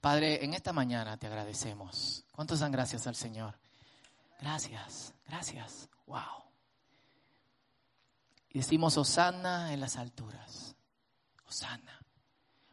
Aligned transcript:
Padre, 0.00 0.42
en 0.44 0.54
esta 0.54 0.72
mañana 0.72 1.18
te 1.18 1.26
agradecemos. 1.26 2.24
¿Cuántos 2.32 2.60
dan 2.60 2.72
gracias 2.72 3.06
al 3.06 3.14
Señor? 3.14 3.58
Gracias, 4.40 5.12
gracias. 5.26 5.88
Wow. 6.06 6.44
Y 8.48 8.58
decimos 8.58 8.96
Osana 8.96 9.74
en 9.74 9.80
las 9.80 9.96
alturas. 9.96 10.74
Osana. 11.46 12.00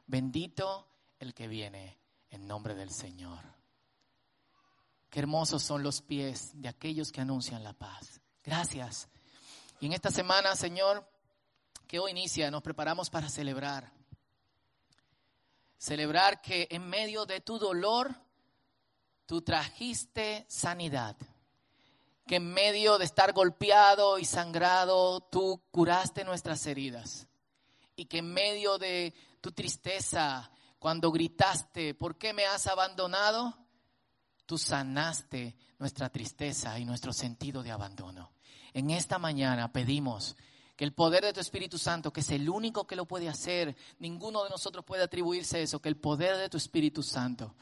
Bendito 0.06 0.88
el 1.20 1.34
que 1.34 1.50
viene 1.50 2.00
en 2.30 2.48
nombre 2.48 2.76
del 2.76 2.92
Señor. 2.92 3.40
Qué 5.10 5.20
hermosos 5.20 5.64
son 5.64 5.84
los 5.84 6.02
pies 6.02 6.52
de 6.54 6.70
aquellos 6.70 7.12
que 7.12 7.22
anuncian 7.22 7.64
la 7.64 7.74
paz. 7.74 8.22
Gracias. 8.44 9.10
Y 9.82 9.88
en 9.88 9.94
esta 9.94 10.12
semana, 10.12 10.56
Señor, 10.56 11.06
que 11.88 12.00
hoy 12.00 12.12
inicia, 12.12 12.50
nos 12.50 12.64
preparamos 12.64 13.10
para 13.10 13.28
celebrar. 13.28 13.97
Celebrar 15.78 16.42
que 16.42 16.68
en 16.72 16.88
medio 16.90 17.26
de 17.26 17.42
tu 17.42 17.60
dolor, 17.60 18.16
tú 19.26 19.42
trajiste 19.42 20.46
sanidad. 20.50 21.16
Que 22.26 22.38
en 22.38 22.54
medio 22.54 22.98
de 22.98 23.06
estar 23.06 23.32
golpeado 23.34 24.18
y 24.18 24.26
sangrado, 24.26 25.22
tú 25.22 25.62
curaste 25.72 26.24
nuestras 26.24 26.66
heridas. 26.66 27.28
Y 27.96 28.06
que 28.06 28.20
en 28.20 28.34
medio 28.34 28.78
de 28.78 29.14
tu 29.40 29.52
tristeza, 29.52 30.52
cuando 30.80 31.12
gritaste, 31.12 31.94
¿por 31.94 32.18
qué 32.18 32.34
me 32.34 32.46
has 32.46 32.68
abandonado? 32.68 33.58
Tú 34.46 34.58
sanaste 34.58 35.56
nuestra 35.80 36.10
tristeza 36.10 36.78
y 36.80 36.86
nuestro 36.86 37.14
sentido 37.14 37.64
de 37.64 37.72
abandono. 37.72 38.32
En 38.74 38.90
esta 38.90 39.20
mañana 39.20 39.72
pedimos 39.72 40.36
que 40.78 40.86
el 40.86 40.94
poder 40.94 41.26
de 41.26 41.34
tu 41.34 41.40
Espíritu 41.40 41.80
Santo, 41.80 42.14
que 42.14 42.22
es 42.22 42.30
el 42.30 42.48
único 42.48 42.86
que 42.86 42.96
lo 42.96 43.06
puede 43.06 43.28
hacer, 43.28 43.76
ninguno 43.98 44.44
de 44.44 44.52
nosotros 44.52 44.86
puede 44.86 45.04
atribuirse 45.04 45.64
eso, 45.64 45.82
que 45.82 45.90
el 45.90 45.98
poder 45.98 46.38
de 46.38 46.50
tu 46.50 46.58
Espíritu 46.58 47.02
Santo, 47.02 47.56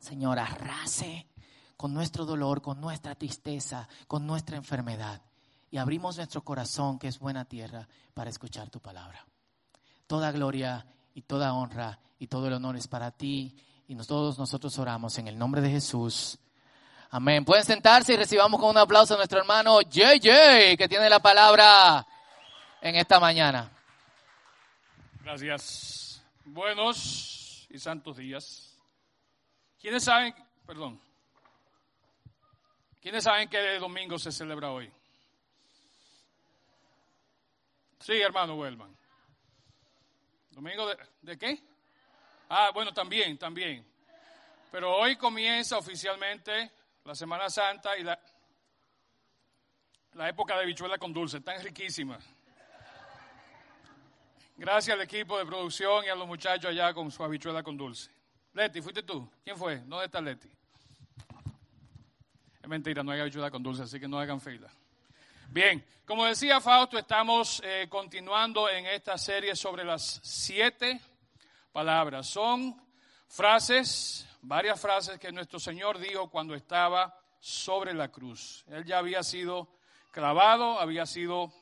Señor, 0.00 0.40
arrase 0.40 1.28
con 1.76 1.94
nuestro 1.94 2.24
dolor, 2.24 2.60
con 2.60 2.80
nuestra 2.80 3.14
tristeza, 3.14 3.88
con 4.08 4.26
nuestra 4.26 4.56
enfermedad. 4.56 5.22
Y 5.70 5.76
abrimos 5.76 6.16
nuestro 6.16 6.42
corazón, 6.42 6.98
que 6.98 7.06
es 7.06 7.20
buena 7.20 7.44
tierra, 7.44 7.88
para 8.14 8.30
escuchar 8.30 8.68
tu 8.68 8.80
palabra. 8.80 9.24
Toda 10.08 10.32
gloria 10.32 10.84
y 11.14 11.22
toda 11.22 11.54
honra 11.54 12.00
y 12.18 12.26
todo 12.26 12.48
el 12.48 12.54
honor 12.54 12.76
es 12.76 12.88
para 12.88 13.12
ti. 13.12 13.56
Y 13.86 13.94
todos 13.94 14.40
nosotros 14.40 14.76
oramos 14.80 15.18
en 15.18 15.28
el 15.28 15.38
nombre 15.38 15.60
de 15.60 15.70
Jesús. 15.70 16.38
Amén. 17.14 17.44
Pueden 17.44 17.62
sentarse 17.62 18.14
y 18.14 18.16
recibamos 18.16 18.58
con 18.58 18.70
un 18.70 18.78
aplauso 18.78 19.12
a 19.12 19.18
nuestro 19.18 19.38
hermano 19.38 19.82
JJ, 19.82 20.78
que 20.78 20.88
tiene 20.88 21.10
la 21.10 21.20
palabra 21.20 22.06
en 22.80 22.94
esta 22.94 23.20
mañana. 23.20 23.70
Gracias. 25.20 26.24
Buenos 26.42 27.66
y 27.68 27.78
santos 27.78 28.16
días. 28.16 28.78
¿Quiénes 29.78 30.04
saben, 30.04 30.34
perdón, 30.66 30.98
quiénes 33.02 33.24
saben 33.24 33.46
que 33.50 33.78
domingo 33.78 34.18
se 34.18 34.32
celebra 34.32 34.70
hoy? 34.70 34.90
Sí, 38.00 38.18
hermano 38.22 38.54
Wellman. 38.54 38.96
¿Domingo 40.52 40.86
de, 40.86 40.96
de 41.20 41.36
qué? 41.36 41.62
Ah, 42.48 42.70
bueno, 42.72 42.94
también, 42.94 43.36
también. 43.36 43.86
Pero 44.70 44.96
hoy 44.96 45.16
comienza 45.16 45.76
oficialmente 45.76 46.72
la 47.04 47.14
Semana 47.14 47.50
Santa 47.50 47.96
y 47.98 48.02
la, 48.02 48.18
la 50.12 50.28
época 50.28 50.58
de 50.58 50.66
bichuela 50.66 50.98
con 50.98 51.12
dulce, 51.12 51.40
tan 51.40 51.62
riquísima. 51.62 52.18
Gracias 54.56 54.94
al 54.94 55.02
equipo 55.02 55.38
de 55.38 55.46
producción 55.46 56.04
y 56.04 56.08
a 56.08 56.14
los 56.14 56.26
muchachos 56.26 56.70
allá 56.70 56.94
con 56.94 57.10
su 57.10 57.24
habichuela 57.24 57.62
con 57.62 57.76
dulce. 57.76 58.10
Leti, 58.52 58.80
¿fuiste 58.80 59.02
tú? 59.02 59.28
¿Quién 59.42 59.56
fue? 59.56 59.78
¿Dónde 59.78 60.04
está 60.04 60.20
Leti? 60.20 60.48
Es 62.62 62.68
mentira, 62.68 63.02
no 63.02 63.10
hay 63.10 63.20
habichuela 63.20 63.50
con 63.50 63.62
dulce, 63.62 63.82
así 63.82 63.98
que 63.98 64.06
no 64.06 64.20
hagan 64.20 64.40
fila. 64.40 64.70
Bien, 65.48 65.84
como 66.06 66.24
decía 66.24 66.60
Fausto, 66.60 66.96
estamos 66.96 67.60
eh, 67.64 67.86
continuando 67.88 68.68
en 68.68 68.86
esta 68.86 69.18
serie 69.18 69.56
sobre 69.56 69.84
las 69.84 70.20
siete 70.22 71.00
palabras. 71.72 72.28
Son 72.28 72.80
frases 73.26 74.26
varias 74.42 74.80
frases 74.80 75.18
que 75.18 75.32
nuestro 75.32 75.58
Señor 75.58 75.98
dijo 75.98 76.28
cuando 76.28 76.54
estaba 76.54 77.16
sobre 77.40 77.94
la 77.94 78.08
cruz. 78.08 78.64
Él 78.68 78.84
ya 78.84 78.98
había 78.98 79.22
sido 79.22 79.68
clavado, 80.10 80.78
había 80.78 81.06
sido 81.06 81.52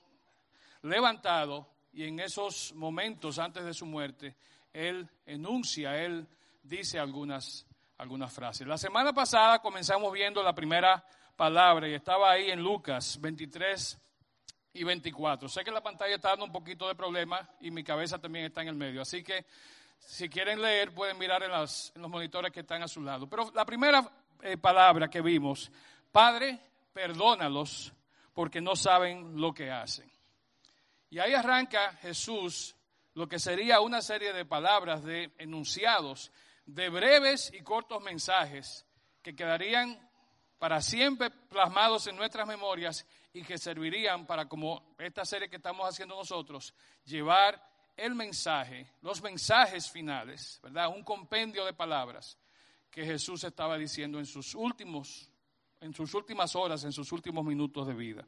levantado 0.83 1.69
y 1.93 2.05
en 2.05 2.21
esos 2.21 2.73
momentos 2.75 3.39
antes 3.39 3.65
de 3.65 3.75
su 3.75 3.87
muerte, 3.87 4.37
Él 4.73 5.09
enuncia, 5.27 6.03
Él 6.03 6.27
dice 6.63 6.99
algunas, 6.99 7.67
algunas 7.99 8.33
frases. 8.33 8.67
La 8.67 8.79
semana 8.79 9.13
pasada 9.13 9.61
comenzamos 9.61 10.13
viendo 10.13 10.43
la 10.43 10.55
primera 10.55 11.05
palabra 11.37 11.89
y 11.89 11.95
estaba 11.95 12.31
ahí 12.31 12.51
en 12.51 12.63
Lucas 12.63 13.19
23 13.21 13.99
y 14.75 14.85
24. 14.85 15.49
Sé 15.49 15.65
que 15.65 15.71
la 15.71 15.83
pantalla 15.83 16.15
está 16.15 16.31
dando 16.31 16.45
un 16.45 16.53
poquito 16.53 16.89
de 16.89 16.95
problema 16.95 17.49
y 17.61 17.71
mi 17.71 17.83
cabeza 17.83 18.19
también 18.19 18.47
está 18.47 18.63
en 18.63 18.69
el 18.69 18.75
medio, 18.77 19.03
así 19.03 19.23
que 19.23 19.45
si 20.01 20.29
quieren 20.29 20.61
leer, 20.61 20.93
pueden 20.93 21.19
mirar 21.19 21.43
en, 21.43 21.53
los 21.53 21.93
monitores 21.95 22.53
que 22.53 22.61
están 22.61 22.83
a 22.83 22.89
su 22.89 23.01
lado. 23.03 23.29
Pero 23.29 23.51
la 23.55 23.65
primera 23.65 24.11
eh, 24.43 24.57
palabra 24.57 25.09
que 25.09 25.21
vimos, 25.21 25.71
Padre, 26.11 26.59
perdónalos 26.93 27.93
porque 28.35 28.61
no 28.61 28.75
saben 28.75 29.41
lo 29.41 29.53
que 29.53 29.71
hacen. 29.71 30.11
Y 31.11 31.19
ahí 31.19 31.35
arranca 31.35 31.93
Jesús 32.03 32.77
lo 33.15 33.29
que 33.29 33.39
sería 33.39 33.81
una 33.81 34.01
serie 34.03 34.33
de 34.33 34.45
palabras, 34.45 35.05
de 35.05 35.33
enunciados, 35.39 36.31
de 36.65 36.89
breves 36.89 37.53
y 37.53 37.63
cortos 37.63 38.03
mensajes 38.03 38.87
que 39.23 39.35
quedarían 39.35 39.99
para 40.59 40.81
siempre 40.83 41.31
plasmados 41.31 42.07
en 42.07 42.17
nuestras 42.17 42.47
memorias 42.47 43.07
y 43.33 43.43
que 43.43 43.59
servirían 43.59 44.27
para, 44.27 44.49
como 44.49 44.95
esta 44.99 45.25
serie 45.25 45.49
que 45.49 45.57
estamos 45.57 45.89
haciendo 45.89 46.17
nosotros, 46.17 46.75
llevar 47.05 47.70
el 48.01 48.15
mensaje, 48.15 48.93
los 49.03 49.23
mensajes 49.23 49.91
finales, 49.91 50.59
¿verdad? 50.63 50.89
Un 50.89 51.05
compendio 51.05 51.65
de 51.65 51.73
palabras 51.73 52.39
que 52.91 53.05
Jesús 53.05 53.45
estaba 53.45 53.77
diciendo 53.77 54.19
en 54.19 54.27
sus 54.27 54.55
últimos 54.55 55.31
en 55.81 55.95
sus 55.95 56.13
últimas 56.13 56.55
horas, 56.57 56.85
en 56.85 56.93
sus 56.93 57.11
últimos 57.11 57.43
minutos 57.43 57.87
de 57.87 57.95
vida. 57.95 58.27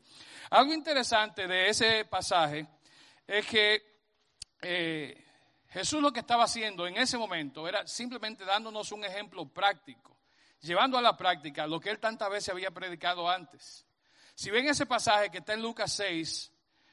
Algo 0.50 0.72
interesante 0.72 1.47
de 1.47 1.69
ese 1.69 2.06
pasaje 2.06 2.66
es 3.27 3.47
que 3.47 3.83
eh, 4.62 5.25
Jesús 5.69 6.00
lo 6.00 6.12
que 6.12 6.21
estaba 6.21 6.44
haciendo 6.44 6.87
en 6.87 6.97
ese 6.97 7.19
momento 7.19 7.69
era 7.69 7.87
simplemente 7.87 8.44
dándonos 8.44 8.91
un 8.93 9.04
ejemplo 9.04 9.47
práctico, 9.47 10.16
llevando 10.60 10.97
a 10.97 11.03
la 11.03 11.16
práctica 11.16 11.66
lo 11.66 11.78
que 11.78 11.91
él 11.91 11.99
tantas 11.99 12.31
veces 12.31 12.49
había 12.50 12.71
predicado 12.71 13.28
antes. 13.28 13.87
Si 14.34 14.50
ven 14.50 14.66
ese 14.66 14.87
pasaje 14.87 15.31
que 15.31 15.39
está 15.39 15.53
en 15.53 15.62
Lucas 15.62 15.93
6, 15.93 16.52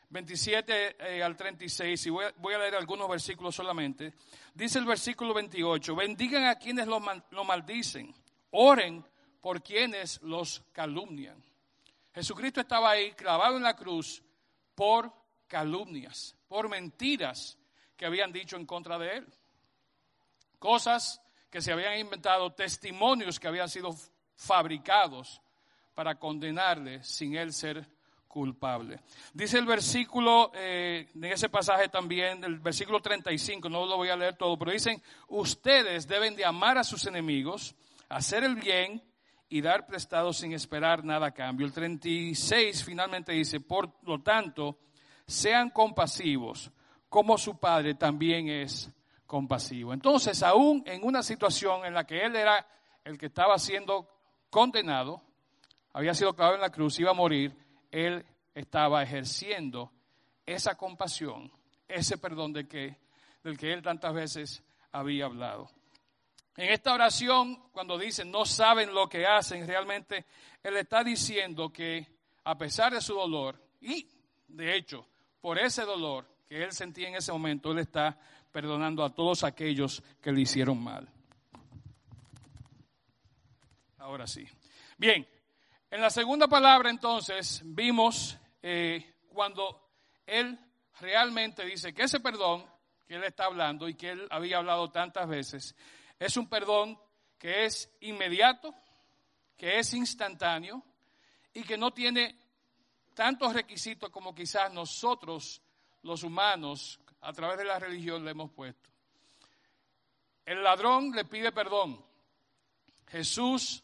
27 0.09 0.97
eh, 1.00 1.24
al 1.24 1.36
36, 1.36 2.08
y 2.08 2.09
voy 2.09 2.53
a, 2.53 2.58
leer 2.58 2.75
algunos 2.75 3.08
versículos 3.08 3.56
solamente. 3.56 4.14
Dice 4.53 4.80
el 4.80 4.86
versículo 4.86 5.34
28, 5.34 5.96
bendigan 5.96 6.46
a 6.46 6.56
quienes 6.56 6.88
lo, 6.88 7.00
lo 7.31 7.44
maldicen, 7.44 8.14
oren 8.52 9.06
por 9.40 9.62
quienes 9.62 10.22
los 10.24 10.64
calumnian. 10.72 11.44
Jesucristo 12.14 12.62
estaba 12.62 12.92
ahí 12.92 13.12
clavado 13.12 13.58
en 13.58 13.64
la 13.64 13.75
cruz 13.75 14.24
por 14.74 15.14
calumnias, 15.47 16.36
por 16.47 16.68
mentiras 16.70 17.58
que 17.96 18.06
habían 18.06 18.31
dicho 18.31 18.56
en 18.56 18.66
contra 18.66 18.97
de 18.97 19.18
él. 19.18 19.28
Cosas 20.58 21.22
que 21.50 21.62
se 21.62 21.72
habían 21.72 22.00
inventado, 22.00 22.52
testimonios 22.53 23.40
que 23.40 23.47
habían 23.47 23.70
sido 23.70 23.96
fabricados 24.36 25.41
para 25.94 26.16
condenarle 26.16 27.03
sin 27.03 27.36
él 27.36 27.53
ser 27.53 27.88
culpable. 28.29 29.01
Dice 29.34 29.57
el 29.57 29.66
versículo, 29.66 30.51
eh, 30.53 31.07
en 31.13 31.25
ese 31.25 31.50
pasaje 31.50 31.90
también, 31.90 32.41
el 32.44 32.59
versículo 32.59 33.01
35, 33.01 33.67
no 33.67 33.85
lo 33.85 33.97
voy 33.97 34.09
a 34.09 34.16
leer 34.16 34.38
todo, 34.38 34.57
pero 34.57 34.72
dicen, 34.72 35.01
ustedes 35.28 36.08
deben 36.08 36.35
de 36.35 36.46
amar 36.46 36.78
a 36.78 36.84
sus 36.85 37.05
enemigos, 37.08 37.76
hacer 38.08 38.43
el 38.46 38.55
bien 38.55 39.03
y 39.49 39.61
dar 39.61 39.87
prestado 39.87 40.31
sin 40.31 40.53
esperar 40.53 41.03
nada 41.03 41.28
a 41.28 41.34
cambio. 41.34 41.66
El 41.66 41.73
36 41.73 42.84
finalmente 42.85 43.34
dice, 43.34 43.59
por 43.59 43.91
lo 44.03 44.22
tanto, 44.22 44.78
sean 45.26 45.72
compasivos, 45.72 46.72
como 47.09 47.37
su 47.37 47.58
Padre 47.59 47.96
también 47.96 48.47
es 48.47 48.91
compasivo. 49.26 49.91
Entonces, 49.91 50.43
aún 50.43 50.84
en 50.85 51.03
una 51.03 51.23
situación 51.23 51.84
en 51.84 51.96
la 51.96 52.05
que 52.05 52.23
él 52.23 52.35
era 52.35 52.66
el 53.03 53.17
que 53.17 53.26
estaba 53.26 53.58
siendo 53.58 54.08
condenado, 54.52 55.22
había 55.93 56.14
sido 56.14 56.34
clavado 56.34 56.55
en 56.55 56.61
la 56.61 56.72
cruz, 56.72 56.99
iba 56.99 57.11
a 57.11 57.16
morir, 57.16 57.55
él 57.91 58.26
estaba 58.53 59.03
ejerciendo 59.03 59.91
esa 60.46 60.76
compasión, 60.76 61.52
ese 61.88 62.18
perdón 62.18 62.53
de 62.53 62.68
que, 62.68 62.97
del 63.44 63.58
que 63.58 63.74
él 63.74 63.82
tantas 63.82 64.14
veces 64.14 64.64
había 64.91 65.26
hablado. 65.26 65.70
En 66.58 66.72
esta 66.72 66.94
oración, 66.94 67.70
cuando 67.72 67.97
dice 67.97 68.26
no 68.26 68.46
saben 68.46 68.94
lo 68.94 69.08
que 69.08 69.26
hacen, 69.26 69.68
realmente 69.68 70.26
él 70.62 70.78
está 70.78 71.03
diciendo 71.03 71.72
que 71.72 72.06
a 72.44 72.58
pesar 72.58 72.94
de 72.94 73.02
su 73.02 73.14
dolor, 73.14 73.62
y 73.80 74.08
de 74.47 74.76
hecho, 74.76 75.08
por 75.40 75.58
ese 75.58 75.84
dolor 75.84 76.26
que 76.47 76.64
él 76.64 76.72
sentía 76.72 77.08
en 77.08 77.16
ese 77.16 77.32
momento, 77.32 77.72
él 77.72 77.80
está 77.80 78.18
perdonando 78.52 79.03
a 79.03 79.14
todos 79.14 79.44
aquellos 79.44 80.03
que 80.22 80.32
le 80.32 80.41
hicieron 80.41 80.84
mal. 80.84 81.08
ahora 84.09 84.26
sí. 84.26 84.46
Bien, 84.97 85.26
en 85.91 86.02
la 86.02 86.09
segunda 86.09 86.47
palabra 86.47 86.90
entonces 86.90 87.62
vimos 87.66 88.38
eh, 88.62 89.16
cuando 89.30 89.90
él 90.26 90.58
realmente 91.00 91.66
dice 91.66 91.94
que 91.94 92.03
ese 92.03 92.20
perdón 92.20 92.66
que 93.08 93.16
él 93.16 93.24
está 93.24 93.46
hablando 93.46 93.90
y 93.90 93.96
que 93.96 94.12
él 94.12 94.28
había 94.30 94.58
hablado 94.58 94.91
tantas 94.91 95.28
veces, 95.28 95.76
es 96.20 96.38
un 96.38 96.47
perdón 96.47 97.00
que 97.40 97.66
es 97.66 97.91
inmediato, 98.02 98.76
que 99.58 99.80
es 99.80 99.96
instantáneo 99.96 100.84
y 101.52 101.64
que 101.64 101.76
no 101.76 101.91
tiene 101.91 102.38
tantos 103.16 103.53
requisitos 103.53 104.12
como 104.12 104.36
quizás 104.36 104.72
nosotros, 104.72 105.59
los 106.03 106.22
humanos, 106.22 107.00
a 107.22 107.34
través 107.34 107.58
de 107.58 107.66
la 107.66 107.80
religión 107.80 108.24
le 108.24 108.32
hemos 108.32 108.52
puesto. 108.52 108.90
El 110.46 110.62
ladrón 110.62 111.12
le 111.12 111.26
pide 111.26 111.52
perdón. 111.52 112.06
Jesús 113.08 113.84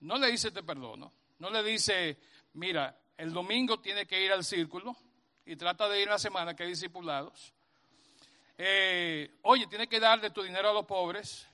no 0.00 0.18
le 0.18 0.32
dice 0.32 0.50
te 0.50 0.64
perdono, 0.64 1.12
no 1.38 1.50
le 1.50 1.62
dice, 1.62 2.18
mira, 2.54 2.96
el 3.16 3.32
domingo 3.32 3.80
tiene 3.80 4.06
que 4.06 4.22
ir 4.22 4.32
al 4.32 4.44
círculo 4.44 4.96
y 5.44 5.56
trata 5.56 5.88
de 5.88 6.02
ir 6.02 6.08
la 6.08 6.18
semana 6.18 6.54
que 6.54 6.64
hay 6.64 6.70
discipulados. 6.70 7.52
Eh, 8.56 9.38
oye, 9.42 9.66
tiene 9.66 9.88
que 9.88 10.00
darle 10.00 10.30
tu 10.30 10.42
dinero 10.42 10.70
a 10.70 10.72
los 10.72 10.84
pobres 10.84 11.46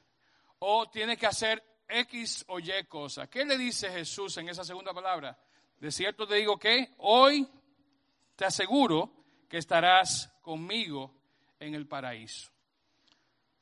o 0.59 0.89
tiene 0.91 1.17
que 1.17 1.27
hacer 1.27 1.63
X 1.89 2.45
o 2.49 2.59
Y 2.59 2.85
cosa. 2.89 3.29
¿Qué 3.29 3.45
le 3.45 3.59
dice 3.59 3.91
Jesús 3.91 4.37
en 4.39 4.49
esa 4.49 4.65
segunda 4.65 4.93
palabra? 4.93 5.39
De 5.79 5.93
cierto 5.93 6.27
te 6.27 6.37
digo 6.37 6.59
que 6.59 6.95
hoy 6.99 7.47
te 8.37 8.47
aseguro 8.47 9.13
que 9.49 9.59
estarás 9.59 10.33
conmigo 10.41 11.15
en 11.61 11.75
el 11.75 11.87
paraíso. 11.87 12.51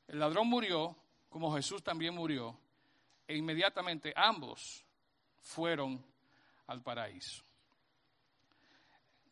El 0.07 0.21
ladrón 0.21 0.49
murió 0.49 0.97
como 1.29 1.55
Jesús 1.55 1.83
también 1.83 2.15
murió 2.15 2.59
e 3.27 3.37
inmediatamente 3.37 4.13
ambos 4.15 4.85
fueron 5.41 6.05
al 6.73 6.83
paraíso. 6.83 7.45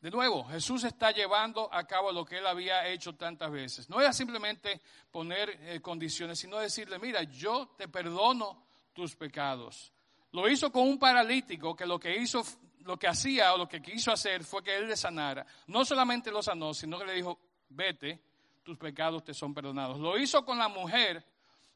De 0.01 0.11
nuevo, 0.11 0.45
Jesús 0.45 0.85
está 0.85 1.11
llevando 1.11 1.73
a 1.73 1.87
cabo 1.87 2.11
lo 2.11 2.25
que 2.25 2.39
él 2.39 2.47
había 2.47 2.87
hecho 2.89 3.17
tantas 3.17 3.51
veces. 3.51 3.91
No 3.91 4.01
era 4.01 4.15
simplemente 4.15 4.81
poner 5.11 5.51
eh, 5.61 5.81
condiciones, 5.81 6.39
sino 6.39 6.59
decirle, 6.59 6.99
mira, 6.99 7.23
yo 7.25 7.75
te 7.77 7.87
perdono 7.87 8.65
tus 8.95 9.15
pecados. 9.15 9.93
Lo 10.33 10.49
hizo 10.49 10.73
con 10.73 10.89
un 10.89 10.99
paralítico 10.99 11.77
que 11.77 11.85
lo 11.85 12.01
que 12.01 12.17
hizo, 12.17 12.43
lo 12.79 12.99
que 12.99 13.09
hacía 13.09 13.53
o 13.53 13.59
lo 13.59 13.69
que 13.69 13.83
quiso 13.83 14.11
hacer 14.11 14.43
fue 14.43 14.63
que 14.63 14.75
él 14.75 14.89
le 14.89 14.97
sanara. 14.97 15.45
No 15.67 15.85
solamente 15.85 16.31
lo 16.31 16.43
sanó, 16.43 16.73
sino 16.73 16.99
que 16.99 17.05
le 17.05 17.15
dijo, 17.15 17.39
vete, 17.69 18.23
tus 18.63 18.79
pecados 18.79 19.23
te 19.23 19.35
son 19.35 19.53
perdonados. 19.53 19.99
Lo 19.99 20.17
hizo 20.17 20.47
con 20.47 20.57
la 20.57 20.69
mujer 20.69 21.23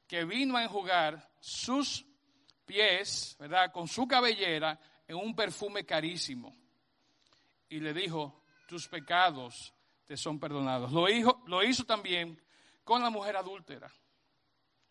que 0.06 0.24
vino 0.24 0.56
a 0.56 0.62
enjugar 0.62 1.30
sus 1.40 2.06
pies, 2.64 3.36
¿verdad? 3.38 3.70
Con 3.70 3.86
su 3.86 4.08
cabellera 4.08 4.80
en 5.06 5.16
un 5.16 5.34
perfume 5.34 5.84
carísimo. 5.84 6.56
Y 7.68 7.80
le 7.80 7.92
dijo, 7.92 8.44
tus 8.66 8.88
pecados 8.88 9.74
te 10.06 10.16
son 10.16 10.38
perdonados. 10.38 10.92
Lo 10.92 11.08
hizo, 11.08 11.42
lo 11.46 11.62
hizo 11.62 11.84
también 11.84 12.40
con 12.82 13.02
la 13.02 13.10
mujer 13.10 13.36
adúltera. 13.36 13.90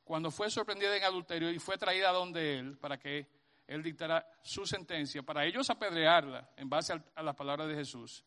Cuando 0.04 0.32
fue 0.32 0.50
sorprendida 0.50 0.96
en 0.96 1.04
adulterio 1.04 1.50
y 1.52 1.60
fue 1.60 1.78
traída 1.78 2.12
donde 2.12 2.60
él 2.60 2.78
para 2.78 2.98
que 2.98 3.28
él 3.68 3.82
dictara 3.82 4.28
su 4.44 4.66
sentencia, 4.66 5.24
para 5.24 5.46
ellos 5.46 5.70
apedrearla 5.70 6.52
en 6.58 6.70
base 6.70 6.94
a 7.16 7.24
las 7.24 7.36
palabras 7.36 7.68
de 7.68 7.76
Jesús. 7.76 8.26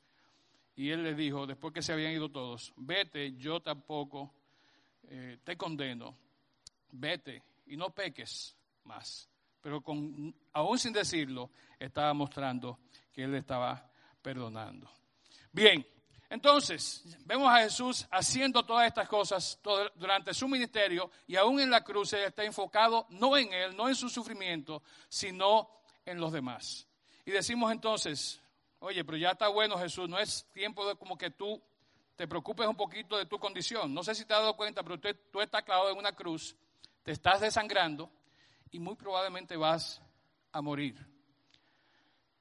Y 0.75 0.91
él 0.91 1.03
le 1.03 1.15
dijo, 1.15 1.47
después 1.47 1.73
que 1.73 1.83
se 1.83 1.93
habían 1.93 2.13
ido 2.13 2.31
todos, 2.31 2.73
vete, 2.77 3.35
yo 3.37 3.61
tampoco 3.61 4.35
eh, 5.05 5.39
te 5.45 5.57
condeno, 5.57 6.17
vete 6.93 7.43
y 7.67 7.77
no 7.77 7.91
peques 7.91 8.57
más 8.85 9.29
pero 9.67 9.83
aún 10.53 10.79
sin 10.79 10.93
decirlo, 10.93 11.51
estaba 11.77 12.15
mostrando 12.15 12.79
que 13.13 13.25
él 13.25 13.35
estaba 13.35 13.91
perdonando. 14.23 14.89
Bien, 15.51 15.85
entonces, 16.31 17.03
vemos 17.25 17.53
a 17.53 17.63
Jesús 17.63 18.07
haciendo 18.13 18.65
todas 18.65 18.87
estas 18.87 19.09
cosas 19.09 19.59
durante 19.97 20.33
su 20.35 20.47
ministerio 20.47 21.11
y 21.27 21.35
aún 21.35 21.59
en 21.59 21.69
la 21.69 21.83
cruz 21.83 22.13
él 22.13 22.23
está 22.23 22.45
enfocado 22.45 23.09
no 23.11 23.37
en 23.37 23.53
él, 23.53 23.77
no 23.77 23.89
en 23.89 23.97
su 23.97 24.09
sufrimiento, 24.09 24.85
sino 25.09 25.69
en 26.05 26.21
los 26.21 26.31
demás. 26.31 26.87
Y 27.25 27.33
decimos 27.33 27.73
entonces, 27.73 28.41
oye, 28.79 29.05
pero 29.05 29.19
ya 29.19 29.33
está 29.33 29.49
bueno 29.49 29.77
Jesús, 29.79 30.09
no 30.09 30.21
es 30.21 30.47
tiempo 30.53 30.87
de 30.87 30.95
como 30.95 31.19
que 31.19 31.33
tú 31.33 31.61
te 32.15 32.29
preocupes 32.29 32.69
un 32.69 32.77
poquito 32.77 33.19
de 33.19 33.27
tu 33.27 33.41
condición. 33.41 33.93
No 33.93 34.05
sé 34.05 34.15
si 34.15 34.25
te 34.27 34.33
has 34.33 34.43
dado 34.43 34.57
cuenta, 34.57 34.85
pero 34.85 35.01
tú, 35.01 35.09
tú 35.33 35.41
estás 35.41 35.65
clavado 35.65 35.91
en 35.91 35.99
una 35.99 36.13
cruz, 36.13 36.55
te 37.03 37.11
estás 37.11 37.41
desangrando, 37.41 38.09
y 38.71 38.79
muy 38.79 38.97
probablemente 38.97 39.57
vas 39.57 40.03
a 40.53 40.61
morir. 40.61 41.05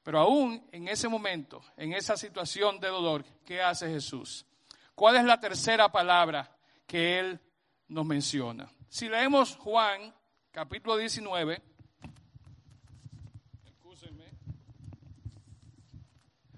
Pero 0.03 0.19
aún 0.19 0.67
en 0.71 0.87
ese 0.87 1.07
momento, 1.07 1.61
en 1.77 1.93
esa 1.93 2.15
situación 2.15 2.79
de 2.79 2.87
dolor, 2.87 3.25
¿qué 3.45 3.61
hace 3.61 3.89
Jesús? 3.89 4.45
¿Cuál 4.93 5.17
es 5.17 5.23
la 5.23 5.39
tercera 5.39 5.91
palabra 5.91 6.55
que 6.85 7.19
Él 7.19 7.39
nos 7.87 8.05
menciona? 8.05 8.71
Si 8.87 9.09
leemos 9.09 9.55
Juan, 9.57 10.13
capítulo 10.51 10.97
19, 10.97 11.61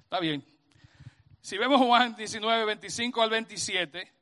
Está 0.07 0.21
bien. 0.21 0.41
Si 1.41 1.57
vemos 1.57 1.81
Juan 1.81 2.15
19, 2.15 2.63
25 2.63 3.21
al 3.21 3.29
27, 3.29 4.13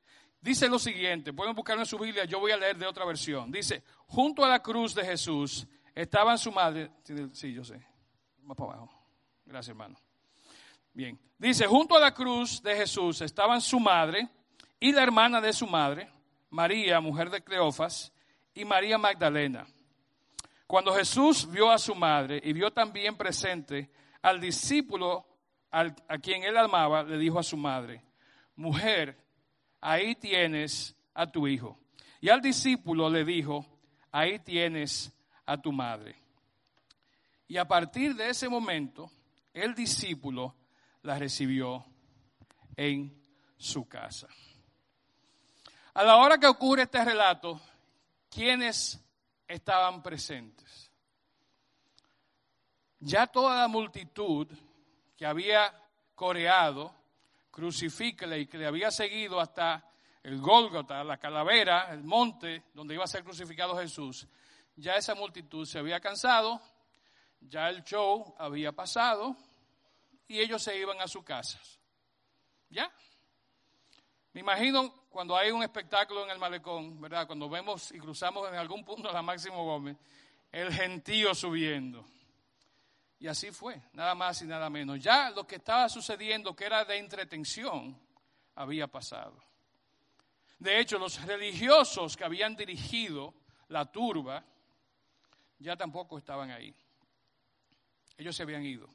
dice 0.41 0.67
lo 0.67 0.79
siguiente. 0.79 1.31
Pueden 1.31 1.53
buscarlo 1.53 1.83
en 1.83 1.85
su 1.85 1.99
Biblia, 1.99 2.25
yo 2.25 2.39
voy 2.39 2.53
a 2.53 2.57
leer 2.57 2.75
de 2.75 2.87
otra 2.87 3.05
versión. 3.05 3.51
Dice, 3.51 3.83
junto 4.07 4.43
a 4.43 4.49
la 4.49 4.61
cruz 4.61 4.93
de 4.93 5.03
Jesús 5.05 5.67
estaban 5.93 6.37
su 6.37 6.51
madre. 6.51 6.91
Sí, 7.33 7.53
yo 7.53 7.63
sé. 7.63 7.81
Más 8.43 8.55
para 8.55 8.73
abajo. 8.73 8.91
Gracias, 9.45 9.69
hermano. 9.69 9.95
Bien. 10.93 11.19
Dice, 11.37 11.67
junto 11.67 11.95
a 11.95 11.99
la 11.99 12.13
cruz 12.13 12.61
de 12.61 12.75
Jesús 12.75 13.21
estaban 13.21 13.59
su 13.59 13.79
madre 13.79 14.29
y 14.79 14.91
la 14.91 15.03
hermana 15.03 15.41
de 15.41 15.51
su 15.51 15.67
madre, 15.67 16.09
María, 16.49 16.99
mujer 17.01 17.29
de 17.29 17.43
Cleofas, 17.43 18.13
y 18.53 18.63
María 18.63 18.97
Magdalena. 18.97 19.67
Cuando 20.65 20.93
Jesús 20.93 21.49
vio 21.51 21.69
a 21.69 21.77
su 21.77 21.93
madre 21.93 22.41
y 22.43 22.53
vio 22.53 22.71
también 22.71 23.15
presente 23.17 23.91
al 24.21 24.39
discípulo 24.39 25.25
a 25.69 26.17
quien 26.19 26.43
él 26.43 26.57
amaba, 26.57 27.03
le 27.03 27.17
dijo 27.17 27.37
a 27.37 27.43
su 27.43 27.57
madre, 27.57 28.01
mujer, 28.55 29.17
ahí 29.81 30.15
tienes 30.15 30.95
a 31.13 31.27
tu 31.27 31.47
hijo. 31.47 31.77
Y 32.21 32.29
al 32.29 32.41
discípulo 32.41 33.09
le 33.09 33.25
dijo, 33.25 33.65
ahí 34.15 34.39
tienes 34.39 35.11
a 35.45 35.61
tu 35.61 35.73
madre. 35.73 36.15
Y 37.49 37.57
a 37.57 37.67
partir 37.67 38.15
de 38.15 38.29
ese 38.29 38.47
momento, 38.47 39.11
el 39.53 39.75
discípulo 39.75 40.55
la 41.01 41.19
recibió 41.19 41.85
en 42.77 43.13
su 43.57 43.85
casa. 43.89 44.27
A 45.93 46.03
la 46.03 46.15
hora 46.15 46.37
que 46.37 46.47
ocurre 46.47 46.83
este 46.83 47.03
relato, 47.03 47.59
¿quiénes 48.29 49.03
estaban 49.49 50.01
presentes? 50.01 50.89
Ya 52.99 53.27
toda 53.27 53.59
la 53.59 53.67
multitud 53.67 54.47
que 55.17 55.25
había 55.25 55.73
coreado, 56.15 56.95
crucifíquele 57.51 58.39
y 58.39 58.47
que 58.47 58.59
le 58.59 58.65
había 58.65 58.91
seguido 58.91 59.41
hasta 59.41 59.85
el 60.25 60.41
Gólgota, 60.41 61.03
la 61.03 61.17
calavera, 61.17 61.91
el 61.91 62.03
monte 62.03 62.63
donde 62.73 62.95
iba 62.95 63.03
a 63.03 63.07
ser 63.07 63.23
crucificado 63.23 63.77
Jesús, 63.77 64.27
ya 64.75 64.95
esa 64.95 65.13
multitud 65.13 65.67
se 65.67 65.77
había 65.77 65.99
cansado, 65.99 66.59
ya 67.39 67.69
el 67.69 67.83
show 67.83 68.33
había 68.39 68.71
pasado 68.71 69.37
y 70.27 70.39
ellos 70.39 70.63
se 70.63 70.75
iban 70.79 70.99
a 70.99 71.07
sus 71.07 71.23
casas. 71.23 71.79
¿Ya? 72.69 72.91
Me 74.33 74.41
imagino 74.41 75.05
cuando 75.11 75.37
hay 75.37 75.51
un 75.51 75.61
espectáculo 75.61 76.23
en 76.23 76.31
el 76.31 76.39
malecón, 76.39 76.99
¿verdad? 76.99 77.27
Cuando 77.27 77.47
vemos 77.47 77.91
y 77.91 77.99
cruzamos 77.99 78.49
en 78.49 78.55
algún 78.55 78.83
punto 78.83 79.11
la 79.11 79.21
Máximo 79.21 79.63
Gómez, 79.63 79.95
el 80.51 80.73
gentío 80.73 81.35
subiendo. 81.35 82.03
Y 83.19 83.27
así 83.27 83.51
fue, 83.51 83.79
nada 83.93 84.15
más 84.15 84.41
y 84.41 84.47
nada 84.47 84.71
menos. 84.71 84.99
Ya 84.99 85.29
lo 85.29 85.45
que 85.45 85.57
estaba 85.57 85.87
sucediendo, 85.87 86.55
que 86.55 86.65
era 86.65 86.83
de 86.83 86.97
entretención, 86.97 87.95
había 88.55 88.87
pasado. 88.87 89.44
De 90.57 90.79
hecho, 90.79 90.97
los 90.97 91.21
religiosos 91.25 92.15
que 92.15 92.23
habían 92.23 92.55
dirigido 92.55 93.33
la 93.69 93.91
turba 93.91 94.43
ya 95.59 95.75
tampoco 95.75 96.17
estaban 96.17 96.51
ahí. 96.51 96.73
Ellos 98.17 98.35
se 98.35 98.43
habían 98.43 98.63
ido. 98.65 98.89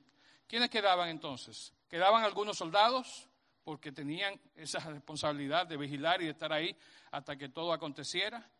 ¿Quiénes 0.47 0.71
quedaban 0.71 1.09
entonces? 1.09 1.73
Quedaban 1.89 2.25
algunos 2.25 2.57
soldados 2.57 3.29
porque 3.65 3.93
tenían 3.93 4.41
esa 4.55 4.81
responsabilidad 4.81 5.67
de 5.67 5.77
vigilar 5.77 6.23
y 6.23 6.27
de 6.27 6.31
estar 6.33 6.53
ahí 6.53 6.77
hasta 7.11 7.37
que 7.37 7.49
todo 7.49 7.73
aconteciera. 7.73 8.51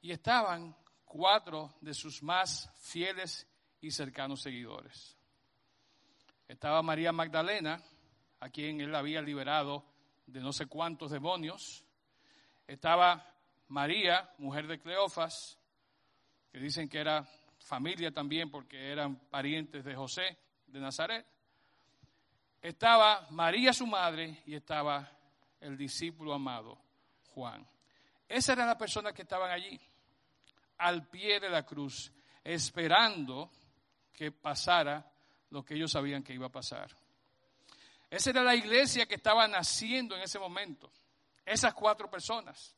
Y 0.00 0.10
estaban 0.10 0.76
cuatro 1.04 1.74
de 1.80 1.94
sus 1.94 2.22
más 2.22 2.70
fieles 2.80 3.46
y 3.80 3.90
cercanos 3.90 4.42
seguidores. 4.42 5.16
Estaba 6.48 6.82
María 6.82 7.12
Magdalena, 7.12 7.82
a 8.40 8.48
quien 8.48 8.80
él 8.80 8.94
había 8.94 9.22
liberado 9.22 9.84
de 10.26 10.40
no 10.40 10.52
sé 10.52 10.66
cuántos 10.66 11.10
demonios 11.10 11.84
estaba 12.66 13.26
María, 13.68 14.30
mujer 14.38 14.66
de 14.66 14.78
Cleofas, 14.78 15.58
que 16.50 16.58
dicen 16.58 16.88
que 16.88 16.98
era 16.98 17.26
familia 17.58 18.12
también 18.12 18.50
porque 18.50 18.90
eran 18.90 19.16
parientes 19.16 19.84
de 19.84 19.94
José 19.94 20.36
de 20.66 20.80
Nazaret. 20.80 21.26
Estaba 22.60 23.26
María 23.30 23.72
su 23.72 23.86
madre 23.86 24.42
y 24.46 24.54
estaba 24.54 25.10
el 25.60 25.76
discípulo 25.76 26.34
amado 26.34 26.78
Juan. 27.34 27.66
Esa 28.28 28.52
era 28.52 28.66
la 28.66 28.78
persona 28.78 29.12
que 29.12 29.22
estaban 29.22 29.50
allí, 29.50 29.80
al 30.78 31.08
pie 31.08 31.40
de 31.40 31.50
la 31.50 31.64
cruz, 31.64 32.12
esperando 32.44 33.50
que 34.12 34.32
pasara 34.32 35.10
lo 35.50 35.64
que 35.64 35.74
ellos 35.74 35.92
sabían 35.92 36.22
que 36.22 36.34
iba 36.34 36.46
a 36.46 36.52
pasar. 36.52 36.90
Esa 38.10 38.30
era 38.30 38.42
la 38.42 38.54
iglesia 38.54 39.06
que 39.06 39.14
estaba 39.14 39.48
naciendo 39.48 40.16
en 40.16 40.22
ese 40.22 40.38
momento. 40.38 40.90
Esas 41.44 41.74
cuatro 41.74 42.10
personas. 42.10 42.74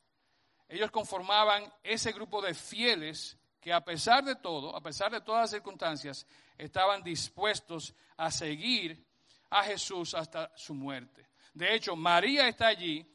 Ellos 0.67 0.91
conformaban 0.91 1.71
ese 1.83 2.11
grupo 2.11 2.41
de 2.41 2.53
fieles 2.53 3.37
que 3.61 3.73
a 3.73 3.83
pesar 3.83 4.23
de 4.23 4.35
todo, 4.35 4.75
a 4.75 4.81
pesar 4.81 5.11
de 5.11 5.21
todas 5.21 5.41
las 5.41 5.49
circunstancias, 5.51 6.25
estaban 6.57 7.03
dispuestos 7.03 7.93
a 8.17 8.31
seguir 8.31 9.05
a 9.49 9.63
Jesús 9.63 10.13
hasta 10.13 10.51
su 10.55 10.73
muerte. 10.73 11.27
De 11.53 11.73
hecho, 11.73 11.95
María 11.95 12.47
está 12.47 12.67
allí, 12.67 13.05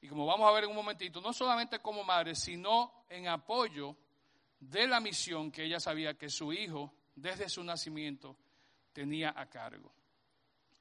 y 0.00 0.08
como 0.08 0.26
vamos 0.26 0.48
a 0.48 0.52
ver 0.52 0.64
en 0.64 0.70
un 0.70 0.76
momentito, 0.76 1.20
no 1.20 1.32
solamente 1.32 1.80
como 1.80 2.04
madre, 2.04 2.34
sino 2.34 3.04
en 3.08 3.28
apoyo 3.28 3.96
de 4.58 4.86
la 4.86 5.00
misión 5.00 5.50
que 5.50 5.64
ella 5.64 5.80
sabía 5.80 6.14
que 6.14 6.28
su 6.28 6.52
hijo, 6.52 6.92
desde 7.14 7.48
su 7.48 7.62
nacimiento, 7.62 8.36
tenía 8.92 9.34
a 9.36 9.46
cargo. 9.46 9.92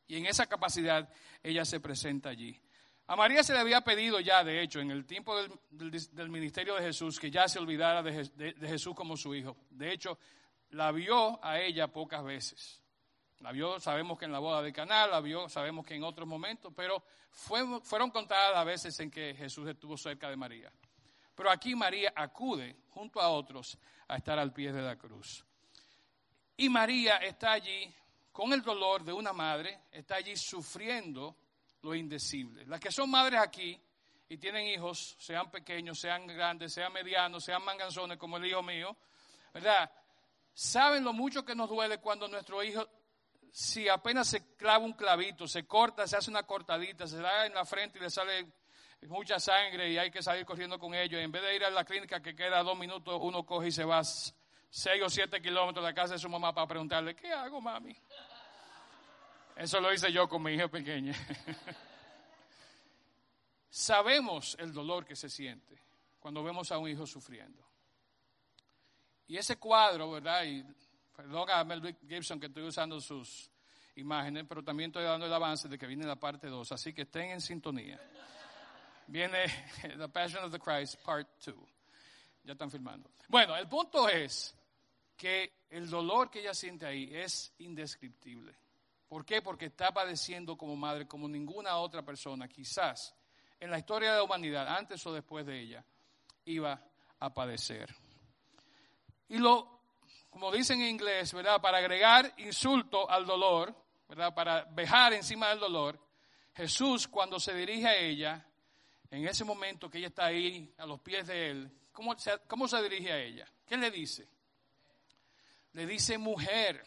Y 0.08 0.18
en 0.18 0.26
esa 0.26 0.46
capacidad 0.46 1.10
ella 1.44 1.66
se 1.66 1.80
presenta 1.80 2.30
allí. 2.30 2.60
A 3.08 3.16
María 3.16 3.44
se 3.44 3.54
le 3.54 3.60
había 3.60 3.82
pedido 3.82 4.20
ya, 4.20 4.44
de 4.44 4.62
hecho, 4.62 4.80
en 4.80 4.90
el 4.90 5.06
tiempo 5.06 5.36
del, 5.70 6.30
ministerio 6.30 6.74
de 6.76 6.82
Jesús, 6.82 7.20
que 7.20 7.30
ya 7.30 7.48
se 7.48 7.60
olvidara 7.60 8.02
de, 8.02 8.56
Jesús 8.62 8.96
como 8.96 9.16
su 9.16 9.36
hijo. 9.36 9.56
De 9.70 9.92
hecho, 9.92 10.18
la 10.72 10.92
vio 10.92 11.44
a 11.44 11.60
ella 11.60 11.88
pocas 11.88 12.24
veces. 12.24 12.82
La 13.42 13.52
vio, 13.52 13.80
sabemos 13.80 14.18
que 14.18 14.26
en 14.26 14.32
la 14.32 14.40
boda 14.40 14.64
de 14.64 14.74
Canal, 14.74 15.12
la 15.12 15.22
vio, 15.22 15.48
sabemos 15.50 15.86
que 15.86 15.94
en 15.94 16.04
otros 16.04 16.28
momentos, 16.28 16.74
pero 16.76 17.04
fueron 17.30 18.10
contadas 18.10 18.56
las 18.56 18.66
veces 18.66 19.00
en 19.00 19.12
que 19.12 19.36
Jesús 19.36 19.68
estuvo 19.68 19.98
cerca 19.98 20.28
de 20.28 20.36
María. 20.36 20.72
Pero 21.36 21.52
aquí 21.52 21.76
María 21.76 22.12
acude 22.16 22.76
junto 22.90 23.22
a 23.22 23.30
otros 23.30 23.78
a 24.08 24.18
estar 24.18 24.40
al 24.40 24.52
pie 24.52 24.72
de 24.72 24.82
la 24.82 24.96
cruz. 24.96 25.46
Y 26.58 26.70
María 26.70 27.18
está 27.18 27.52
allí 27.52 27.94
con 28.32 28.52
el 28.52 28.64
dolor 28.64 29.04
de 29.04 29.14
una 29.14 29.32
madre, 29.32 29.82
está 29.92 30.16
allí 30.16 30.36
sufriendo 30.36 31.36
lo 31.86 31.96
indecible. 31.96 32.66
Las 32.66 32.80
que 32.80 32.92
son 32.92 33.10
madres 33.12 33.40
aquí 33.40 33.80
y 34.28 34.38
tienen 34.38 34.66
hijos, 34.68 35.16
sean 35.20 35.52
pequeños, 35.52 36.00
sean 36.00 36.26
grandes, 36.26 36.74
sean 36.74 36.92
medianos, 36.92 37.44
sean 37.44 37.64
manganzones 37.64 38.18
como 38.18 38.38
el 38.38 38.46
hijo 38.46 38.64
mío, 38.64 38.98
¿verdad? 39.54 39.90
Saben 40.54 41.04
lo 41.04 41.14
mucho 41.14 41.46
que 41.46 41.54
nos 41.54 41.70
duele 41.70 42.00
cuando 42.00 42.28
nuestro 42.28 42.64
hijo, 42.64 42.88
si 43.52 43.88
apenas 43.88 44.28
se 44.28 44.56
clava 44.56 44.84
un 44.84 44.94
clavito, 44.94 45.48
se 45.48 45.68
corta, 45.68 46.08
se 46.08 46.18
hace 46.18 46.32
una 46.32 46.44
cortadita, 46.44 47.06
se 47.06 47.18
da 47.18 47.46
en 47.46 47.54
la 47.54 47.66
frente 47.66 48.00
y 48.00 48.02
le 48.02 48.10
sale 48.10 48.52
mucha 49.08 49.40
sangre 49.40 49.92
y 49.92 49.98
hay 50.00 50.10
que 50.10 50.24
salir 50.24 50.44
corriendo 50.44 50.80
con 50.80 50.96
ellos. 50.96 51.22
en 51.22 51.32
vez 51.32 51.44
de 51.44 51.56
ir 51.56 51.64
a 51.64 51.70
la 51.70 51.86
clínica 51.86 52.20
que 52.20 52.36
queda 52.36 52.64
dos 52.64 52.78
minutos, 52.78 53.20
uno 53.22 53.46
coge 53.46 53.68
y 53.68 53.72
se 53.72 53.84
va 53.84 54.02
seis 54.04 55.04
o 55.04 55.10
siete 55.10 55.40
kilómetros 55.40 55.86
de 55.86 55.92
la 55.92 55.94
casa 55.94 56.14
de 56.14 56.20
su 56.20 56.30
mamá 56.30 56.52
para 56.52 56.68
preguntarle, 56.68 57.16
¿qué 57.16 57.32
hago, 57.32 57.62
mami? 57.62 57.96
Eso 59.56 59.80
lo 59.80 59.94
hice 59.94 60.12
yo 60.12 60.28
con 60.28 60.44
mi 60.44 60.54
hija 60.54 60.68
pequeña. 60.68 61.14
Sabemos 63.70 64.56
el 64.60 64.74
dolor 64.74 65.06
que 65.06 65.16
se 65.16 65.30
siente 65.30 65.78
cuando 66.20 66.44
vemos 66.44 66.72
a 66.72 66.78
un 66.78 66.90
hijo 66.90 67.06
sufriendo. 67.06 67.64
Y 69.28 69.38
ese 69.38 69.58
cuadro, 69.58 70.12
¿verdad? 70.12 70.44
Y 70.44 70.64
perdón 71.16 71.50
a 71.50 71.64
Mel 71.64 71.96
Gibson 72.08 72.40
que 72.40 72.48
estoy 72.48 72.64
usando 72.64 73.00
sus 73.00 73.50
imágenes, 73.96 74.46
pero 74.48 74.64
también 74.64 74.90
estoy 74.90 75.04
dando 75.04 75.26
el 75.26 75.34
avance 75.34 75.68
de 75.68 75.78
que 75.78 75.88
viene 75.88 76.06
la 76.06 76.18
parte 76.18 76.48
2, 76.48 76.72
así 76.72 76.94
que 76.94 77.04
estén 77.04 77.32
en 77.32 77.42
sintonía. 77.42 78.00
Viene 79.08 79.46
The 79.98 80.10
Passion 80.10 80.44
of 80.44 80.52
the 80.52 80.60
Christ, 80.60 81.02
Part 81.04 81.28
2. 81.46 81.56
Ya 82.44 82.54
están 82.54 82.70
filmando. 82.70 83.10
Bueno, 83.30 83.56
el 83.56 83.68
punto 83.68 84.08
es 84.10 84.56
que 85.16 85.66
el 85.70 85.90
dolor 85.90 86.30
que 86.30 86.42
ella 86.42 86.54
siente 86.54 86.86
ahí 86.86 87.10
es 87.14 87.54
indescriptible. 87.60 88.56
¿Por 89.08 89.26
qué? 89.26 89.42
Porque 89.42 89.66
está 89.66 89.94
padeciendo 89.94 90.58
como 90.58 90.76
madre, 90.76 91.08
como 91.08 91.28
ninguna 91.28 91.78
otra 91.78 92.04
persona, 92.04 92.48
quizás 92.48 93.16
en 93.60 93.72
la 93.72 93.80
historia 93.80 94.12
de 94.12 94.18
la 94.18 94.24
humanidad, 94.24 94.68
antes 94.68 95.06
o 95.06 95.14
después 95.14 95.46
de 95.46 95.60
ella, 95.60 95.86
iba 96.46 96.82
a 97.20 97.34
padecer. 97.34 97.94
Y 99.30 99.38
lo, 99.38 99.82
como 100.30 100.52
dicen 100.52 100.82
en 100.82 100.90
inglés, 100.90 101.34
¿verdad? 101.34 101.62
Para 101.62 101.80
agregar 101.80 102.34
insulto 102.38 103.10
al 103.10 103.26
dolor, 103.26 103.76
¿verdad? 104.08 104.34
Para 104.34 104.66
vejar 104.66 105.14
encima 105.14 105.50
del 105.50 105.60
dolor, 105.60 106.00
Jesús 106.54 107.08
cuando 107.08 107.40
se 107.40 107.54
dirige 107.54 107.88
a 107.88 107.96
ella, 107.96 108.46
en 109.10 109.28
ese 109.28 109.44
momento 109.44 109.90
que 109.90 109.98
ella 109.98 110.08
está 110.08 110.26
ahí 110.26 110.74
a 110.78 110.86
los 110.86 111.00
pies 111.00 111.28
de 111.28 111.50
él, 111.52 111.72
¿cómo 111.92 112.16
cómo 112.48 112.68
se 112.68 112.82
dirige 112.84 113.12
a 113.12 113.20
ella? 113.20 113.48
¿Qué 113.66 113.78
le 113.78 113.90
dice? 113.92 114.28
Le 115.74 115.86
dice 115.86 116.18
mujer, 116.18 116.86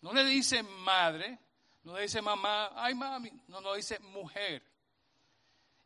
no 0.00 0.12
le 0.12 0.24
dice 0.24 0.62
madre, 0.62 1.38
no 1.82 1.96
dice 1.96 2.20
mamá, 2.20 2.72
ay 2.74 2.94
mami, 2.94 3.30
no, 3.48 3.60
no 3.60 3.74
dice 3.74 3.98
mujer. 4.00 4.62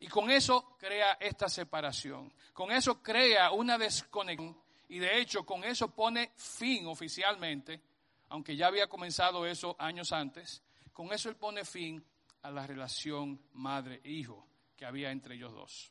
Y 0.00 0.08
con 0.08 0.30
eso 0.30 0.76
crea 0.78 1.12
esta 1.20 1.48
separación. 1.48 2.32
Con 2.52 2.72
eso 2.72 3.02
crea 3.02 3.52
una 3.52 3.78
desconexión. 3.78 4.60
Y 4.88 4.98
de 4.98 5.18
hecho, 5.18 5.46
con 5.46 5.64
eso 5.64 5.94
pone 5.94 6.32
fin 6.36 6.86
oficialmente, 6.86 7.80
aunque 8.28 8.56
ya 8.56 8.66
había 8.66 8.86
comenzado 8.86 9.46
eso 9.46 9.76
años 9.78 10.12
antes, 10.12 10.62
con 10.92 11.12
eso 11.12 11.28
él 11.28 11.36
pone 11.36 11.64
fin 11.64 12.04
a 12.42 12.50
la 12.50 12.66
relación 12.66 13.40
madre-hijo 13.52 14.46
que 14.76 14.84
había 14.84 15.10
entre 15.10 15.36
ellos 15.36 15.52
dos. 15.52 15.90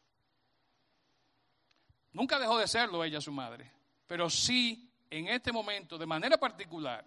Nunca 2.12 2.38
dejó 2.38 2.60
de 2.60 2.68
serlo 2.68 3.04
ella 3.04 3.20
su 3.20 3.32
madre, 3.32 3.72
pero 4.06 4.30
sí 4.30 4.92
en 5.10 5.28
este 5.28 5.52
momento, 5.52 5.98
de 5.98 6.06
manera 6.06 6.38
particular, 6.38 7.04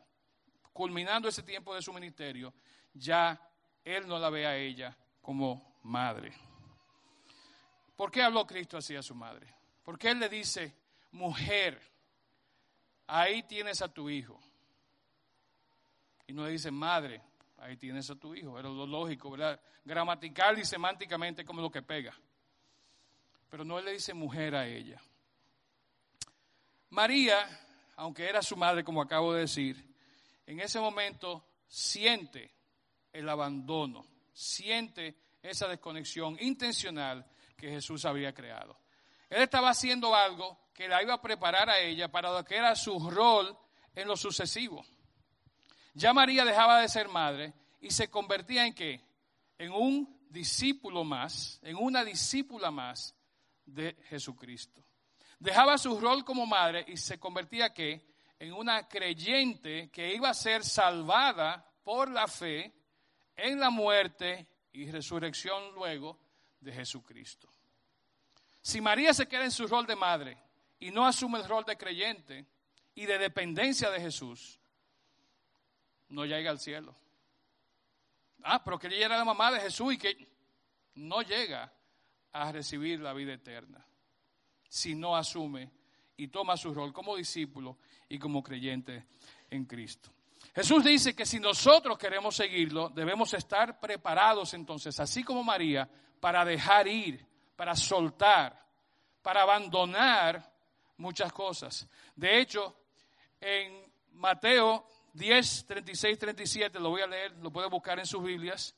culminando 0.73 1.29
ese 1.29 1.43
tiempo 1.43 1.75
de 1.75 1.83
su 1.83 1.93
ministerio, 1.93 2.53
ya 2.97 3.41
él 3.85 4.07
no 4.07 4.19
la 4.19 4.31
ve 4.31 4.47
a 4.47 4.57
ella 4.57 4.97
como 5.21 5.79
madre. 5.83 6.33
¿Por 7.95 8.11
qué 8.11 8.23
habló 8.23 8.47
Cristo 8.47 8.77
así 8.77 8.97
a 8.97 9.03
su 9.03 9.15
madre? 9.15 9.47
Porque 9.83 10.11
él 10.11 10.19
le 10.19 10.29
dice, 10.29 10.75
mujer, 11.13 11.81
ahí 13.07 13.43
tienes 13.45 13.81
a 13.83 13.89
tu 13.89 14.11
hijo. 14.11 14.41
Y 16.27 16.33
no 16.33 16.45
le 16.45 16.51
dice, 16.51 16.71
madre, 16.71 17.23
ahí 17.59 17.77
tienes 17.77 18.11
a 18.11 18.17
tu 18.17 18.35
hijo. 18.35 18.59
Era 18.59 18.69
lo 18.69 18.87
lógico, 18.87 19.31
¿verdad? 19.31 19.61
Gramatical 19.85 20.59
y 20.59 20.65
semánticamente 20.65 21.45
como 21.45 21.61
lo 21.61 21.71
que 21.71 21.83
pega. 21.83 22.15
Pero 23.49 23.65
no 23.65 23.81
le 23.81 23.93
dice 23.93 24.13
mujer 24.13 24.57
a 24.57 24.67
ella. 24.67 25.01
María, 26.91 27.49
aunque 27.97 28.29
era 28.29 28.43
su 28.43 28.57
madre, 28.57 28.83
como 28.83 29.01
acabo 29.01 29.33
de 29.33 29.43
decir, 29.43 29.95
en 30.47 30.61
ese 30.61 30.81
momento 30.81 31.45
siente 31.69 32.56
el 33.19 33.29
abandono, 33.29 34.05
siente 34.33 35.17
esa 35.43 35.69
desconexión 35.69 36.37
intencional 36.41 37.27
que 37.57 37.71
Jesús 37.71 38.05
había 38.05 38.35
creado. 38.35 38.79
Él 39.31 39.43
estaba 39.43 39.71
haciendo 39.71 40.15
algo 40.15 40.59
que 40.73 40.89
la 40.89 41.03
iba 41.03 41.15
a 41.15 41.23
preparar 41.23 41.71
a 41.71 41.81
ella 41.81 42.09
para 42.09 42.31
lo 42.31 42.45
que 42.45 42.57
era 42.57 42.77
su 42.77 43.11
rol 43.11 43.57
en 43.95 44.07
lo 44.07 44.17
sucesivo. 44.17 44.85
Ya 45.95 46.13
María 46.13 46.45
dejaba 46.45 46.81
de 46.81 46.89
ser 46.89 47.09
madre 47.09 47.55
y 47.81 47.91
se 47.91 48.11
convertía 48.11 48.67
en 48.67 48.75
qué? 48.75 49.01
En 49.59 49.73
un 49.73 50.21
discípulo 50.29 51.03
más, 51.03 51.59
en 51.63 51.77
una 51.77 52.05
discípula 52.05 52.71
más 52.71 53.15
de 53.65 53.97
Jesucristo. 54.09 54.85
Dejaba 55.39 55.79
su 55.79 55.99
rol 55.99 56.25
como 56.25 56.47
madre 56.47 56.85
y 56.89 56.97
se 56.97 57.19
convertía 57.19 57.73
qué? 57.73 58.07
En 58.39 58.53
una 58.53 58.87
creyente 58.87 59.91
que 59.91 60.15
iba 60.15 60.29
a 60.29 60.35
ser 60.35 60.63
salvada 60.63 61.67
por 61.83 62.11
la 62.11 62.27
fe 62.27 62.75
en 63.37 63.61
la 63.61 63.71
muerte 63.71 64.47
y 64.73 64.91
resurrección 64.91 65.75
luego 65.75 66.19
de 66.61 66.73
Jesucristo. 66.73 67.49
Si 68.61 68.81
María 68.81 69.15
se 69.15 69.29
queda 69.29 69.45
en 69.45 69.51
su 69.51 69.67
rol 69.67 69.87
de 69.87 69.97
madre 69.97 70.37
y 70.79 70.91
no 70.91 71.07
asume 71.07 71.39
el 71.39 71.49
rol 71.49 71.65
de 71.65 71.77
creyente 71.77 72.47
y 72.95 73.07
de 73.07 73.19
dependencia 73.19 73.91
de 73.91 74.01
Jesús, 74.01 74.59
no 76.09 76.25
llega 76.25 76.51
al 76.51 76.59
cielo. 76.59 76.95
Ah, 78.43 78.63
pero 78.65 78.79
que 78.79 78.89
ella 78.89 79.07
era 79.07 79.19
la 79.19 79.25
mamá 79.25 79.51
de 79.53 79.61
Jesús 79.61 79.95
y 79.95 79.99
que 79.99 80.29
no 80.95 81.23
llega 81.23 81.73
a 82.33 82.53
recibir 82.53 83.01
la 83.01 83.13
vida 83.13 83.35
eterna 83.35 83.87
si 84.69 84.95
no 84.95 85.17
asume 85.17 85.71
y 86.17 86.29
toma 86.29 86.57
su 86.57 86.73
rol 86.75 86.93
como 86.93 87.17
discípulo 87.17 87.79
y 88.09 88.19
como 88.19 88.43
creyente 88.43 89.07
en 89.51 89.65
Cristo. 89.65 90.11
Jesús 90.57 90.83
dice 90.83 91.15
que 91.15 91.27
si 91.27 91.39
nosotros 91.39 91.99
queremos 91.99 92.35
seguirlo, 92.35 92.89
debemos 92.89 93.35
estar 93.35 93.79
preparados 93.79 94.55
entonces, 94.55 94.99
así 94.99 95.23
como 95.23 95.45
María, 95.45 95.87
para 96.19 96.47
dejar 96.47 96.89
ir, 96.89 97.27
para 97.55 97.77
soltar, 97.77 98.67
para 99.21 99.43
abandonar 99.43 100.51
muchas 100.97 101.31
cosas. 101.31 101.87
De 102.15 102.41
hecho, 102.41 102.75
en 103.39 103.85
Mateo 104.13 104.89
10, 105.13 105.67
36, 105.67 106.19
37, 106.19 106.81
lo 106.81 106.89
voy 106.89 107.03
a 107.03 107.07
leer, 107.07 107.33
lo 107.43 107.51
puede 107.51 107.69
buscar 107.69 107.99
en 107.99 108.07
sus 108.07 108.25
Biblias, 108.25 108.75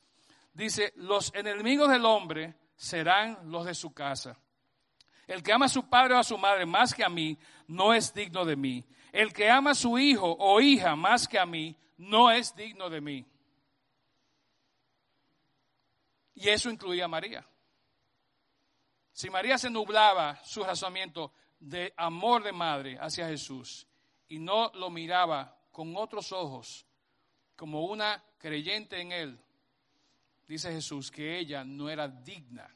dice, 0.52 0.92
los 0.96 1.32
enemigos 1.32 1.88
del 1.90 2.04
hombre 2.06 2.56
serán 2.74 3.38
los 3.52 3.64
de 3.64 3.74
su 3.74 3.94
casa. 3.94 4.36
El 5.28 5.44
que 5.44 5.52
ama 5.52 5.66
a 5.66 5.68
su 5.68 5.88
padre 5.88 6.14
o 6.14 6.18
a 6.18 6.24
su 6.24 6.38
madre 6.38 6.66
más 6.66 6.92
que 6.92 7.04
a 7.04 7.08
mí, 7.08 7.38
no 7.68 7.94
es 7.94 8.12
digno 8.12 8.44
de 8.44 8.56
mí. 8.56 8.84
El 9.12 9.32
que 9.32 9.50
ama 9.50 9.70
a 9.70 9.74
su 9.74 9.98
hijo 9.98 10.36
o 10.38 10.60
hija 10.60 10.96
más 10.96 11.26
que 11.26 11.38
a 11.38 11.46
mí, 11.46 11.76
no 11.98 12.30
es 12.30 12.54
digno 12.54 12.88
de 12.88 13.00
mí. 13.00 13.26
Y 16.34 16.48
eso 16.48 16.70
incluía 16.70 17.06
a 17.06 17.08
María. 17.08 17.46
Si 19.12 19.28
María 19.30 19.58
se 19.58 19.70
nublaba 19.70 20.40
su 20.44 20.62
razonamiento 20.62 21.32
de 21.58 21.92
amor 21.96 22.44
de 22.44 22.52
madre 22.52 22.96
hacia 23.00 23.26
Jesús 23.26 23.86
y 24.28 24.38
no 24.38 24.70
lo 24.74 24.90
miraba 24.90 25.60
con 25.72 25.96
otros 25.96 26.30
ojos 26.30 26.86
como 27.56 27.86
una 27.86 28.22
creyente 28.38 29.00
en 29.00 29.10
él, 29.10 29.40
dice 30.46 30.70
Jesús 30.70 31.10
que 31.10 31.38
ella 31.38 31.64
no 31.64 31.90
era 31.90 32.06
digna 32.06 32.72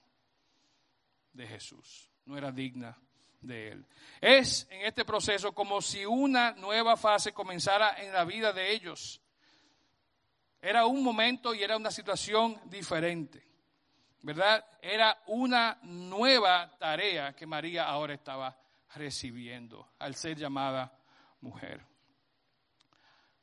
de 1.32 1.46
Jesús, 1.46 2.10
no 2.24 2.36
era 2.36 2.50
digna 2.50 2.98
de 3.42 3.72
él. 3.72 3.86
Es 4.20 4.66
en 4.70 4.86
este 4.86 5.04
proceso 5.04 5.52
como 5.52 5.82
si 5.82 6.06
una 6.06 6.52
nueva 6.52 6.96
fase 6.96 7.32
comenzara 7.32 8.02
en 8.02 8.12
la 8.12 8.24
vida 8.24 8.52
de 8.52 8.72
ellos. 8.72 9.20
Era 10.60 10.86
un 10.86 11.02
momento 11.02 11.54
y 11.54 11.62
era 11.62 11.76
una 11.76 11.90
situación 11.90 12.60
diferente. 12.66 13.52
¿verdad? 14.22 14.64
Era 14.80 15.20
una 15.26 15.78
nueva 15.82 16.70
tarea 16.78 17.34
que 17.34 17.46
María 17.46 17.84
ahora 17.84 18.14
estaba 18.14 18.56
recibiendo 18.94 19.92
al 19.98 20.14
ser 20.14 20.36
llamada 20.36 20.96
mujer. 21.40 21.84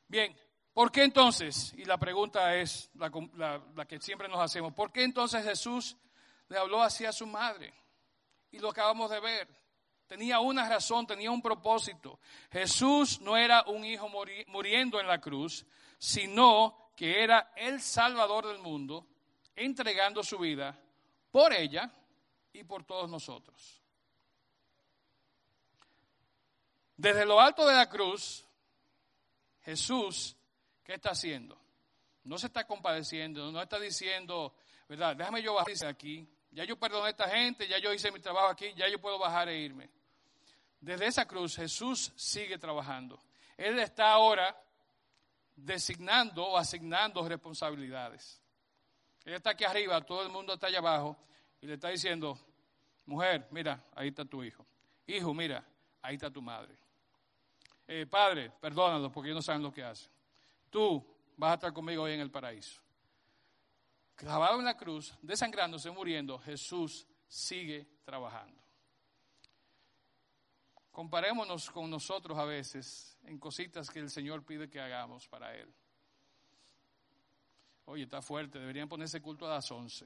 Bien, 0.08 0.36
¿por 0.74 0.92
qué 0.92 1.04
entonces? 1.04 1.74
Y 1.74 1.86
la 1.86 1.98
pregunta 1.98 2.56
es 2.56 2.90
la, 2.96 3.86
que 3.88 4.00
siempre 4.00 4.28
nos 4.28 4.40
hacemos, 4.40 4.74
¿por 4.74 4.92
qué 4.92 5.04
entonces 5.04 5.44
Jesús 5.44 5.98
le 6.48 6.58
habló 6.58 6.82
así 6.82 7.06
a 7.06 7.12
su 7.12 7.28
madre? 7.28 7.74
Y 8.52 8.60
lo 8.60 8.70
acabamos 8.70 9.12
de 9.12 9.20
ver. 9.20 9.59
Tenía 10.10 10.40
una 10.40 10.68
razón, 10.68 11.06
tenía 11.06 11.30
un 11.30 11.40
propósito. 11.40 12.20
Jesús 12.52 13.22
no 13.22 13.38
era 13.38 13.62
un 13.68 13.86
hijo 13.86 14.10
muriendo 14.48 15.00
en 15.00 15.06
la 15.06 15.22
cruz, 15.22 15.64
sino 16.00 16.90
que 16.96 17.24
era 17.24 17.54
el 17.56 17.80
Salvador 17.80 18.48
del 18.48 18.58
mundo 18.58 19.06
entregando 19.56 20.24
su 20.24 20.40
vida 20.40 20.76
por 21.30 21.54
ella 21.54 21.92
y 22.52 22.64
por 22.64 22.84
todos 22.86 23.08
nosotros. 23.08 23.84
Desde 26.98 27.24
lo 27.24 27.40
alto 27.40 27.68
de 27.68 27.76
la 27.76 27.88
cruz, 27.88 28.44
Jesús, 29.62 30.36
¿qué 30.84 30.96
está 30.96 31.12
haciendo? 31.12 31.56
No 32.24 32.40
se 32.40 32.48
está 32.48 32.66
compadeciendo, 32.66 33.52
no 33.52 33.62
está 33.62 33.80
diciendo, 33.80 34.56
¿verdad? 34.88 35.16
Déjame 35.16 35.44
yo 35.44 35.54
bajar 35.54 35.86
aquí. 35.86 36.28
Ya 36.50 36.64
yo 36.64 36.80
perdoné 36.80 37.06
a 37.06 37.10
esta 37.12 37.30
gente, 37.30 37.68
ya 37.68 37.78
yo 37.78 37.94
hice 37.94 38.12
mi 38.12 38.20
trabajo 38.20 38.48
aquí, 38.48 38.74
ya 38.76 38.90
yo 38.90 39.00
puedo 39.00 39.20
bajar 39.20 39.50
e 39.50 39.60
irme. 39.60 39.99
Desde 40.80 41.08
esa 41.08 41.26
cruz 41.26 41.56
Jesús 41.56 42.12
sigue 42.16 42.58
trabajando. 42.58 43.22
Él 43.58 43.80
está 43.80 44.12
ahora 44.12 44.56
designando 45.56 46.46
o 46.46 46.58
asignando 46.58 47.28
responsabilidades. 47.28 48.42
Ella 49.26 49.38
está 49.38 49.52
aquí 49.52 49.66
arriba, 49.66 50.02
todo 50.02 50.24
el 50.24 50.30
mundo 50.30 50.54
está 50.54 50.68
allá 50.68 50.80
abajo 50.80 51.18
y 51.62 51.68
le 51.68 51.74
está 51.74 51.90
diciendo, 51.90 52.40
mujer, 53.06 53.48
mira, 53.52 53.84
ahí 53.96 54.10
está 54.10 54.24
tu 54.24 54.44
hijo. 54.44 54.66
Hijo, 55.08 55.34
mira, 55.34 55.66
ahí 56.02 56.16
está 56.16 56.32
tu 56.32 56.42
madre. 56.42 56.76
Eh, 57.88 58.06
padre, 58.06 58.52
perdónalo 58.62 59.12
porque 59.12 59.30
ellos 59.30 59.38
no 59.38 59.42
saben 59.42 59.64
lo 59.64 59.74
que 59.74 59.84
hacen. 59.84 60.10
Tú 60.70 61.06
vas 61.36 61.52
a 61.52 61.54
estar 61.56 61.74
conmigo 61.74 62.04
hoy 62.04 62.14
en 62.14 62.22
el 62.22 62.32
paraíso. 62.32 62.82
Clavado 64.16 64.60
en 64.60 64.66
la 64.66 64.78
cruz, 64.78 65.18
desangrándose, 65.22 65.90
muriendo, 65.92 66.38
Jesús 66.40 67.08
sigue 67.28 67.88
trabajando. 68.04 68.62
Comparémonos 71.00 71.70
con 71.70 71.90
nosotros 71.90 72.38
a 72.38 72.44
veces 72.44 73.18
en 73.24 73.40
cositas 73.40 73.90
que 73.90 74.00
el 74.00 74.10
Señor 74.10 74.44
pide 74.44 74.70
que 74.70 74.82
hagamos 74.82 75.30
para 75.30 75.56
Él. 75.56 75.74
Oye, 77.86 78.04
está 78.04 78.22
fuerte, 78.22 78.60
deberían 78.60 78.90
ponerse 78.90 79.22
culto 79.22 79.46
a 79.46 79.52
las 79.52 79.72
11. 79.72 80.06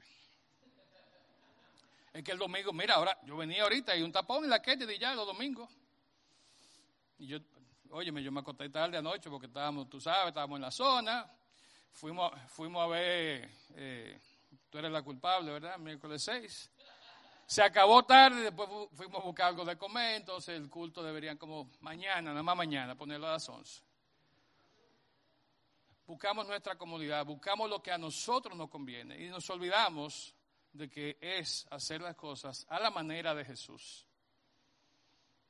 Es 2.12 2.22
que 2.22 2.30
el 2.30 2.38
domingo, 2.38 2.72
mira, 2.72 2.94
ahora 2.94 3.18
yo 3.24 3.36
venía 3.36 3.64
ahorita 3.64 3.96
y 3.96 4.02
un 4.02 4.12
tapón 4.12 4.44
en 4.44 4.50
la 4.50 4.62
calle 4.62 4.86
de 4.86 4.96
ya 4.96 5.16
los 5.16 5.26
domingos. 5.26 5.68
Y 7.18 7.26
yo, 7.26 7.38
oye, 7.90 8.12
yo 8.22 8.30
me 8.30 8.38
acosté 8.38 8.68
tarde 8.68 8.96
anoche 8.96 9.28
porque 9.28 9.48
estábamos, 9.48 9.90
tú 9.90 10.00
sabes, 10.00 10.28
estábamos 10.28 10.58
en 10.58 10.62
la 10.62 10.70
zona. 10.70 11.28
Fuimos, 11.90 12.32
fuimos 12.50 12.84
a 12.84 12.86
ver, 12.86 13.50
eh, 13.74 14.20
tú 14.70 14.78
eres 14.78 14.92
la 14.92 15.02
culpable, 15.02 15.50
¿verdad? 15.50 15.76
Miércoles 15.76 16.22
6. 16.22 16.70
Se 17.46 17.62
acabó 17.62 18.04
tarde, 18.04 18.42
después 18.42 18.68
fuimos 18.92 19.22
a 19.22 19.24
buscar 19.24 19.46
algo 19.48 19.64
de 19.64 19.76
comer, 19.76 20.16
entonces 20.16 20.56
el 20.56 20.68
culto 20.70 21.02
deberían 21.02 21.36
como 21.36 21.70
mañana, 21.80 22.30
nada 22.30 22.42
más 22.42 22.56
mañana, 22.56 22.94
ponerlo 22.94 23.26
a 23.26 23.32
las 23.32 23.48
11 23.48 23.94
buscamos 26.06 26.46
nuestra 26.46 26.76
comodidad, 26.76 27.24
buscamos 27.24 27.68
lo 27.68 27.82
que 27.82 27.90
a 27.90 27.98
nosotros 27.98 28.56
nos 28.56 28.68
conviene 28.68 29.22
y 29.22 29.28
nos 29.28 29.48
olvidamos 29.50 30.34
de 30.72 30.90
que 30.90 31.18
es 31.20 31.66
hacer 31.70 32.00
las 32.00 32.16
cosas 32.16 32.66
a 32.68 32.80
la 32.80 32.90
manera 32.90 33.34
de 33.34 33.44
Jesús. 33.44 34.06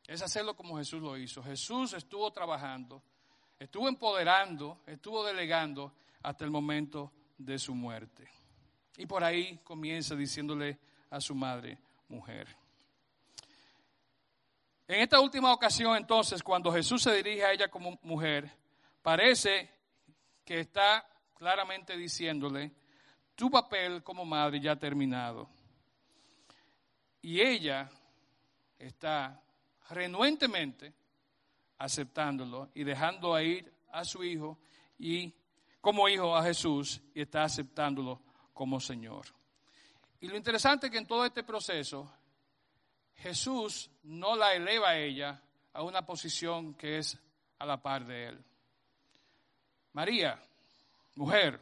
Es 0.07 0.21
hacerlo 0.23 0.55
como 0.55 0.77
Jesús 0.77 1.01
lo 1.01 1.17
hizo. 1.17 1.43
Jesús 1.43 1.95
estuvo 1.95 2.31
trabajando, 2.31 3.03
estuvo 3.59 3.89
empoderando, 3.89 4.83
estuvo 4.87 5.25
delegando 5.25 5.95
hasta 6.23 6.45
el 6.45 6.51
momento 6.51 7.11
de 7.39 7.59
su 7.59 7.75
muerte. 7.75 8.29
Y 8.99 9.07
por 9.07 9.25
ahí 9.25 9.59
comienza 9.65 10.15
diciéndole 10.15 10.79
a 11.15 11.21
su 11.21 11.35
madre, 11.35 11.79
mujer. 12.09 12.49
En 14.89 15.01
esta 15.01 15.21
última 15.21 15.53
ocasión 15.53 15.97
entonces, 15.97 16.43
cuando 16.43 16.73
Jesús 16.73 17.03
se 17.03 17.15
dirige 17.15 17.45
a 17.45 17.53
ella 17.53 17.69
como 17.69 17.99
mujer, 18.03 18.51
parece 19.01 19.71
que 20.45 20.59
está 20.59 21.07
claramente 21.35 21.97
diciéndole, 21.97 22.73
tu 23.37 23.49
papel 23.49 24.03
como 24.03 24.25
madre 24.25 24.61
ya 24.61 24.73
ha 24.73 24.77
terminado. 24.77 25.49
Y 27.23 27.41
ella 27.41 27.89
está 28.77 29.41
renuentemente 29.91 30.93
aceptándolo 31.79 32.71
y 32.75 32.83
dejando 32.83 33.41
ir 33.41 33.73
a 33.93 34.05
su 34.05 34.25
hijo 34.25 34.59
y 34.99 35.33
como 35.81 36.09
hijo 36.09 36.37
a 36.37 36.43
Jesús 36.43 37.01
y 37.15 37.23
está 37.23 37.45
aceptándolo 37.45 38.21
como 38.53 38.81
Señor. 38.81 39.27
Y 40.25 40.29
lo 40.29 40.39
interesante 40.39 40.87
es 40.87 40.91
que 40.91 40.97
en 40.97 41.07
todo 41.07 41.27
este 41.27 41.43
proceso 41.43 42.11
Jesús 43.17 43.91
no 44.05 44.35
la 44.35 44.55
eleva 44.55 44.89
a 44.89 44.97
ella 44.97 45.39
a 45.75 45.83
una 45.83 46.07
posición 46.07 46.73
que 46.73 46.97
es 46.97 47.19
a 47.59 47.67
la 47.67 47.83
par 47.83 48.07
de 48.07 48.29
él. 48.29 48.45
María, 49.93 50.43
mujer, 51.17 51.61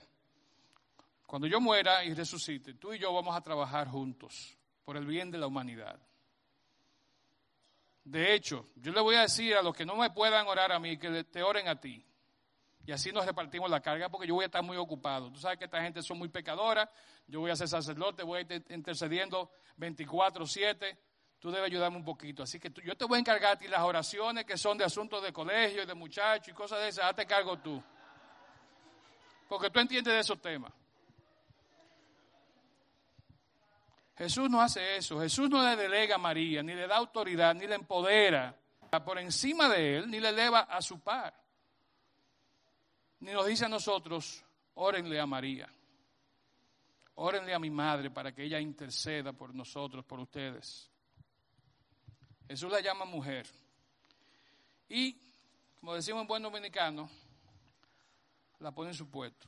cuando 1.27 1.48
yo 1.48 1.61
muera 1.61 2.05
y 2.05 2.14
resucite, 2.14 2.75
tú 2.75 2.92
y 2.92 3.01
yo 3.01 3.12
vamos 3.12 3.35
a 3.35 3.40
trabajar 3.40 3.88
juntos 3.88 4.57
por 4.85 4.96
el 4.96 5.07
bien 5.07 5.33
de 5.33 5.38
la 5.38 5.48
humanidad. 5.48 5.98
De 8.05 8.33
hecho, 8.33 8.68
yo 8.77 8.92
le 8.92 9.01
voy 9.01 9.16
a 9.16 9.22
decir 9.22 9.57
a 9.57 9.62
los 9.62 9.75
que 9.75 9.85
no 9.85 9.96
me 9.96 10.11
puedan 10.11 10.46
orar 10.46 10.70
a 10.70 10.79
mí, 10.79 10.98
que 10.98 11.25
te 11.25 11.42
oren 11.42 11.66
a 11.66 11.81
ti. 11.81 12.07
Y 12.84 12.92
así 12.92 13.12
nos 13.12 13.24
repartimos 13.24 13.70
la 13.70 13.80
carga 13.80 14.08
porque 14.08 14.26
yo 14.26 14.34
voy 14.34 14.42
a 14.42 14.46
estar 14.46 14.62
muy 14.62 14.76
ocupado. 14.76 15.30
Tú 15.30 15.38
sabes 15.38 15.58
que 15.58 15.66
esta 15.66 15.80
gente 15.82 16.02
son 16.02 16.18
muy 16.18 16.28
pecadoras. 16.28 16.88
Yo 17.26 17.40
voy 17.40 17.50
a 17.50 17.56
ser 17.56 17.68
sacerdote, 17.68 18.22
voy 18.22 18.38
a 18.38 18.40
ir 18.42 18.64
intercediendo 18.70 19.50
24-7. 19.78 20.98
Tú 21.38 21.50
debes 21.50 21.66
ayudarme 21.66 21.96
un 21.96 22.04
poquito. 22.04 22.42
Así 22.42 22.58
que 22.58 22.72
yo 22.84 22.96
te 22.96 23.04
voy 23.04 23.16
a 23.16 23.20
encargar 23.20 23.52
a 23.52 23.58
ti 23.58 23.68
las 23.68 23.82
oraciones 23.82 24.44
que 24.44 24.56
son 24.56 24.78
de 24.78 24.84
asuntos 24.84 25.22
de 25.22 25.32
colegio 25.32 25.82
y 25.82 25.86
de 25.86 25.94
muchachos 25.94 26.48
y 26.48 26.52
cosas 26.52 26.80
de 26.80 26.88
esas. 26.88 27.04
Hazte 27.04 27.24
cargo 27.26 27.58
tú 27.58 27.82
porque 29.52 29.68
tú 29.68 29.80
entiendes 29.80 30.14
de 30.14 30.20
esos 30.20 30.40
temas. 30.40 30.72
Jesús 34.16 34.48
no 34.48 34.62
hace 34.62 34.96
eso. 34.96 35.20
Jesús 35.20 35.50
no 35.50 35.62
le 35.62 35.76
delega 35.76 36.14
a 36.14 36.18
María, 36.18 36.62
ni 36.62 36.72
le 36.72 36.86
da 36.86 36.96
autoridad, 36.96 37.54
ni 37.54 37.66
le 37.66 37.74
empodera 37.74 38.56
por 39.04 39.18
encima 39.18 39.68
de 39.68 39.98
él, 39.98 40.10
ni 40.10 40.20
le 40.20 40.30
eleva 40.30 40.60
a 40.60 40.80
su 40.80 41.00
par. 41.00 41.34
Ni 43.22 43.30
nos 43.30 43.46
dice 43.46 43.66
a 43.66 43.68
nosotros, 43.68 44.44
órenle 44.74 45.20
a 45.20 45.26
María. 45.26 45.72
Órenle 47.14 47.54
a 47.54 47.58
mi 47.61 47.70
madre 47.70 48.11
para 48.11 48.35
que 48.35 48.42
ella 48.42 48.58
interceda 48.58 49.32
por 49.32 49.54
nosotros, 49.54 50.04
por 50.04 50.18
ustedes. 50.18 50.90
Jesús 52.48 52.72
la 52.72 52.80
llama 52.80 53.04
mujer. 53.04 53.46
Y, 54.88 55.16
como 55.78 55.94
decimos 55.94 56.22
en 56.22 56.26
buen 56.26 56.42
dominicano, 56.42 57.08
la 58.58 58.72
pone 58.72 58.90
en 58.90 58.96
su 58.96 59.08
puesto. 59.08 59.46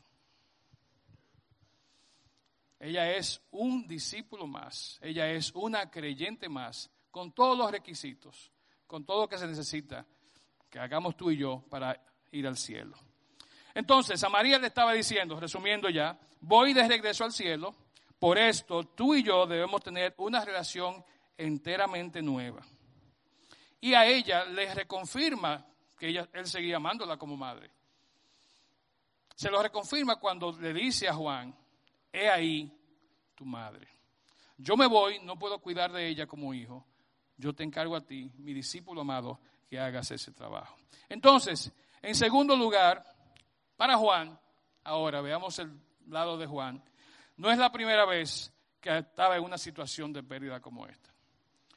Ella 2.79 3.11
es 3.11 3.43
un 3.51 3.89
discípulo 3.89 4.47
más, 4.47 5.01
ella 5.03 5.29
es 5.33 5.51
una 5.53 5.91
creyente 5.91 6.49
más, 6.49 6.93
con 7.11 7.33
todos 7.33 7.59
los 7.59 7.73
requisitos, 7.73 8.53
con 8.87 9.05
todo 9.05 9.23
lo 9.23 9.29
que 9.29 9.39
se 9.39 9.49
necesita, 9.49 10.07
que 10.71 10.79
hagamos 10.79 11.17
tú 11.17 11.33
y 11.33 11.39
yo 11.39 11.65
para 11.69 12.01
ir 12.31 12.47
al 12.47 12.57
cielo. 12.57 12.97
Entonces, 13.75 14.23
a 14.23 14.29
María 14.29 14.59
le 14.59 14.69
estaba 14.69 14.93
diciendo, 14.93 15.39
resumiendo 15.39 15.91
ya, 15.91 16.17
voy 16.41 16.73
de 16.73 16.87
regreso 16.87 17.25
al 17.25 17.33
cielo, 17.33 17.75
por 18.19 18.39
esto 18.39 18.85
tú 18.85 19.15
y 19.15 19.23
yo 19.23 19.47
debemos 19.47 19.83
tener 19.83 20.15
una 20.19 20.45
relación 20.45 21.05
enteramente 21.37 22.23
nueva. 22.23 22.63
Y 23.81 23.95
a 23.95 24.07
ella 24.07 24.45
le 24.45 24.73
reconfirma 24.73 25.67
que 25.99 26.09
ella, 26.09 26.29
él 26.33 26.47
seguía 26.47 26.77
amándola 26.77 27.17
como 27.17 27.37
madre. 27.37 27.71
Se 29.35 29.51
lo 29.51 29.61
reconfirma 29.61 30.17
cuando 30.17 30.53
le 30.53 30.73
dice 30.73 31.09
a 31.09 31.15
Juan, 31.15 31.55
he 32.13 32.29
ahí 32.31 32.73
tu 33.35 33.45
madre. 33.45 33.89
Yo 34.57 34.77
me 34.77 34.87
voy, 34.87 35.19
no 35.21 35.37
puedo 35.37 35.59
cuidar 35.59 35.93
de 35.93 36.09
ella 36.09 36.27
como 36.27 36.55
hijo. 36.55 36.87
Yo 37.37 37.53
te 37.53 37.65
encargo 37.65 37.97
a 37.97 38.01
ti, 38.01 38.31
mi 38.39 38.55
discípulo 38.55 39.01
amado, 39.01 39.41
que 39.69 39.79
hagas 39.79 40.13
ese 40.13 40.31
trabajo. 40.31 40.77
Entonces, 41.09 41.73
en 42.01 42.15
segundo 42.15 42.57
lugar, 42.57 43.05
para 43.77 43.97
Juan, 43.97 44.39
ahora 44.83 45.21
veamos 45.21 45.59
el 45.59 45.71
lado 46.09 46.37
de 46.37 46.47
Juan, 46.47 46.83
no 47.37 47.51
es 47.51 47.59
la 47.59 47.73
primera 47.73 48.05
vez 48.05 48.53
que 48.81 48.99
estaba 48.99 49.37
en 49.37 49.45
una 49.45 49.59
situación 49.59 50.13
de 50.13 50.23
pérdida 50.23 50.61
como 50.61 50.87
esta. 50.87 51.13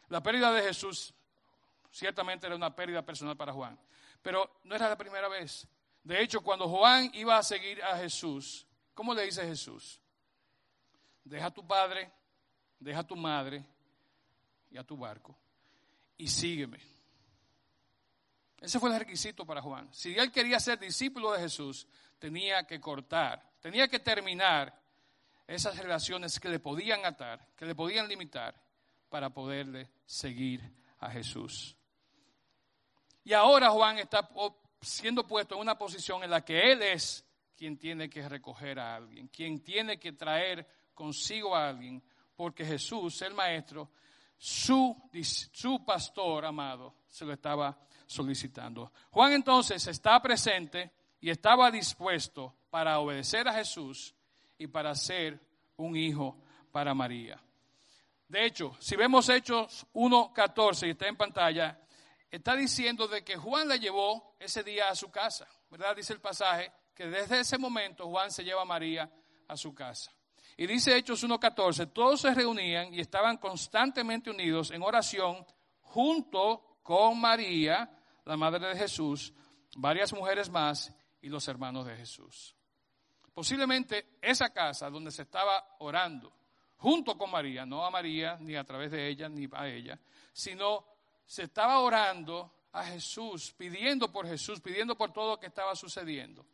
La 0.10 0.22
pérdida 0.22 0.52
de 0.52 0.62
Jesús 0.62 1.14
ciertamente 1.92 2.48
era 2.48 2.56
una 2.56 2.76
pérdida 2.76 3.02
personal 3.02 3.36
para 3.36 3.54
Juan, 3.54 3.80
pero 4.22 4.60
no 4.64 4.76
era 4.76 4.90
la 4.90 4.98
primera 4.98 5.28
vez. 5.28 5.68
De 6.04 6.22
hecho, 6.22 6.42
cuando 6.42 6.68
Juan 6.68 7.10
iba 7.14 7.38
a 7.38 7.44
seguir 7.44 7.84
a 7.84 7.98
Jesús, 7.98 8.66
¿cómo 8.94 9.14
le 9.14 9.24
dice 9.24 9.46
Jesús? 9.46 10.00
Deja 11.24 11.48
a 11.48 11.52
tu 11.52 11.68
padre, 11.68 12.12
deja 12.80 13.00
a 13.00 13.08
tu 13.08 13.16
madre 13.16 13.66
y 14.70 14.78
a 14.78 14.84
tu 14.84 14.96
barco 14.96 15.38
y 16.18 16.28
sígueme. 16.28 16.80
Ese 18.60 18.80
fue 18.80 18.90
el 18.90 19.00
requisito 19.00 19.46
para 19.46 19.62
Juan. 19.62 19.88
Si 19.94 20.18
él 20.18 20.32
quería 20.32 20.60
ser 20.60 20.80
discípulo 20.80 21.32
de 21.32 21.40
Jesús, 21.40 21.88
tenía 22.18 22.66
que 22.66 22.80
cortar, 22.80 23.52
tenía 23.60 23.88
que 23.88 24.00
terminar 24.00 24.74
esas 25.46 25.78
relaciones 25.78 26.40
que 26.40 26.50
le 26.50 26.60
podían 26.60 27.06
atar, 27.06 27.48
que 27.56 27.66
le 27.66 27.76
podían 27.76 28.08
limitar, 28.08 28.60
para 29.10 29.30
poderle 29.30 29.90
seguir 30.06 30.62
a 31.00 31.10
Jesús. 31.10 31.76
Y 33.24 33.34
ahora 33.34 33.70
Juan 33.70 34.00
está 34.00 34.30
siendo 34.82 35.26
puesto 35.26 35.56
en 35.56 35.62
una 35.62 35.78
posición 35.78 36.24
en 36.24 36.32
la 36.32 36.44
que 36.44 36.72
él 36.72 36.82
es 36.82 37.26
quien 37.56 37.78
tiene 37.78 38.10
que 38.10 38.28
recoger 38.28 38.80
a 38.80 38.96
alguien, 38.96 39.28
quien 39.28 39.64
tiene 39.64 40.00
que 40.00 40.14
traer 40.14 40.68
consigo 40.94 41.56
a 41.56 41.70
alguien, 41.70 42.04
porque 42.36 42.66
Jesús, 42.66 43.22
el 43.22 43.34
Maestro, 43.34 43.92
su, 44.38 45.10
su 45.52 45.84
pastor 45.84 46.46
amado, 46.46 46.96
se 47.08 47.26
lo 47.26 47.34
estaba 47.34 47.78
solicitando. 48.08 48.92
Juan 49.12 49.34
entonces 49.34 49.86
está 49.86 50.20
presente 50.22 50.92
y 51.20 51.30
estaba 51.30 51.70
dispuesto 51.70 52.56
para 52.70 53.00
obedecer 53.00 53.48
a 53.48 53.54
Jesús 53.54 54.16
y 54.58 54.68
para 54.68 54.96
ser 54.96 55.40
un 55.76 55.96
hijo 55.96 56.42
para 56.72 56.94
María. 56.94 57.40
De 58.28 58.46
hecho, 58.46 58.76
si 58.80 58.96
vemos 58.96 59.30
Hechos 59.30 59.86
1.14 59.94 60.88
y 60.88 60.90
está 60.92 61.08
en 61.08 61.16
pantalla, 61.16 61.80
está 62.30 62.56
diciendo 62.56 63.08
de 63.08 63.24
que 63.24 63.38
Juan 63.38 63.68
la 63.68 63.78
llevó 63.78 64.36
ese 64.40 64.64
día 64.64 64.90
a 64.90 64.96
su 64.96 65.10
casa, 65.10 65.48
¿verdad? 65.70 65.96
Dice 65.96 66.14
el 66.14 66.20
pasaje 66.20 66.72
que 66.94 67.08
desde 67.08 67.40
ese 67.40 67.58
momento 67.58 68.08
Juan 68.10 68.32
se 68.32 68.44
lleva 68.44 68.64
a 68.64 68.66
María 68.66 69.10
a 69.48 69.56
su 69.56 69.74
casa. 69.74 70.12
Y 70.58 70.66
dice 70.66 70.98
Hechos 70.98 71.24
1.14, 71.24 71.94
todos 71.94 72.22
se 72.22 72.34
reunían 72.34 72.94
y 72.94 73.00
estaban 73.00 73.38
constantemente 73.38 74.32
unidos 74.32 74.72
en 74.72 74.82
oración 74.82 75.46
junto 75.82 76.80
con 76.82 77.20
María, 77.20 77.90
la 78.28 78.36
madre 78.36 78.68
de 78.68 78.76
Jesús, 78.76 79.34
varias 79.78 80.12
mujeres 80.12 80.50
más 80.50 80.94
y 81.22 81.30
los 81.30 81.48
hermanos 81.48 81.86
de 81.86 81.96
Jesús. 81.96 82.54
Posiblemente 83.34 84.18
esa 84.22 84.52
casa 84.52 84.90
donde 84.90 85.12
se 85.12 85.22
estaba 85.22 85.78
orando, 85.80 86.34
junto 86.76 87.18
con 87.18 87.32
María, 87.32 87.66
no 87.66 87.86
a 87.86 87.90
María, 87.90 88.38
ni 88.42 88.56
a 88.56 88.66
través 88.66 88.92
de 88.92 89.08
ella, 89.08 89.30
ni 89.30 89.48
a 89.54 89.68
ella, 89.68 89.98
sino 90.34 90.86
se 91.26 91.44
estaba 91.44 91.80
orando 91.80 92.66
a 92.74 92.84
Jesús, 92.84 93.54
pidiendo 93.58 94.12
por 94.12 94.28
Jesús, 94.28 94.60
pidiendo 94.60 94.98
por 94.98 95.14
todo 95.14 95.32
lo 95.32 95.40
que 95.40 95.48
estaba 95.48 95.74
sucediendo. 95.74 96.46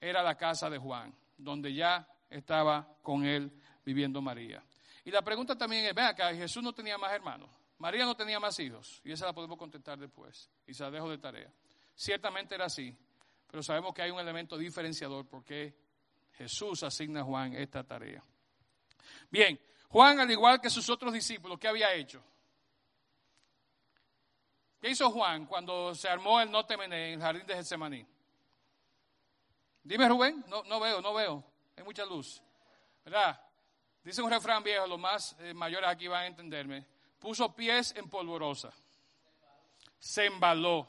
Era 0.00 0.22
la 0.22 0.36
casa 0.36 0.70
de 0.70 0.78
Juan, 0.78 1.12
donde 1.36 1.74
ya 1.74 2.06
estaba 2.30 2.96
con 3.02 3.24
él 3.24 3.52
viviendo 3.84 4.22
María. 4.22 4.62
Y 5.04 5.10
la 5.10 5.22
pregunta 5.22 5.58
también 5.58 5.84
es, 5.84 5.94
ven 5.94 6.06
acá, 6.06 6.32
Jesús 6.32 6.62
no 6.62 6.72
tenía 6.72 6.96
más 6.96 7.12
hermanos. 7.12 7.50
María 7.82 8.04
no 8.04 8.14
tenía 8.14 8.38
más 8.38 8.56
hijos, 8.60 9.00
y 9.02 9.10
esa 9.10 9.26
la 9.26 9.32
podemos 9.32 9.58
contestar 9.58 9.98
después, 9.98 10.48
y 10.68 10.72
se 10.72 10.84
la 10.84 10.90
dejo 10.92 11.10
de 11.10 11.18
tarea. 11.18 11.52
Ciertamente 11.96 12.54
era 12.54 12.66
así, 12.66 12.96
pero 13.44 13.60
sabemos 13.60 13.92
que 13.92 14.02
hay 14.02 14.12
un 14.12 14.20
elemento 14.20 14.56
diferenciador 14.56 15.26
porque 15.26 15.74
Jesús 16.34 16.84
asigna 16.84 17.22
a 17.22 17.24
Juan 17.24 17.54
esta 17.54 17.82
tarea. 17.82 18.22
Bien, 19.28 19.60
Juan, 19.88 20.20
al 20.20 20.30
igual 20.30 20.60
que 20.60 20.70
sus 20.70 20.88
otros 20.90 21.12
discípulos, 21.12 21.58
¿qué 21.58 21.66
había 21.66 21.92
hecho? 21.92 22.22
¿Qué 24.80 24.90
hizo 24.90 25.10
Juan 25.10 25.46
cuando 25.46 25.92
se 25.92 26.08
armó 26.08 26.40
el 26.40 26.52
no 26.52 26.64
en 26.68 26.92
el 26.92 27.20
jardín 27.20 27.48
de 27.48 27.54
Getsemaní? 27.56 28.06
Dime, 29.82 30.08
Rubén, 30.08 30.44
no, 30.46 30.62
no 30.62 30.78
veo, 30.78 31.00
no 31.00 31.14
veo, 31.14 31.44
hay 31.76 31.82
mucha 31.82 32.04
luz. 32.04 32.40
¿Verdad? 33.04 33.44
Dice 34.04 34.22
un 34.22 34.30
refrán 34.30 34.62
viejo, 34.62 34.86
los 34.86 35.00
más 35.00 35.34
eh, 35.40 35.52
mayores 35.52 35.90
aquí 35.90 36.06
van 36.06 36.22
a 36.22 36.26
entenderme 36.28 36.91
puso 37.22 37.54
pies 37.54 37.94
en 37.96 38.10
polvorosa. 38.10 38.72
Se 39.98 40.26
embaló. 40.26 40.88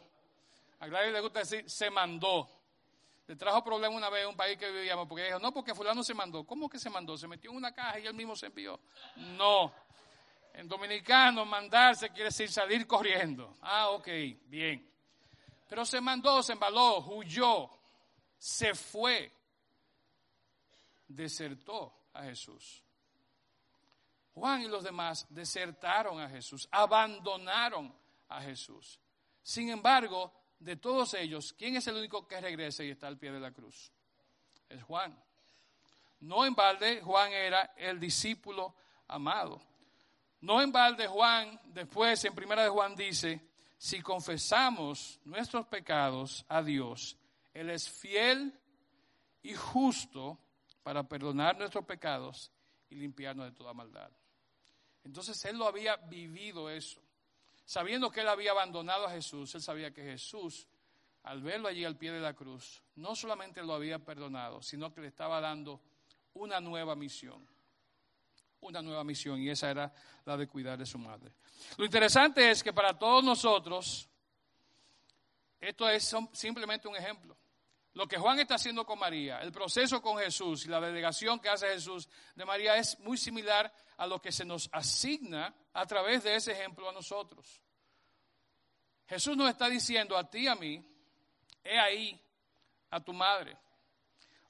A 0.79 0.87
Gladys 0.87 1.13
le 1.13 1.21
gusta 1.21 1.39
decir, 1.39 1.69
se 1.69 1.89
mandó. 1.91 2.49
Le 3.27 3.35
trajo 3.35 3.63
problema 3.63 3.95
una 3.95 4.09
vez 4.09 4.23
en 4.23 4.29
un 4.29 4.35
país 4.35 4.57
que 4.57 4.69
vivíamos, 4.69 5.07
porque 5.07 5.25
dijo, 5.25 5.39
no, 5.39 5.53
porque 5.53 5.73
fulano 5.73 6.03
se 6.03 6.13
mandó. 6.13 6.43
¿Cómo 6.43 6.67
que 6.67 6.79
se 6.79 6.89
mandó? 6.89 7.17
¿Se 7.17 7.27
metió 7.27 7.51
en 7.51 7.57
una 7.57 7.73
caja 7.73 7.99
y 7.99 8.07
él 8.07 8.13
mismo 8.13 8.35
se 8.35 8.47
envió? 8.47 8.79
No. 9.15 9.71
En 10.53 10.67
dominicano, 10.67 11.45
mandarse 11.45 12.09
quiere 12.09 12.25
decir 12.25 12.51
salir 12.51 12.85
corriendo. 12.85 13.57
Ah, 13.61 13.91
ok, 13.91 14.07
bien. 14.47 14.91
Pero 15.69 15.85
se 15.85 16.01
mandó, 16.01 16.43
se 16.43 16.53
embaló, 16.53 16.99
huyó, 16.99 17.69
se 18.37 18.75
fue, 18.75 19.31
desertó 21.07 21.93
a 22.13 22.23
Jesús. 22.23 22.83
Juan 24.33 24.61
y 24.61 24.67
los 24.67 24.83
demás 24.83 25.27
desertaron 25.29 26.19
a 26.19 26.29
Jesús, 26.29 26.67
abandonaron 26.71 27.93
a 28.29 28.41
Jesús. 28.41 28.99
Sin 29.41 29.69
embargo, 29.69 30.33
de 30.59 30.75
todos 30.77 31.13
ellos, 31.13 31.53
¿quién 31.53 31.75
es 31.75 31.85
el 31.87 31.95
único 31.95 32.27
que 32.27 32.41
regresa 32.41 32.83
y 32.83 32.89
está 32.89 33.07
al 33.07 33.17
pie 33.17 33.31
de 33.31 33.39
la 33.39 33.51
cruz? 33.51 33.91
Es 34.69 34.81
Juan. 34.83 35.15
No 36.21 36.45
en 36.45 36.55
balde, 36.55 37.01
Juan 37.01 37.31
era 37.31 37.73
el 37.77 37.99
discípulo 37.99 38.73
amado. 39.07 39.61
No 40.41 40.61
en 40.61 40.71
balde, 40.71 41.07
Juan, 41.07 41.59
después 41.65 42.23
en 42.25 42.33
primera 42.33 42.63
de 42.63 42.69
Juan 42.69 42.95
dice, 42.95 43.41
si 43.77 44.01
confesamos 44.01 45.19
nuestros 45.25 45.67
pecados 45.67 46.45
a 46.47 46.61
Dios, 46.61 47.17
Él 47.53 47.69
es 47.69 47.89
fiel 47.89 48.57
y 49.41 49.53
justo 49.53 50.39
para 50.81 51.03
perdonar 51.03 51.57
nuestros 51.57 51.85
pecados 51.85 52.51
y 52.89 52.95
limpiarnos 52.95 53.45
de 53.45 53.51
toda 53.51 53.73
maldad. 53.73 54.09
Entonces 55.03 55.43
él 55.45 55.57
lo 55.57 55.67
había 55.67 55.97
vivido 55.97 56.69
eso. 56.69 57.01
Sabiendo 57.65 58.11
que 58.11 58.21
él 58.21 58.27
había 58.27 58.51
abandonado 58.51 59.05
a 59.05 59.11
Jesús, 59.11 59.53
él 59.55 59.61
sabía 59.61 59.93
que 59.93 60.03
Jesús, 60.03 60.67
al 61.23 61.41
verlo 61.41 61.67
allí 61.67 61.85
al 61.85 61.97
pie 61.97 62.11
de 62.11 62.19
la 62.19 62.33
cruz, 62.33 62.81
no 62.95 63.15
solamente 63.15 63.63
lo 63.63 63.73
había 63.73 63.99
perdonado, 63.99 64.61
sino 64.61 64.93
que 64.93 65.01
le 65.01 65.07
estaba 65.07 65.39
dando 65.39 65.81
una 66.33 66.59
nueva 66.59 66.95
misión. 66.95 67.47
Una 68.61 68.81
nueva 68.81 69.03
misión, 69.03 69.41
y 69.41 69.49
esa 69.49 69.69
era 69.69 69.93
la 70.25 70.37
de 70.37 70.47
cuidar 70.47 70.77
de 70.77 70.85
su 70.85 70.97
madre. 70.97 71.33
Lo 71.77 71.85
interesante 71.85 72.49
es 72.49 72.63
que 72.63 72.71
para 72.71 72.97
todos 72.97 73.23
nosotros, 73.23 74.09
esto 75.59 75.89
es 75.89 76.15
simplemente 76.33 76.87
un 76.87 76.95
ejemplo. 76.95 77.37
Lo 77.93 78.07
que 78.07 78.17
Juan 78.17 78.39
está 78.39 78.55
haciendo 78.55 78.85
con 78.85 78.97
María, 78.97 79.39
el 79.39 79.51
proceso 79.51 80.01
con 80.01 80.17
Jesús 80.17 80.65
y 80.65 80.69
la 80.69 80.81
delegación 80.81 81.39
que 81.39 81.49
hace 81.49 81.67
Jesús 81.67 82.09
de 82.35 82.43
María 82.43 82.75
es 82.75 82.99
muy 82.99 83.17
similar 83.17 83.71
a 84.03 84.07
lo 84.07 84.21
que 84.21 84.33
se 84.33 84.43
nos 84.43 84.69
asigna 84.73 85.53
a 85.71 85.85
través 85.85 86.23
de 86.23 86.35
ese 86.35 86.51
ejemplo 86.51 86.89
a 86.89 86.91
nosotros. 86.91 87.61
Jesús 89.07 89.37
nos 89.37 89.49
está 89.49 89.69
diciendo 89.69 90.17
a 90.17 90.29
ti 90.29 90.39
y 90.39 90.47
a 90.47 90.55
mí, 90.55 90.85
he 91.63 91.79
ahí 91.79 92.21
a 92.89 92.99
tu 92.99 93.13
madre. 93.13 93.57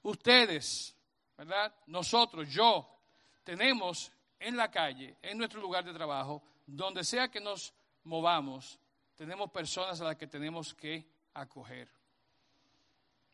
Ustedes, 0.01 0.95
¿verdad? 1.37 1.71
Nosotros, 1.85 2.49
yo, 2.49 2.97
tenemos 3.43 4.11
en 4.39 4.57
la 4.57 4.71
calle, 4.71 5.17
en 5.21 5.37
nuestro 5.37 5.61
lugar 5.61 5.83
de 5.85 5.93
trabajo, 5.93 6.41
donde 6.65 7.03
sea 7.03 7.29
que 7.29 7.39
nos 7.39 7.75
movamos, 8.05 8.79
tenemos 9.15 9.51
personas 9.51 10.01
a 10.01 10.05
las 10.05 10.15
que 10.15 10.25
tenemos 10.25 10.73
que 10.73 11.05
acoger. 11.35 11.89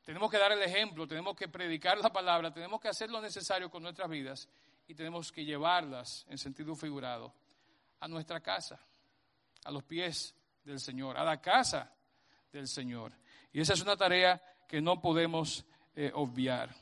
Tenemos 0.03 0.29
que 0.29 0.38
dar 0.38 0.51
el 0.51 0.62
ejemplo, 0.63 1.08
tenemos 1.08 1.38
que 1.38 1.47
predicar 1.47 1.97
la 1.99 2.12
palabra, 2.12 2.51
tenemos 2.51 2.82
que 2.82 2.89
hacer 2.89 3.10
lo 3.10 3.21
necesario 3.21 3.71
con 3.71 3.84
nuestras 3.84 4.10
vidas 4.10 4.49
y 4.89 4.95
tenemos 4.95 5.32
que 5.32 5.45
llevarlas 5.45 6.25
en 6.30 6.39
sentido 6.39 6.75
figurado 6.75 7.32
a 7.99 8.08
nuestra 8.08 8.39
casa, 8.39 8.84
a 9.63 9.69
los 9.69 9.84
pies 9.84 10.36
del 10.63 10.80
Señor, 10.80 11.15
a 11.15 11.23
la 11.23 11.39
casa 11.39 11.93
del 12.52 12.67
Señor. 12.67 13.13
Y 13.54 13.62
esa 13.62 13.73
es 13.73 13.84
una 13.84 13.95
tarea 13.95 14.41
que 14.67 14.82
no 14.82 14.99
podemos 14.99 15.63
eh, 15.95 16.12
obviar. 16.15 16.75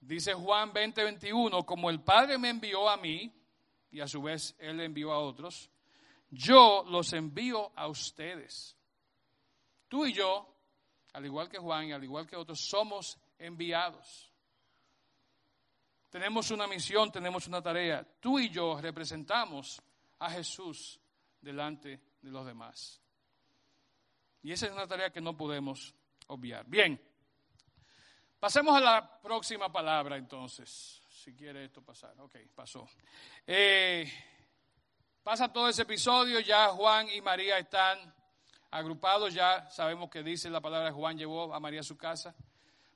Dice 0.00 0.32
Juan 0.32 0.72
20, 0.72 1.04
21, 1.04 1.66
como 1.66 1.90
el 1.90 2.00
Padre 2.00 2.38
me 2.38 2.48
envió 2.48 2.88
a 2.88 2.96
mí, 2.96 3.30
y 3.90 4.00
a 4.00 4.08
su 4.08 4.22
vez 4.22 4.56
Él 4.58 4.80
envió 4.80 5.12
a 5.12 5.18
otros, 5.18 5.70
yo 6.30 6.86
los 6.88 7.12
envío 7.12 7.70
a 7.76 7.86
ustedes. 7.88 8.78
Tú 9.88 10.06
y 10.06 10.14
yo, 10.14 10.56
al 11.12 11.26
igual 11.26 11.50
que 11.50 11.58
Juan 11.58 11.88
y 11.88 11.92
al 11.92 12.02
igual 12.02 12.26
que 12.26 12.36
otros, 12.36 12.66
somos 12.66 13.18
enviados. 13.38 14.29
Tenemos 16.10 16.50
una 16.50 16.66
misión, 16.66 17.12
tenemos 17.12 17.46
una 17.46 17.62
tarea. 17.62 18.04
Tú 18.18 18.40
y 18.40 18.50
yo 18.50 18.80
representamos 18.80 19.80
a 20.18 20.28
Jesús 20.30 20.98
delante 21.40 22.00
de 22.20 22.30
los 22.30 22.44
demás. 22.44 23.00
Y 24.42 24.50
esa 24.50 24.66
es 24.66 24.72
una 24.72 24.88
tarea 24.88 25.12
que 25.12 25.20
no 25.20 25.36
podemos 25.36 25.94
obviar. 26.26 26.66
Bien, 26.66 27.00
pasemos 28.40 28.76
a 28.76 28.80
la 28.80 29.20
próxima 29.20 29.70
palabra 29.70 30.16
entonces. 30.16 31.00
Si 31.08 31.34
quiere 31.36 31.66
esto 31.66 31.80
pasar. 31.80 32.18
Ok, 32.18 32.38
pasó. 32.56 32.88
Eh, 33.46 34.10
pasa 35.22 35.52
todo 35.52 35.68
ese 35.68 35.82
episodio, 35.82 36.40
ya 36.40 36.68
Juan 36.70 37.08
y 37.08 37.20
María 37.20 37.56
están 37.58 38.12
agrupados, 38.70 39.32
ya 39.32 39.70
sabemos 39.70 40.10
que 40.10 40.24
dice 40.24 40.50
la 40.50 40.60
palabra 40.60 40.92
Juan 40.92 41.16
llevó 41.16 41.54
a 41.54 41.60
María 41.60 41.80
a 41.80 41.84
su 41.84 41.96
casa, 41.96 42.34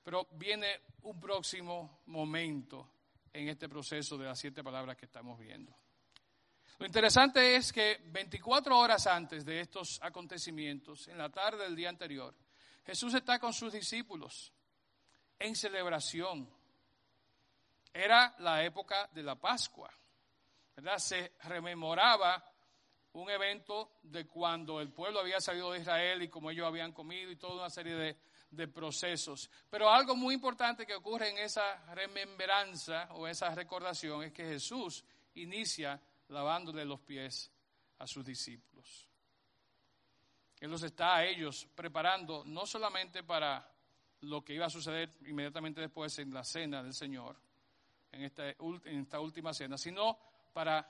pero 0.02 0.26
viene 0.32 0.80
un 1.02 1.20
próximo 1.20 2.00
momento 2.06 2.93
en 3.34 3.48
este 3.48 3.68
proceso 3.68 4.16
de 4.16 4.26
las 4.26 4.38
siete 4.38 4.62
palabras 4.62 4.96
que 4.96 5.04
estamos 5.04 5.38
viendo. 5.38 5.76
Lo 6.78 6.86
interesante 6.86 7.56
es 7.56 7.72
que 7.72 8.00
24 8.06 8.78
horas 8.78 9.06
antes 9.06 9.44
de 9.44 9.60
estos 9.60 10.00
acontecimientos, 10.02 11.08
en 11.08 11.18
la 11.18 11.28
tarde 11.28 11.64
del 11.64 11.76
día 11.76 11.88
anterior, 11.88 12.34
Jesús 12.86 13.12
está 13.14 13.38
con 13.38 13.52
sus 13.52 13.72
discípulos 13.72 14.52
en 15.38 15.54
celebración. 15.56 16.48
Era 17.92 18.34
la 18.38 18.64
época 18.64 19.08
de 19.12 19.22
la 19.22 19.36
Pascua, 19.36 19.92
¿verdad? 20.76 20.98
Se 20.98 21.32
rememoraba 21.44 22.44
un 23.12 23.30
evento 23.30 23.98
de 24.02 24.26
cuando 24.26 24.80
el 24.80 24.92
pueblo 24.92 25.20
había 25.20 25.40
salido 25.40 25.72
de 25.72 25.80
Israel 25.80 26.22
y 26.22 26.28
como 26.28 26.50
ellos 26.50 26.66
habían 26.66 26.92
comido 26.92 27.30
y 27.30 27.36
toda 27.36 27.54
una 27.54 27.70
serie 27.70 27.94
de, 27.94 28.16
de 28.54 28.68
procesos. 28.68 29.50
Pero 29.70 29.90
algo 29.90 30.16
muy 30.16 30.34
importante 30.34 30.86
que 30.86 30.94
ocurre 30.94 31.30
en 31.30 31.38
esa 31.38 31.84
remembranza 31.94 33.08
o 33.12 33.26
esa 33.26 33.54
recordación 33.54 34.22
es 34.24 34.32
que 34.32 34.44
Jesús 34.44 35.04
inicia 35.34 36.00
lavándole 36.28 36.84
los 36.84 37.00
pies 37.00 37.50
a 37.98 38.06
sus 38.06 38.24
discípulos. 38.24 39.08
Él 40.60 40.70
los 40.70 40.82
está 40.82 41.16
a 41.16 41.24
ellos 41.24 41.68
preparando 41.74 42.44
no 42.44 42.66
solamente 42.66 43.22
para 43.22 43.70
lo 44.20 44.42
que 44.42 44.54
iba 44.54 44.66
a 44.66 44.70
suceder 44.70 45.10
inmediatamente 45.26 45.80
después 45.80 46.18
en 46.18 46.32
la 46.32 46.44
cena 46.44 46.82
del 46.82 46.94
Señor, 46.94 47.36
en 48.12 48.22
esta, 48.22 48.48
en 48.48 49.00
esta 49.00 49.20
última 49.20 49.52
cena, 49.52 49.76
sino 49.76 50.18
para 50.52 50.88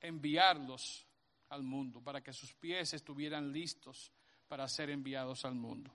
enviarlos 0.00 1.06
al 1.50 1.62
mundo, 1.62 2.02
para 2.02 2.20
que 2.22 2.32
sus 2.32 2.54
pies 2.54 2.92
estuvieran 2.94 3.52
listos 3.52 4.12
para 4.48 4.66
ser 4.66 4.90
enviados 4.90 5.44
al 5.44 5.54
mundo. 5.54 5.90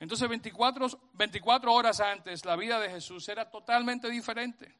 Entonces 0.00 0.28
24, 0.28 0.88
24 1.12 1.72
horas 1.72 2.00
antes 2.00 2.44
la 2.44 2.56
vida 2.56 2.80
de 2.80 2.88
Jesús 2.88 3.28
era 3.28 3.50
totalmente 3.50 4.08
diferente. 4.08 4.74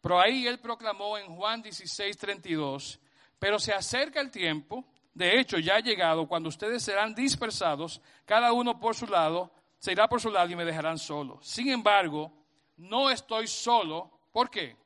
Pero 0.00 0.20
ahí 0.20 0.46
él 0.46 0.58
proclamó 0.58 1.16
en 1.16 1.34
Juan 1.34 1.62
16, 1.62 2.16
32, 2.16 3.00
pero 3.38 3.58
se 3.58 3.72
acerca 3.72 4.20
el 4.20 4.30
tiempo, 4.30 4.84
de 5.14 5.38
hecho 5.38 5.58
ya 5.58 5.76
ha 5.76 5.80
llegado, 5.80 6.26
cuando 6.26 6.48
ustedes 6.48 6.82
serán 6.82 7.14
dispersados, 7.14 8.00
cada 8.24 8.52
uno 8.52 8.78
por 8.78 8.94
su 8.94 9.06
lado, 9.06 9.52
se 9.78 9.92
irá 9.92 10.08
por 10.08 10.20
su 10.20 10.30
lado 10.30 10.50
y 10.50 10.56
me 10.56 10.64
dejarán 10.64 10.98
solo. 10.98 11.38
Sin 11.40 11.68
embargo, 11.68 12.32
no 12.76 13.10
estoy 13.10 13.46
solo, 13.46 14.10
¿por 14.32 14.50
qué? 14.50 14.76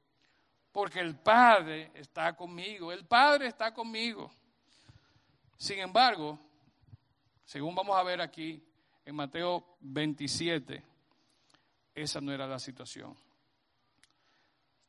Porque 0.70 1.00
el 1.00 1.18
Padre 1.18 1.92
está 1.94 2.36
conmigo, 2.36 2.92
el 2.92 3.06
Padre 3.06 3.46
está 3.46 3.72
conmigo. 3.72 4.30
Sin 5.56 5.78
embargo, 5.78 6.38
según 7.46 7.76
vamos 7.76 7.96
a 7.96 8.02
ver 8.02 8.20
aquí 8.20 8.60
en 9.04 9.14
Mateo 9.14 9.78
27, 9.80 10.82
esa 11.94 12.20
no 12.20 12.32
era 12.32 12.46
la 12.46 12.58
situación. 12.58 13.16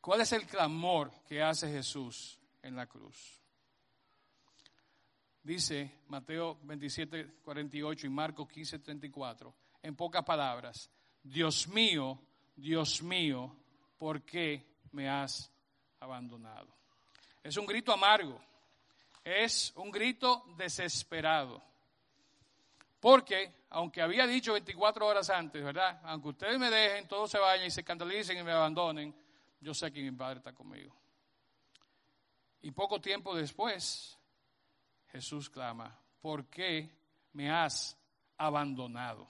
¿Cuál 0.02 0.22
es 0.22 0.32
el 0.32 0.48
clamor 0.48 1.12
que 1.28 1.42
hace 1.42 1.72
Jesús 1.72 2.40
en 2.64 2.76
la 2.76 2.88
cruz? 2.88 3.40
Dice 5.44 6.00
Mateo 6.08 6.58
27, 6.64 7.36
48 7.44 8.08
y 8.08 8.10
Marcos 8.10 8.50
15, 8.50 8.80
34, 8.80 9.54
en 9.84 9.96
pocas 9.96 10.26
palabras, 10.26 10.90
Dios 11.22 11.68
mío, 11.68 12.20
Dios 12.56 13.04
mío, 13.04 13.56
¿por 14.00 14.24
qué 14.24 14.66
me 14.94 15.08
has 15.08 15.52
abandonado? 16.00 16.68
Es 17.44 17.56
un 17.56 17.68
grito 17.68 17.94
amargo, 17.94 18.42
es 19.24 19.72
un 19.76 19.92
grito 19.92 20.44
desesperado. 20.58 21.62
Porque, 23.00 23.54
aunque 23.70 24.02
había 24.02 24.26
dicho 24.26 24.54
24 24.54 25.06
horas 25.06 25.30
antes, 25.30 25.64
¿verdad? 25.64 26.00
Aunque 26.04 26.30
ustedes 26.30 26.58
me 26.58 26.70
dejen, 26.70 27.08
todos 27.08 27.30
se 27.30 27.38
vayan 27.38 27.68
y 27.68 27.72
se 27.72 27.82
escandalicen 27.82 28.38
y 28.38 28.44
me 28.44 28.52
abandonen, 28.52 29.16
yo 29.60 29.74
sé 29.74 29.92
que 29.92 30.02
mi 30.02 30.12
Padre 30.12 30.40
está 30.40 30.54
conmigo. 30.54 30.96
Y 32.62 32.72
poco 32.72 33.00
tiempo 33.00 33.36
después, 33.36 34.18
Jesús 35.12 35.50
clama, 35.50 35.98
¿por 36.22 36.48
qué 36.48 36.90
me 37.34 37.52
has 37.52 37.98
abandonado? 38.38 39.28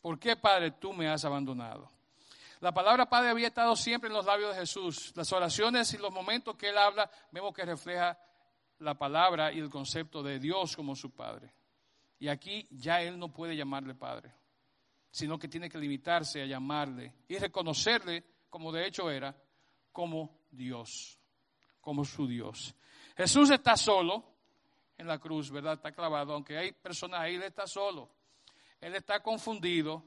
¿Por 0.00 0.18
qué, 0.18 0.36
Padre, 0.36 0.72
tú 0.72 0.92
me 0.92 1.08
has 1.08 1.24
abandonado? 1.24 1.90
La 2.60 2.72
palabra 2.72 3.08
Padre 3.08 3.30
había 3.30 3.48
estado 3.48 3.76
siempre 3.76 4.08
en 4.08 4.14
los 4.14 4.26
labios 4.26 4.52
de 4.52 4.60
Jesús. 4.60 5.12
Las 5.14 5.32
oraciones 5.32 5.92
y 5.94 5.98
los 5.98 6.12
momentos 6.12 6.56
que 6.56 6.70
Él 6.70 6.78
habla, 6.78 7.08
vemos 7.30 7.54
que 7.54 7.64
refleja 7.64 8.18
la 8.80 8.94
palabra 8.94 9.52
y 9.52 9.58
el 9.58 9.70
concepto 9.70 10.22
de 10.22 10.40
Dios 10.40 10.74
como 10.74 10.96
su 10.96 11.12
Padre. 11.12 11.52
Y 12.18 12.28
aquí 12.28 12.66
ya 12.70 13.00
Él 13.02 13.18
no 13.18 13.32
puede 13.32 13.56
llamarle 13.56 13.94
Padre, 13.94 14.32
sino 15.10 15.38
que 15.38 15.48
tiene 15.48 15.68
que 15.68 15.78
limitarse 15.78 16.42
a 16.42 16.46
llamarle 16.46 17.14
y 17.28 17.38
reconocerle 17.38 18.24
como 18.50 18.72
de 18.72 18.86
hecho 18.86 19.10
era, 19.10 19.36
como 19.92 20.40
Dios, 20.50 21.18
como 21.80 22.04
su 22.04 22.26
Dios. 22.26 22.74
Jesús 23.16 23.50
está 23.50 23.76
solo 23.76 24.24
en 24.96 25.06
la 25.06 25.18
cruz, 25.18 25.50
¿verdad? 25.50 25.74
Está 25.74 25.92
clavado, 25.92 26.34
aunque 26.34 26.58
hay 26.58 26.72
personas 26.72 27.20
ahí, 27.20 27.36
Él 27.36 27.42
está 27.42 27.66
solo. 27.66 28.10
Él 28.80 28.94
está 28.94 29.20
confundido 29.20 30.04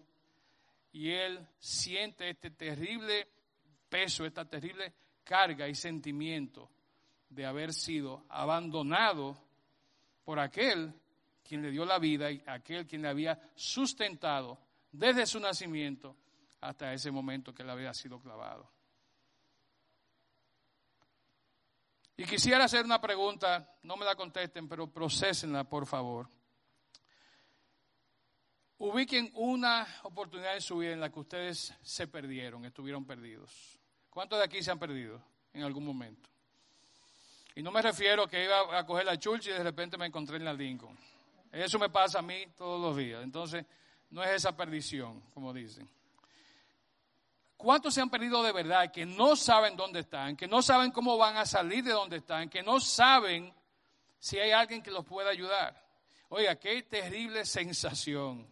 y 0.92 1.10
Él 1.10 1.46
siente 1.60 2.30
este 2.30 2.52
terrible 2.52 3.28
peso, 3.90 4.26
esta 4.26 4.46
terrible 4.46 4.94
carga 5.24 5.68
y 5.68 5.76
sentimiento 5.76 6.70
de 7.30 7.46
haber 7.46 7.74
sido 7.74 8.26
abandonado 8.30 9.38
por 10.24 10.40
aquel 10.40 10.94
quien 11.52 11.64
le 11.64 11.70
dio 11.70 11.84
la 11.84 12.00
vida 12.00 12.32
y 12.32 12.42
aquel 12.48 12.88
quien 12.88 13.02
le 13.02 13.10
había 13.10 13.38
sustentado 13.56 14.58
desde 14.90 15.26
su 15.26 15.38
nacimiento 15.38 16.16
hasta 16.62 16.94
ese 16.94 17.12
momento 17.12 17.54
que 17.54 17.62
él 17.62 17.70
había 17.70 17.94
sido 17.94 18.22
clavado. 18.22 18.72
Y 22.16 22.24
quisiera 22.24 22.64
hacer 22.64 22.86
una 22.86 23.02
pregunta, 23.02 23.76
no 23.84 23.98
me 23.98 24.06
la 24.06 24.16
contesten, 24.16 24.70
pero 24.70 24.88
procesenla, 24.88 25.66
por 25.66 25.86
favor. 25.86 26.30
Ubiquen 28.78 29.30
una 29.34 29.86
oportunidad 30.04 30.56
en 30.56 30.62
su 30.62 30.78
vida 30.78 30.94
en 30.94 31.02
la 31.02 31.12
que 31.12 31.20
ustedes 31.20 31.76
se 31.82 32.08
perdieron, 32.08 32.64
estuvieron 32.64 33.04
perdidos. 33.04 33.78
¿Cuántos 34.10 34.40
de 34.40 34.46
aquí 34.46 34.64
se 34.64 34.72
han 34.72 34.80
perdido 34.80 35.22
en 35.52 35.64
algún 35.64 35.86
momento? 35.86 36.30
Y 37.56 37.62
no 37.62 37.72
me 37.72 37.82
refiero 37.82 38.26
que 38.26 38.42
iba 38.42 38.80
a 38.80 38.86
coger 38.86 39.06
la 39.06 39.20
chulcha 39.20 39.50
y 39.50 39.54
de 39.54 39.64
repente 39.64 39.98
me 39.98 40.06
encontré 40.06 40.38
en 40.38 40.46
la 40.46 40.54
Lincoln. 40.54 40.98
Eso 41.52 41.78
me 41.78 41.90
pasa 41.90 42.20
a 42.20 42.22
mí 42.22 42.46
todos 42.58 42.82
los 42.82 42.96
días. 42.96 43.24
Entonces, 43.24 43.66
no 44.10 44.24
es 44.24 44.30
esa 44.32 44.56
perdición, 44.56 45.22
como 45.34 45.54
dicen. 45.54 45.90
¿Cuántos 47.58 47.94
se 47.94 48.02
han 48.02 48.10
perdido 48.10 48.42
de 48.42 48.52
verdad 48.52 48.92
que 48.92 49.06
no 49.06 49.36
saben 49.36 49.76
dónde 49.76 50.00
están, 50.00 50.36
que 50.36 50.48
no 50.48 50.62
saben 50.62 50.92
cómo 50.92 51.18
van 51.18 51.38
a 51.38 51.46
salir 51.46 51.84
de 51.84 51.92
donde 51.92 52.18
están, 52.18 52.50
que 52.50 52.64
no 52.64 52.80
saben 52.80 53.54
si 54.18 54.40
hay 54.40 54.52
alguien 54.52 54.82
que 54.82 54.90
los 54.90 55.06
pueda 55.06 55.30
ayudar? 55.30 55.80
Oiga, 56.30 56.56
qué 56.56 56.82
terrible 56.84 57.46
sensación. 57.46 58.48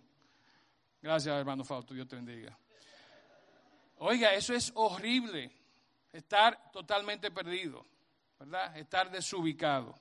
Gracias, 1.02 1.36
hermano 1.36 1.64
Fausto, 1.64 1.94
Dios 1.94 2.08
te 2.08 2.18
bendiga. 2.18 2.56
Oiga, 3.98 4.34
eso 4.34 4.54
es 4.54 4.72
horrible, 4.76 5.52
estar 6.14 6.72
totalmente 6.72 7.32
perdido, 7.32 7.86
¿verdad? 8.38 8.78
Estar 8.78 9.10
desubicado. 9.10 9.96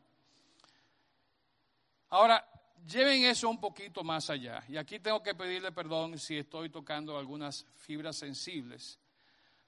Ahora, 2.11 2.47
lleven 2.87 3.25
eso 3.25 3.49
un 3.49 3.61
poquito 3.61 4.05
más 4.05 4.31
allá. 4.31 4.63
Y 4.69 4.77
aquí 4.77 5.01
tengo 5.01 5.23
que 5.23 5.35
pedirle 5.35 5.73
perdón 5.73 6.19
si 6.19 6.39
estoy 6.39 6.71
tocando 6.71 7.19
algunas 7.19 7.67
fibras 7.77 8.17
sensibles. 8.17 8.99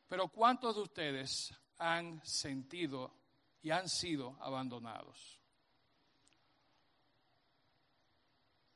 Pero 0.09 0.29
¿cuántos 0.29 0.77
de 0.77 0.83
ustedes 0.83 1.55
han 1.79 2.25
sentido 2.25 3.15
y 3.63 3.71
han 3.71 3.89
sido 3.89 4.37
abandonados? 4.41 5.39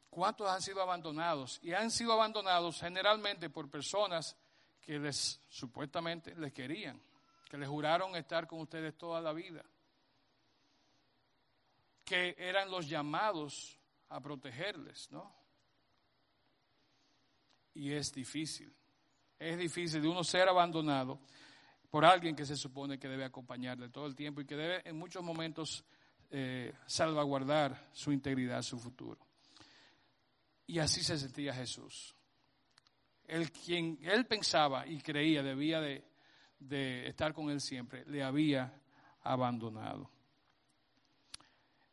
¿Cuántos 0.09 0.49
han 0.49 0.63
sido 0.63 0.81
abandonados? 0.81 1.59
Y 1.63 1.73
han 1.73 1.91
sido 1.91 2.13
abandonados 2.13 2.79
generalmente 2.79 3.51
por 3.51 3.69
personas 3.69 4.37
que 4.81 4.99
les 4.99 5.41
supuestamente 5.49 6.35
les 6.37 6.53
querían, 6.53 7.03
que 7.51 7.59
les 7.59 7.69
juraron 7.69 8.15
estar 8.15 8.47
con 8.47 8.61
ustedes 8.61 8.97
toda 8.97 9.21
la 9.21 9.33
vida, 9.33 9.65
que 12.05 12.37
eran 12.39 12.71
los 12.71 12.89
llamados 12.89 13.77
a 14.15 14.21
protegerles, 14.21 15.11
¿no? 15.11 15.35
Y 17.75 17.93
es 17.93 18.13
difícil, 18.13 18.73
es 19.37 19.59
difícil 19.59 20.01
de 20.01 20.07
uno 20.07 20.23
ser 20.23 20.49
abandonado 20.49 21.19
por 21.91 22.05
alguien 22.05 22.37
que 22.37 22.47
se 22.47 22.57
supone 22.57 22.97
que 22.97 23.09
debe 23.09 23.25
acompañarle 23.25 23.89
todo 23.89 24.07
el 24.07 24.15
tiempo 24.15 24.41
y 24.41 24.47
que 24.47 24.55
debe 24.55 24.89
en 24.89 24.97
muchos 24.97 25.25
momentos 25.25 25.85
eh, 26.31 26.73
salvaguardar 26.87 27.91
su 27.93 28.13
integridad, 28.13 28.63
su 28.63 28.79
futuro. 28.79 29.27
Y 30.69 30.79
así 30.79 31.03
se 31.03 31.19
sentía 31.19 31.53
Jesús. 31.53 32.15
El 33.25 33.51
quien 33.51 33.99
él 34.03 34.27
pensaba 34.27 34.87
y 34.87 35.01
creía 35.01 35.43
debía 35.43 35.81
de, 35.81 36.05
de 36.61 37.09
estar 37.09 37.35
con 37.35 37.51
él 37.51 37.61
siempre, 37.61 38.05
le 38.07 38.23
había 38.23 38.81
abandonado. 39.23 40.09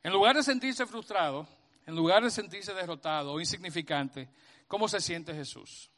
En 0.03 0.13
lugar 0.13 0.35
de 0.35 0.43
sentirse 0.43 0.85
frustrado, 0.85 1.47
en 1.91 1.97
lugar 1.97 2.23
de 2.23 2.31
sentirse 2.31 2.73
derrotado 2.73 3.33
o 3.33 3.39
insignificante, 3.41 4.29
¿cómo 4.65 4.87
se 4.87 5.01
siente 5.01 5.33
Jesús? 5.33 5.91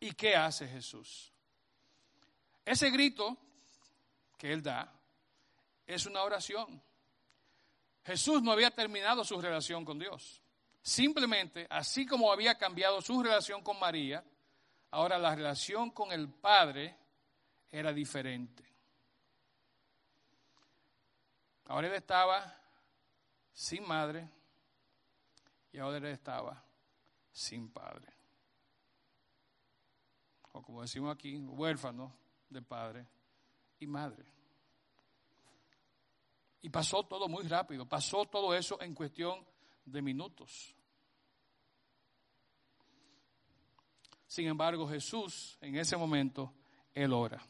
¿Y 0.00 0.12
qué 0.12 0.34
hace 0.34 0.66
Jesús? 0.66 1.30
Ese 2.64 2.88
grito 2.88 3.36
que 4.38 4.50
él 4.50 4.62
da 4.62 4.90
es 5.86 6.06
una 6.06 6.22
oración. 6.22 6.82
Jesús 8.02 8.42
no 8.42 8.50
había 8.50 8.70
terminado 8.70 9.24
su 9.24 9.38
relación 9.38 9.84
con 9.84 9.98
Dios. 9.98 10.40
Simplemente, 10.80 11.66
así 11.68 12.06
como 12.06 12.32
había 12.32 12.56
cambiado 12.56 13.02
su 13.02 13.22
relación 13.22 13.62
con 13.62 13.78
María, 13.78 14.24
ahora 14.90 15.18
la 15.18 15.34
relación 15.34 15.90
con 15.90 16.12
el 16.12 16.30
Padre 16.30 16.96
era 17.70 17.92
diferente. 17.92 18.64
Ahora 21.66 21.88
él 21.88 21.94
estaba 21.94 22.58
sin 23.52 23.86
madre 23.86 24.30
y 25.76 25.78
ahora 25.78 26.10
estaba 26.10 26.64
sin 27.30 27.68
padre. 27.68 28.08
O 30.52 30.62
como 30.62 30.80
decimos 30.80 31.14
aquí, 31.14 31.36
huérfano 31.36 32.16
de 32.48 32.62
padre 32.62 33.06
y 33.78 33.86
madre. 33.86 34.24
Y 36.62 36.70
pasó 36.70 37.04
todo 37.04 37.28
muy 37.28 37.46
rápido, 37.46 37.86
pasó 37.86 38.24
todo 38.24 38.54
eso 38.54 38.80
en 38.80 38.94
cuestión 38.94 39.46
de 39.84 40.00
minutos. 40.00 40.74
Sin 44.26 44.46
embargo, 44.46 44.88
Jesús 44.88 45.58
en 45.60 45.76
ese 45.76 45.98
momento, 45.98 46.54
él 46.94 47.12
ora. 47.12 47.46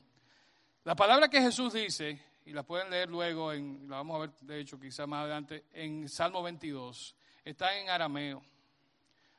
La 0.82 0.96
palabra 0.96 1.28
que 1.28 1.40
Jesús 1.40 1.74
dice, 1.74 2.20
y 2.44 2.50
la 2.50 2.64
pueden 2.64 2.90
leer 2.90 3.08
luego, 3.08 3.52
en, 3.52 3.88
la 3.88 3.98
vamos 3.98 4.16
a 4.16 4.18
ver 4.18 4.36
de 4.40 4.58
hecho 4.58 4.80
quizá 4.80 5.06
más 5.06 5.20
adelante, 5.20 5.66
en 5.72 6.08
Salmo 6.08 6.42
22, 6.42 7.15
está 7.46 7.78
en 7.78 7.88
arameo, 7.88 8.42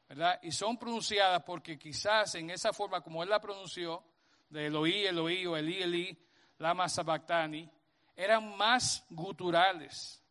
¿verdad? 0.08 0.40
Y 0.42 0.52
son 0.52 0.78
pronunciadas 0.78 1.44
porque 1.44 1.78
quizás 1.78 2.36
en 2.36 2.50
esa 2.50 2.74
forma 2.74 3.02
como 3.02 3.22
él 3.22 3.30
la 3.30 3.42
pronunció, 3.42 4.04
de 4.50 4.68
Eloí, 4.68 5.06
Eloí 5.06 5.46
o 5.46 5.58
Elí, 5.58 5.82
Elí, 5.82 6.18
Lama 6.60 6.88
Sabactani, 6.88 7.70
eran 8.16 8.56
más 8.56 9.06
guturales, 9.10 10.24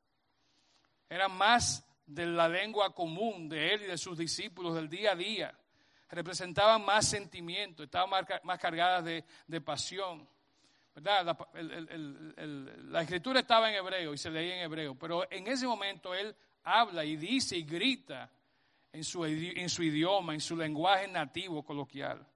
eran 1.09 1.37
más 1.37 1.87
de 2.07 2.25
la 2.27 2.49
lengua 2.49 2.95
común 2.95 3.49
de 3.49 3.75
él 3.75 3.83
y 3.83 3.87
de 3.87 3.99
sus 3.99 4.17
discípulos 4.17 4.75
del 4.75 4.89
día 4.89 5.13
a 5.13 5.17
día 5.17 5.55
representaban 6.09 6.85
más 6.85 7.07
sentimiento, 7.07 7.83
estaban 7.83 8.11
más, 8.43 8.59
cargadas 8.59 9.05
de, 9.05 9.61
pasión. 9.61 10.29
¿verdad? 10.95 11.37
La, 12.85 13.03
escritura 13.03 13.41
estaba 13.41 13.69
en 13.69 13.77
hebreo 13.77 14.15
y 14.15 14.19
se 14.19 14.31
leía 14.31 14.57
en 14.57 14.63
hebreo, 14.63 14.95
pero 14.95 15.31
en 15.31 15.47
ese 15.47 15.67
momento 15.67 16.15
él 16.15 16.35
habla 16.67 17.05
y 17.05 17.17
dice 17.17 17.57
y 17.57 17.63
grita 17.63 18.29
en 18.93 19.05
su, 19.05 19.25
en 19.25 19.69
su 19.69 19.83
idioma, 19.85 20.35
en 20.35 20.41
su 20.41 20.57
lenguaje 20.57 21.07
nativo 21.07 21.65
coloquial. 21.65 22.27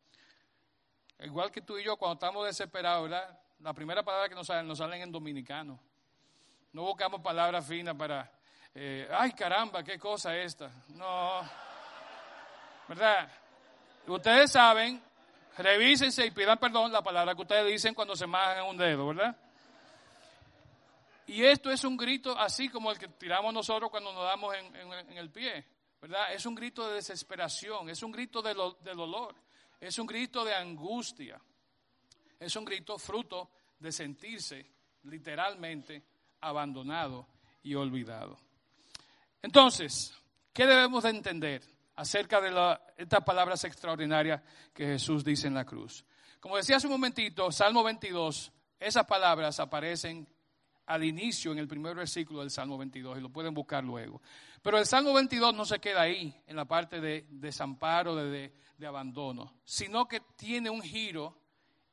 Igual 1.18 1.50
que 1.50 1.60
tú 1.60 1.76
y 1.76 1.84
yo 1.84 1.96
cuando 1.96 2.14
estamos 2.14 2.46
desesperados, 2.46 3.10
¿verdad? 3.10 3.38
La 3.58 3.74
primera 3.74 4.02
palabra 4.02 4.28
que 4.28 4.34
nos 4.36 4.46
salen, 4.46 4.66
nos 4.66 4.78
salen 4.78 5.02
en 5.02 5.10
dominicano. 5.10 5.78
No 6.72 6.82
buscamos 6.82 7.20
palabras 7.20 7.66
finas 7.66 7.96
para, 7.96 8.30
eh, 8.72 9.08
ay 9.10 9.32
caramba, 9.32 9.82
qué 9.82 9.98
cosa 9.98 10.36
esta. 10.36 10.70
No, 10.94 11.40
¿verdad? 12.88 13.28
Ustedes 14.06 14.52
saben, 14.52 15.02
revísense 15.58 16.24
y 16.24 16.30
pidan 16.30 16.56
perdón 16.58 16.92
la 16.92 17.02
palabra 17.02 17.34
que 17.34 17.42
ustedes 17.42 17.66
dicen 17.66 17.94
cuando 17.94 18.14
se 18.14 18.28
majan 18.28 18.64
un 18.66 18.76
dedo, 18.76 19.08
¿verdad? 19.08 19.36
Y 21.26 21.44
esto 21.44 21.70
es 21.70 21.84
un 21.84 21.96
grito 21.96 22.36
así 22.38 22.68
como 22.68 22.90
el 22.90 22.98
que 22.98 23.08
tiramos 23.08 23.52
nosotros 23.54 23.90
cuando 23.90 24.12
nos 24.12 24.24
damos 24.24 24.54
en, 24.54 25.16
el 25.16 25.30
pie, 25.30 25.64
¿verdad? 26.00 26.32
Es 26.32 26.46
un 26.46 26.54
grito 26.54 26.88
de 26.88 26.94
desesperación, 26.94 27.88
es 27.88 28.02
un 28.02 28.10
grito 28.10 28.42
de, 28.42 28.54
dolor, 28.54 29.34
es 29.78 29.98
un 29.98 30.06
grito 30.06 30.44
de 30.44 30.54
angustia, 30.54 31.40
es 32.38 32.56
un 32.56 32.64
grito 32.64 32.98
fruto 32.98 33.50
de 33.78 33.92
sentirse 33.92 34.66
literalmente 35.04 36.02
abandonado 36.40 37.26
y 37.62 37.74
olvidado. 37.74 38.38
Entonces, 39.42 40.14
¿qué 40.52 40.66
debemos 40.66 41.04
de 41.04 41.10
entender? 41.10 41.62
acerca 42.00 42.40
de 42.40 42.78
estas 42.96 43.22
palabras 43.22 43.62
extraordinarias 43.64 44.40
que 44.72 44.86
Jesús 44.86 45.22
dice 45.22 45.48
en 45.48 45.54
la 45.54 45.66
cruz. 45.66 46.02
Como 46.40 46.56
decía 46.56 46.76
hace 46.76 46.86
un 46.86 46.94
momentito, 46.94 47.52
Salmo 47.52 47.84
22, 47.84 48.50
esas 48.78 49.04
palabras 49.04 49.60
aparecen 49.60 50.26
al 50.90 51.04
inicio 51.04 51.52
en 51.52 51.58
el 51.58 51.68
primer 51.68 51.94
versículo 51.94 52.40
del 52.40 52.50
Salmo 52.50 52.76
22 52.76 53.18
y 53.18 53.20
lo 53.20 53.28
pueden 53.28 53.54
buscar 53.54 53.84
luego. 53.84 54.20
Pero 54.60 54.76
el 54.76 54.84
Salmo 54.84 55.14
22 55.14 55.54
no 55.54 55.64
se 55.64 55.78
queda 55.78 56.02
ahí, 56.02 56.34
en 56.48 56.56
la 56.56 56.64
parte 56.64 57.00
de 57.00 57.26
desamparo, 57.30 58.16
de, 58.16 58.52
de 58.76 58.86
abandono, 58.86 59.54
sino 59.64 60.08
que 60.08 60.20
tiene 60.36 60.68
un 60.68 60.82
giro 60.82 61.38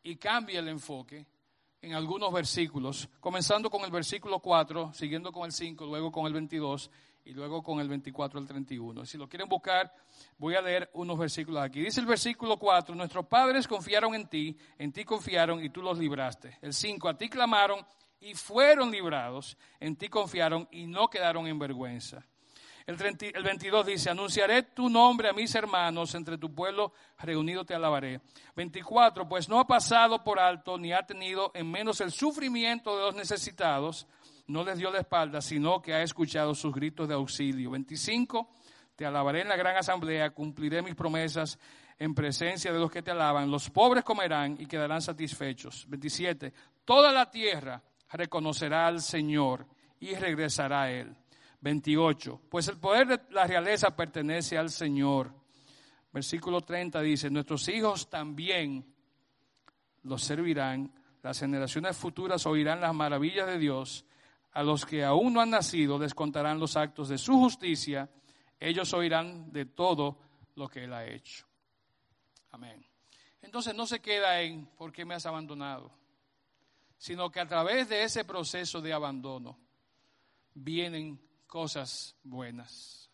y 0.01 0.15
cambia 0.15 0.59
el 0.59 0.67
enfoque 0.67 1.27
en 1.79 1.93
algunos 1.93 2.33
versículos, 2.33 3.07
comenzando 3.19 3.69
con 3.69 3.83
el 3.83 3.91
versículo 3.91 4.39
4, 4.39 4.93
siguiendo 4.93 5.31
con 5.31 5.45
el 5.45 5.51
5, 5.51 5.85
luego 5.85 6.11
con 6.11 6.25
el 6.25 6.33
22 6.33 6.89
y 7.23 7.33
luego 7.33 7.61
con 7.61 7.79
el 7.79 7.87
24 7.87 8.39
al 8.39 8.47
31. 8.47 9.05
Si 9.05 9.15
lo 9.15 9.29
quieren 9.29 9.47
buscar, 9.47 9.93
voy 10.39 10.55
a 10.55 10.61
leer 10.61 10.89
unos 10.93 11.19
versículos 11.19 11.61
aquí. 11.61 11.81
Dice 11.81 11.99
el 11.99 12.07
versículo 12.07 12.57
4, 12.57 12.95
nuestros 12.95 13.27
padres 13.27 13.67
confiaron 13.67 14.15
en 14.15 14.27
ti, 14.27 14.57
en 14.79 14.91
ti 14.91 15.05
confiaron 15.05 15.63
y 15.63 15.69
tú 15.69 15.83
los 15.83 15.99
libraste. 15.99 16.57
El 16.61 16.73
5, 16.73 17.07
a 17.09 17.15
ti 17.15 17.29
clamaron 17.29 17.85
y 18.19 18.33
fueron 18.33 18.91
librados, 18.91 19.57
en 19.79 19.95
ti 19.95 20.09
confiaron 20.09 20.67
y 20.71 20.87
no 20.87 21.09
quedaron 21.09 21.47
en 21.47 21.59
vergüenza. 21.59 22.25
El, 22.85 22.97
el 23.01 23.43
22 23.43 23.85
dice, 23.85 24.09
anunciaré 24.09 24.63
tu 24.63 24.89
nombre 24.89 25.29
a 25.29 25.33
mis 25.33 25.53
hermanos, 25.55 26.15
entre 26.15 26.37
tu 26.37 26.53
pueblo 26.55 26.93
reunido 27.19 27.65
te 27.65 27.75
alabaré. 27.75 28.21
24, 28.55 29.27
pues 29.27 29.49
no 29.49 29.59
ha 29.59 29.67
pasado 29.67 30.23
por 30.23 30.39
alto 30.39 30.77
ni 30.77 30.93
ha 30.93 31.05
tenido 31.05 31.51
en 31.53 31.69
menos 31.69 31.99
el 31.99 32.11
sufrimiento 32.11 32.95
de 32.95 33.03
los 33.03 33.15
necesitados 33.15 34.07
no 34.47 34.63
les 34.63 34.77
dio 34.77 34.89
la 34.89 34.99
espalda, 34.99 35.41
sino 35.41 35.81
que 35.81 35.93
ha 35.93 36.01
escuchado 36.01 36.55
sus 36.55 36.73
gritos 36.73 37.07
de 37.07 37.13
auxilio. 37.13 37.71
25, 37.71 38.49
te 38.95 39.05
alabaré 39.05 39.41
en 39.41 39.49
la 39.49 39.57
gran 39.57 39.75
asamblea, 39.75 40.29
cumpliré 40.31 40.81
mis 40.81 40.95
promesas 40.95 41.59
en 41.99 42.15
presencia 42.15 42.71
de 42.71 42.79
los 42.79 42.89
que 42.89 43.01
te 43.01 43.11
alaban. 43.11 43.51
Los 43.51 43.69
pobres 43.69 44.03
comerán 44.03 44.55
y 44.59 44.65
quedarán 44.65 45.01
satisfechos. 45.01 45.85
27, 45.89 46.53
toda 46.85 47.11
la 47.11 47.29
tierra 47.29 47.81
reconocerá 48.11 48.87
al 48.87 49.01
Señor 49.01 49.65
y 49.99 50.15
regresará 50.15 50.83
a 50.83 50.91
Él. 50.91 51.15
28, 51.61 52.41
pues 52.49 52.67
el 52.67 52.77
poder 52.77 53.07
de 53.07 53.19
la 53.31 53.45
realeza 53.45 53.95
pertenece 53.95 54.57
al 54.57 54.69
Señor. 54.69 55.33
Versículo 56.13 56.61
30 56.61 57.01
dice, 57.01 57.29
nuestros 57.29 57.67
hijos 57.69 58.09
también 58.09 58.85
los 60.03 60.23
servirán, 60.23 60.91
las 61.21 61.39
generaciones 61.39 61.97
futuras 61.97 62.45
oirán 62.45 62.79
las 62.79 62.93
maravillas 62.93 63.47
de 63.47 63.57
Dios 63.57 64.05
a 64.53 64.63
los 64.63 64.85
que 64.85 65.03
aún 65.03 65.33
no 65.33 65.41
han 65.41 65.49
nacido 65.49 65.99
les 65.99 66.13
contarán 66.13 66.59
los 66.59 66.77
actos 66.77 67.09
de 67.09 67.17
su 67.17 67.33
justicia, 67.33 68.09
ellos 68.59 68.93
oirán 68.93 69.51
de 69.51 69.65
todo 69.65 70.17
lo 70.55 70.67
que 70.67 70.85
Él 70.85 70.93
ha 70.93 71.05
hecho. 71.05 71.45
Amén. 72.51 72.83
Entonces 73.41 73.75
no 73.75 73.85
se 73.85 73.99
queda 73.99 74.41
en 74.41 74.65
¿por 74.65 74.91
qué 74.91 75.05
me 75.05 75.13
has 75.13 75.25
abandonado? 75.25 75.91
Sino 76.97 77.29
que 77.31 77.39
a 77.39 77.47
través 77.47 77.89
de 77.89 78.03
ese 78.03 78.25
proceso 78.25 78.81
de 78.81 78.93
abandono 78.93 79.57
vienen 80.53 81.19
cosas 81.45 82.15
buenas. 82.23 83.09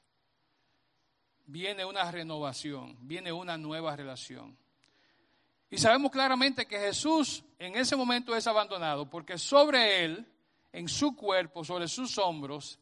Viene 1.45 1.83
una 1.83 2.09
renovación, 2.09 2.97
viene 3.01 3.31
una 3.31 3.57
nueva 3.57 3.95
relación. 3.95 4.57
Y 5.69 5.77
sabemos 5.77 6.11
claramente 6.11 6.65
que 6.65 6.79
Jesús 6.79 7.43
en 7.59 7.75
ese 7.75 7.95
momento 7.95 8.35
es 8.35 8.47
abandonado 8.47 9.09
porque 9.09 9.37
sobre 9.37 10.05
él 10.05 10.25
en 10.71 10.87
su 10.87 11.15
cuerpo, 11.15 11.63
sobre 11.63 11.87
sus 11.87 12.17
hombros, 12.17 12.79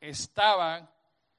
estaba 0.00 0.90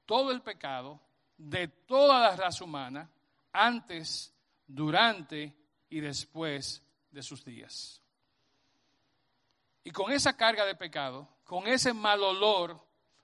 todo 0.05 0.31
el 0.31 0.41
pecado 0.41 0.99
de 1.37 1.67
toda 1.67 2.19
la 2.19 2.35
raza 2.35 2.63
humana 2.63 3.09
antes, 3.53 4.33
durante 4.65 5.53
y 5.89 5.99
después 5.99 6.83
de 7.11 7.23
sus 7.23 7.43
días. 7.45 8.01
Y 9.87 9.91
con 9.91 10.11
esa 10.11 10.35
carga 10.35 10.65
de 10.65 10.75
pecado, 10.75 11.29
con 11.45 11.65
ese 11.65 11.93
mal 11.93 12.21
olor 12.21 12.77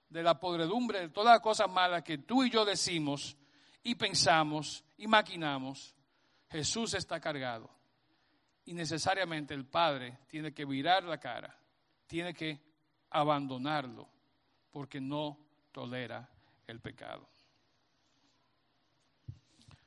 de 0.07 0.23
la 0.23 0.39
podredumbre 0.39 1.01
de 1.01 1.09
todas 1.09 1.33
las 1.33 1.41
cosas 1.41 1.69
malas 1.69 2.03
que 2.03 2.19
tú 2.19 2.41
y 2.45 2.49
yo 2.49 2.63
decimos 2.63 3.35
y 3.83 3.95
pensamos 3.95 4.85
y 4.95 5.05
maquinamos, 5.05 5.93
Jesús 6.49 6.93
está 6.93 7.19
cargado. 7.19 7.69
Y 8.63 8.73
necesariamente 8.73 9.53
el 9.53 9.65
Padre 9.65 10.19
tiene 10.29 10.53
que 10.53 10.63
virar 10.63 11.03
la 11.03 11.17
cara, 11.17 11.53
tiene 12.07 12.33
que 12.33 12.61
abandonarlo, 13.09 14.07
porque 14.71 15.01
no 15.01 15.37
tolera 15.73 16.29
el 16.65 16.79
pecado. 16.79 17.27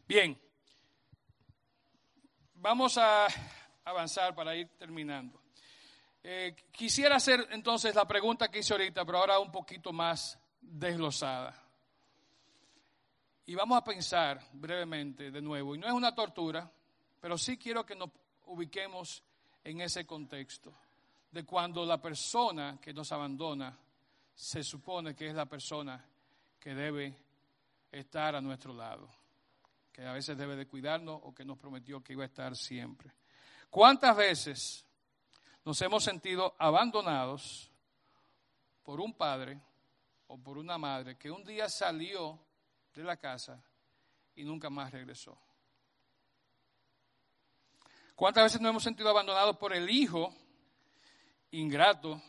Bien, 0.07 0.39
vamos 2.53 2.99
a 2.99 3.29
avanzar 3.83 4.35
para 4.35 4.55
ir 4.55 4.69
terminando. 4.77 5.46
Eh, 6.29 6.57
quisiera 6.73 7.15
hacer 7.15 7.47
entonces 7.53 7.95
la 7.95 8.05
pregunta 8.05 8.49
que 8.49 8.59
hice 8.59 8.73
ahorita, 8.73 9.05
pero 9.05 9.19
ahora 9.19 9.39
un 9.39 9.53
poquito 9.53 9.93
más 9.93 10.37
desglosada. 10.61 11.55
Y 13.47 13.55
vamos 13.55 13.79
a 13.79 13.85
pensar 13.85 14.45
brevemente 14.55 15.31
de 15.31 15.41
nuevo, 15.41 15.77
y 15.77 15.79
no 15.79 15.87
es 15.87 15.93
una 15.93 16.13
tortura, 16.17 16.69
pero 17.21 17.39
sí 17.39 17.57
quiero 17.57 17.87
que 17.87 17.95
nos 17.95 18.11
ubiquemos 18.47 19.23
en 19.63 19.81
ese 19.83 20.05
contexto, 20.05 20.75
de 21.31 21.45
cuando 21.45 21.87
la 21.87 22.03
persona 22.03 22.77
que 22.83 22.93
nos 22.93 23.13
abandona 23.13 23.79
se 24.35 24.65
supone 24.65 25.15
que 25.15 25.29
es 25.29 25.35
la 25.37 25.47
persona 25.47 26.05
que 26.59 26.75
debe 26.75 27.17
estar 27.93 28.35
a 28.35 28.41
nuestro 28.41 28.75
lado, 28.75 29.09
que 29.93 30.05
a 30.05 30.13
veces 30.13 30.37
debe 30.37 30.57
de 30.57 30.67
cuidarnos 30.67 31.21
o 31.23 31.33
que 31.33 31.45
nos 31.45 31.57
prometió 31.57 32.03
que 32.03 32.15
iba 32.15 32.25
a 32.25 32.27
estar 32.27 32.57
siempre. 32.57 33.13
¿Cuántas 33.71 34.17
veces 34.17 34.86
nos 35.67 35.83
hemos 35.83 36.05
sentido 36.05 36.55
abandonados 36.61 37.73
por 38.85 39.01
un 39.01 39.13
padre 39.13 39.61
o 40.29 40.39
por 40.39 40.59
una 40.59 40.79
madre 40.79 41.19
que 41.19 41.29
un 41.29 41.45
día 41.45 41.69
salió 41.69 42.39
de 42.95 43.03
la 43.03 43.17
casa 43.17 43.61
y 44.37 44.45
nunca 44.45 44.71
más 44.71 44.93
regresó. 44.93 45.37
¿Cuántas 48.15 48.45
veces 48.45 48.61
nos 48.61 48.71
hemos 48.71 48.85
sentido 48.85 49.11
abandonados 49.11 49.57
por 49.57 49.75
el 49.75 49.91
hijo 49.91 50.33
ingrato 51.51 52.23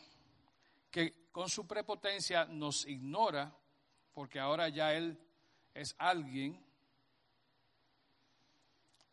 que 0.90 1.28
con 1.30 1.48
su 1.48 1.64
prepotencia 1.64 2.44
nos 2.44 2.86
ignora 2.86 3.54
porque 4.14 4.40
ahora 4.40 4.68
ya 4.68 4.92
él 4.94 5.16
es 5.74 5.94
alguien 5.96 6.60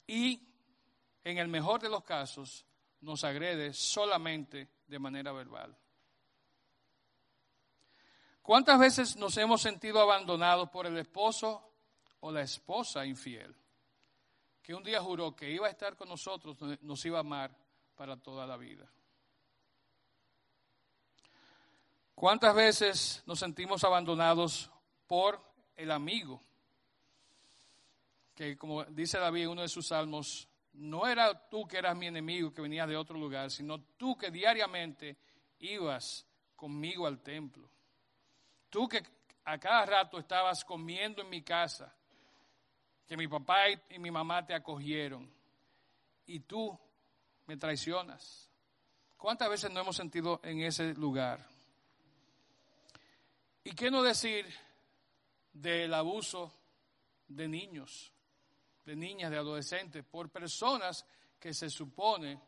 y 0.08 0.42
en 1.24 1.38
el 1.38 1.48
mejor 1.48 1.80
de 1.80 1.90
los 1.90 2.04
casos 2.04 2.66
nos 3.06 3.24
agrede 3.24 3.74
solamente 3.74 4.68
de 4.88 5.00
manera 5.00 5.32
verbal? 5.32 5.78
¿Cuántas 8.42 8.80
veces 8.80 9.16
nos 9.16 9.38
hemos 9.38 9.62
sentido 9.62 10.00
abandonados 10.00 10.70
por 10.70 10.86
el 10.86 10.98
esposo 10.98 11.72
o 12.20 12.32
la 12.32 12.42
esposa 12.42 13.06
infiel? 13.06 13.56
Que 14.62 14.74
un 14.74 14.84
día 14.84 15.02
juró 15.02 15.36
que 15.36 15.50
iba 15.50 15.68
a 15.68 15.72
estar 15.72 15.96
con 15.96 16.10
nosotros, 16.10 16.58
nos 16.82 17.06
iba 17.06 17.18
a 17.18 17.22
amar 17.22 17.56
para 17.96 18.18
toda 18.18 18.46
la 18.46 18.58
vida. 18.58 18.92
¿Cuántas 22.14 22.56
veces 22.56 23.24
nos 23.26 23.40
sentimos 23.40 23.84
abandonados 23.84 24.72
por 25.08 25.42
el 25.76 25.92
amigo? 25.92 26.42
Que 28.34 28.58
como 28.58 28.84
dice 28.86 29.18
David 29.18 29.44
en 29.44 29.50
uno 29.50 29.62
de 29.62 29.70
sus 29.70 29.88
salmos, 29.88 30.48
no 30.78 31.08
era 31.08 31.48
tú 31.50 31.68
que 31.68 31.78
eras 31.78 31.96
mi 31.96 32.08
enemigo 32.08 32.54
que 32.54 32.62
venías 32.62 32.88
de 32.88 32.98
otro 32.98 33.18
lugar, 33.18 33.52
sino 33.52 33.80
tú 33.98 34.18
que 34.18 34.32
diariamente 34.32 35.18
ibas 35.60 36.26
conmigo 36.56 37.08
al 37.08 37.20
templo. 37.22 37.70
Tú 38.70 38.88
que 38.88 39.04
a 39.44 39.58
cada 39.58 39.86
rato 39.86 40.18
estabas 40.18 40.66
comiendo 40.66 41.22
en 41.22 41.30
mi 41.30 41.42
casa, 41.42 41.96
que 43.08 43.16
mi 43.16 43.28
papá 43.28 43.70
y 43.90 44.00
mi 44.00 44.12
mamá 44.12 44.46
te 44.46 44.54
acogieron, 44.54 45.32
y 46.26 46.40
tú 46.40 46.78
me 47.46 47.58
traicionas. 47.58 48.50
¿Cuántas 49.18 49.50
veces 49.50 49.72
no 49.72 49.80
hemos 49.80 49.96
sentido 49.96 50.40
en 50.44 50.62
ese 50.62 50.94
lugar? 50.96 51.46
¿Y 53.64 53.72
qué 53.72 53.90
no 53.90 54.04
decir 54.04 54.46
del 55.54 55.94
abuso 55.94 56.54
de 57.28 57.48
niños, 57.48 58.12
de 58.86 58.96
niñas, 58.96 59.32
de 59.32 59.38
adolescentes, 59.38 60.04
por 60.04 60.30
personas 60.30 61.06
que 61.40 61.54
se 61.54 61.70
supone 61.70 62.40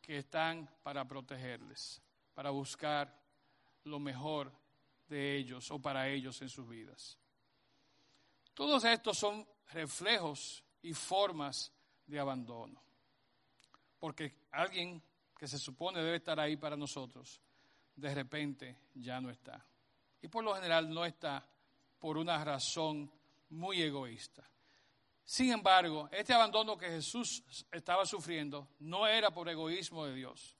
que 0.00 0.18
están 0.18 0.68
para 0.82 1.06
protegerles, 1.06 2.00
para 2.34 2.50
buscar 2.50 3.14
lo 3.84 3.98
mejor 3.98 4.52
de 5.08 5.36
ellos 5.36 5.70
o 5.70 5.80
para 5.80 6.08
ellos 6.08 6.40
en 6.42 6.48
sus 6.48 6.68
vidas. 6.68 7.18
Todos 8.54 8.84
estos 8.84 9.16
son 9.16 9.46
reflejos 9.72 10.62
y 10.82 10.92
formas 10.92 11.72
de 12.06 12.18
abandono. 12.18 12.82
Porque 13.98 14.46
alguien 14.52 15.02
que 15.36 15.48
se 15.48 15.58
supone 15.58 16.02
debe 16.02 16.16
estar 16.16 16.38
ahí 16.38 16.56
para 16.56 16.76
nosotros, 16.76 17.40
de 17.94 18.14
repente 18.14 18.76
ya 18.94 19.20
no 19.20 19.30
está. 19.30 19.64
Y 20.20 20.28
por 20.28 20.44
lo 20.44 20.54
general 20.54 20.92
no 20.92 21.04
está 21.04 21.48
por 21.98 22.18
una 22.18 22.42
razón 22.44 23.10
muy 23.50 23.82
egoísta. 23.82 24.48
Sin 25.28 25.52
embargo, 25.52 26.08
este 26.10 26.32
abandono 26.32 26.78
que 26.78 26.88
Jesús 26.88 27.44
estaba 27.70 28.06
sufriendo 28.06 28.66
no 28.78 29.06
era 29.06 29.30
por 29.30 29.46
egoísmo 29.50 30.06
de 30.06 30.14
Dios, 30.14 30.56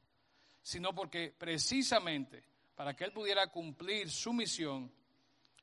sino 0.60 0.94
porque 0.94 1.34
precisamente 1.38 2.44
para 2.74 2.94
que 2.94 3.04
él 3.04 3.12
pudiera 3.14 3.46
cumplir 3.46 4.10
su 4.10 4.34
misión, 4.34 4.92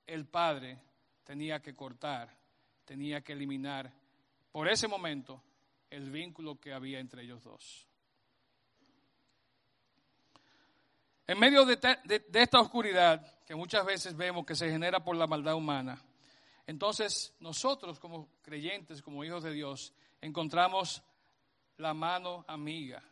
el 0.08 0.26
Padre 0.26 0.80
tenía 1.24 1.62
que 1.62 1.76
cortar, 1.76 2.36
tenía 2.84 3.22
que 3.22 3.34
eliminar 3.34 3.94
por 4.52 4.68
ese 4.68 4.88
momento 4.88 5.40
el 5.92 6.10
vínculo 6.10 6.60
que 6.60 6.74
había 6.74 6.98
entre 7.00 7.22
ellos 7.22 7.44
dos. 7.44 7.88
En 11.28 11.38
medio 11.38 11.64
de, 11.64 11.78
esta 12.34 12.60
oscuridad 12.60 13.24
que 13.46 13.54
muchas 13.54 13.86
veces 13.86 14.18
vemos 14.18 14.48
que 14.48 14.56
se 14.56 14.72
genera 14.72 15.04
por 15.04 15.16
la 15.16 15.28
maldad 15.28 15.54
humana, 15.54 16.02
entonces 16.68 17.34
nosotros 17.40 18.00
como 18.00 18.30
creyentes, 18.42 19.02
como 19.02 19.24
hijos 19.24 19.44
de 19.44 19.54
Dios, 19.54 19.94
encontramos 20.22 21.04
la 21.78 21.94
mano 21.94 22.44
amiga, 22.48 23.04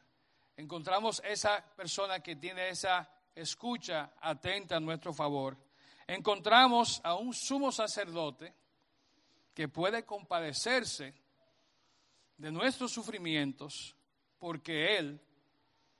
encontramos 0.57 1.21
esa 1.25 1.63
persona 1.75 2.21
que 2.21 2.35
tiene 2.35 2.69
esa 2.69 3.09
escucha 3.35 4.13
atenta 4.21 4.77
a 4.77 4.79
nuestro 4.79 5.13
favor, 5.13 5.57
encontramos 6.07 6.99
a 7.03 7.15
un 7.15 7.33
sumo 7.33 7.71
sacerdote 7.71 8.53
que 9.53 9.67
puede 9.67 10.03
compadecerse 10.03 11.13
de 12.37 12.51
nuestros 12.51 12.91
sufrimientos, 12.91 13.95
porque 14.39 14.97
Él, 14.97 15.21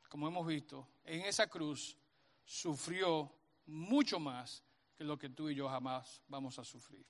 como 0.10 0.28
hemos 0.28 0.46
visto, 0.48 0.88
en 1.04 1.22
esa 1.22 1.48
cruz 1.48 1.98
sufrió 2.44 3.32
mucho 3.68 4.20
más 4.20 4.64
que 4.96 5.04
lo 5.04 5.18
que 5.18 5.30
tú 5.30 5.50
y 5.50 5.56
yo 5.56 5.70
jamás 5.70 6.22
vamos 6.28 6.58
a 6.60 6.64
sufrir. 6.64 7.06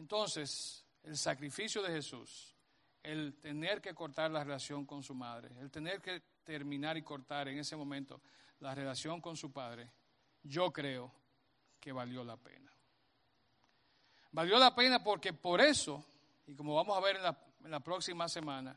Entonces, 0.00 0.82
el 1.02 1.14
sacrificio 1.18 1.82
de 1.82 1.90
Jesús, 1.90 2.56
el 3.02 3.34
tener 3.38 3.82
que 3.82 3.94
cortar 3.94 4.30
la 4.30 4.42
relación 4.42 4.86
con 4.86 5.02
su 5.02 5.14
madre, 5.14 5.50
el 5.60 5.70
tener 5.70 6.00
que 6.00 6.22
terminar 6.42 6.96
y 6.96 7.02
cortar 7.02 7.48
en 7.48 7.58
ese 7.58 7.76
momento 7.76 8.22
la 8.60 8.74
relación 8.74 9.20
con 9.20 9.36
su 9.36 9.52
padre, 9.52 9.90
yo 10.42 10.72
creo 10.72 11.12
que 11.78 11.92
valió 11.92 12.24
la 12.24 12.38
pena. 12.38 12.72
Valió 14.32 14.58
la 14.58 14.74
pena 14.74 15.04
porque 15.04 15.34
por 15.34 15.60
eso, 15.60 16.02
y 16.46 16.54
como 16.54 16.74
vamos 16.76 16.96
a 16.96 17.00
ver 17.02 17.16
en 17.16 17.70
la, 17.70 17.80
próxima 17.80 18.26
semana, 18.26 18.74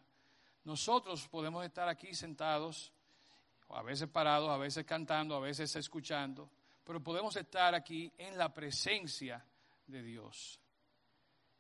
nosotros 0.66 1.26
podemos 1.30 1.64
estar 1.66 1.88
aquí 1.88 2.14
sentados, 2.14 2.92
a 3.70 3.82
veces 3.82 4.10
parados, 4.10 4.50
a 4.50 4.58
veces 4.58 4.84
cantando, 4.86 5.38
a 5.38 5.40
veces 5.40 5.74
escuchando, 5.78 6.50
pero 6.84 7.02
podemos 7.02 7.34
estar 7.38 7.74
aquí 7.74 8.12
en 8.18 8.38
la 8.38 8.54
presencia 8.54 9.42
de 9.88 10.04
Dios. 10.04 10.60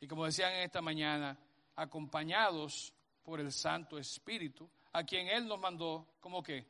Y 0.04 0.08
como 0.08 0.26
decían 0.26 0.51
esta 0.56 0.82
mañana, 0.82 1.39
acompañados 1.78 2.93
por 3.24 3.39
el 3.39 3.54
Santo 3.54 3.97
Espíritu, 3.97 4.70
a 4.91 5.06
quien 5.06 5.30
Él 5.30 5.47
nos 5.47 5.58
mandó 5.58 6.16
como 6.20 6.43
que, 6.43 6.68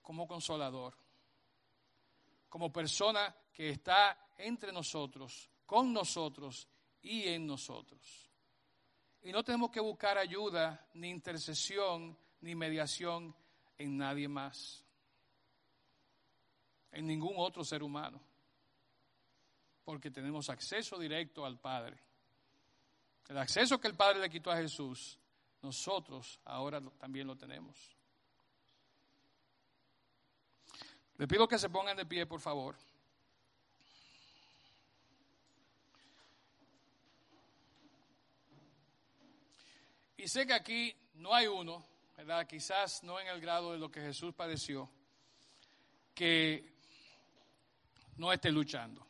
como 0.00 0.26
consolador, 0.26 0.96
como 2.48 2.72
persona 2.72 3.36
que 3.52 3.68
está 3.68 4.30
entre 4.38 4.72
nosotros, 4.72 5.50
con 5.66 5.92
nosotros 5.92 6.66
y 7.02 7.28
en 7.28 7.46
nosotros. 7.46 8.30
Y 9.20 9.30
no 9.30 9.44
tenemos 9.44 9.70
que 9.70 9.80
buscar 9.80 10.16
ayuda, 10.16 10.88
ni 10.94 11.10
intercesión, 11.10 12.16
ni 12.40 12.54
mediación 12.54 13.36
en 13.76 13.98
nadie 13.98 14.26
más, 14.26 14.82
en 16.92 17.06
ningún 17.06 17.34
otro 17.36 17.62
ser 17.62 17.82
humano. 17.82 18.18
porque 19.84 20.10
tenemos 20.10 20.48
acceso 20.48 20.98
directo 20.98 21.44
al 21.44 21.58
Padre. 21.58 22.07
El 23.28 23.36
acceso 23.36 23.78
que 23.78 23.88
el 23.88 23.94
Padre 23.94 24.20
le 24.20 24.30
quitó 24.30 24.50
a 24.50 24.56
Jesús, 24.56 25.18
nosotros 25.60 26.40
ahora 26.44 26.80
también 26.98 27.26
lo 27.26 27.36
tenemos. 27.36 27.76
Le 31.18 31.28
pido 31.28 31.46
que 31.46 31.58
se 31.58 31.68
pongan 31.68 31.96
de 31.96 32.06
pie, 32.06 32.26
por 32.26 32.40
favor. 32.40 32.76
Y 40.16 40.26
sé 40.26 40.46
que 40.46 40.54
aquí 40.54 40.96
no 41.14 41.34
hay 41.34 41.46
uno, 41.46 41.84
¿verdad? 42.16 42.46
Quizás 42.46 43.02
no 43.02 43.20
en 43.20 43.28
el 43.28 43.40
grado 43.40 43.72
de 43.72 43.78
lo 43.78 43.90
que 43.90 44.00
Jesús 44.00 44.34
padeció, 44.34 44.90
que 46.14 46.72
no 48.16 48.32
esté 48.32 48.50
luchando, 48.50 49.06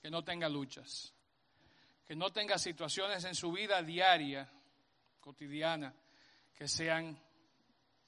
que 0.00 0.10
no 0.10 0.22
tenga 0.22 0.48
luchas, 0.48 1.12
que 2.08 2.16
no 2.16 2.32
tenga 2.32 2.56
situaciones 2.56 3.22
en 3.24 3.34
su 3.34 3.52
vida 3.52 3.82
diaria, 3.82 4.50
cotidiana, 5.20 5.94
que 6.54 6.66
sean 6.66 7.20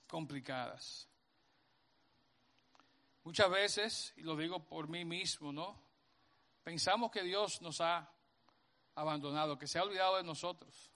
complicadas. 0.07 1.07
Muchas 3.25 3.51
veces, 3.51 4.15
y 4.17 4.23
lo 4.23 4.37
digo 4.37 4.65
por 4.65 4.89
mí 4.89 5.05
mismo, 5.05 5.53
¿no? 5.53 5.79
Pensamos 6.65 7.11
que 7.11 7.23
Dios 7.23 7.61
nos 7.61 7.83
ha 7.83 8.11
abandonado, 8.95 9.59
que 9.59 9.67
se 9.67 9.79
ha 9.79 9.83
olvidado 9.83 10.17
de 10.17 10.25
nosotros. 10.25 10.91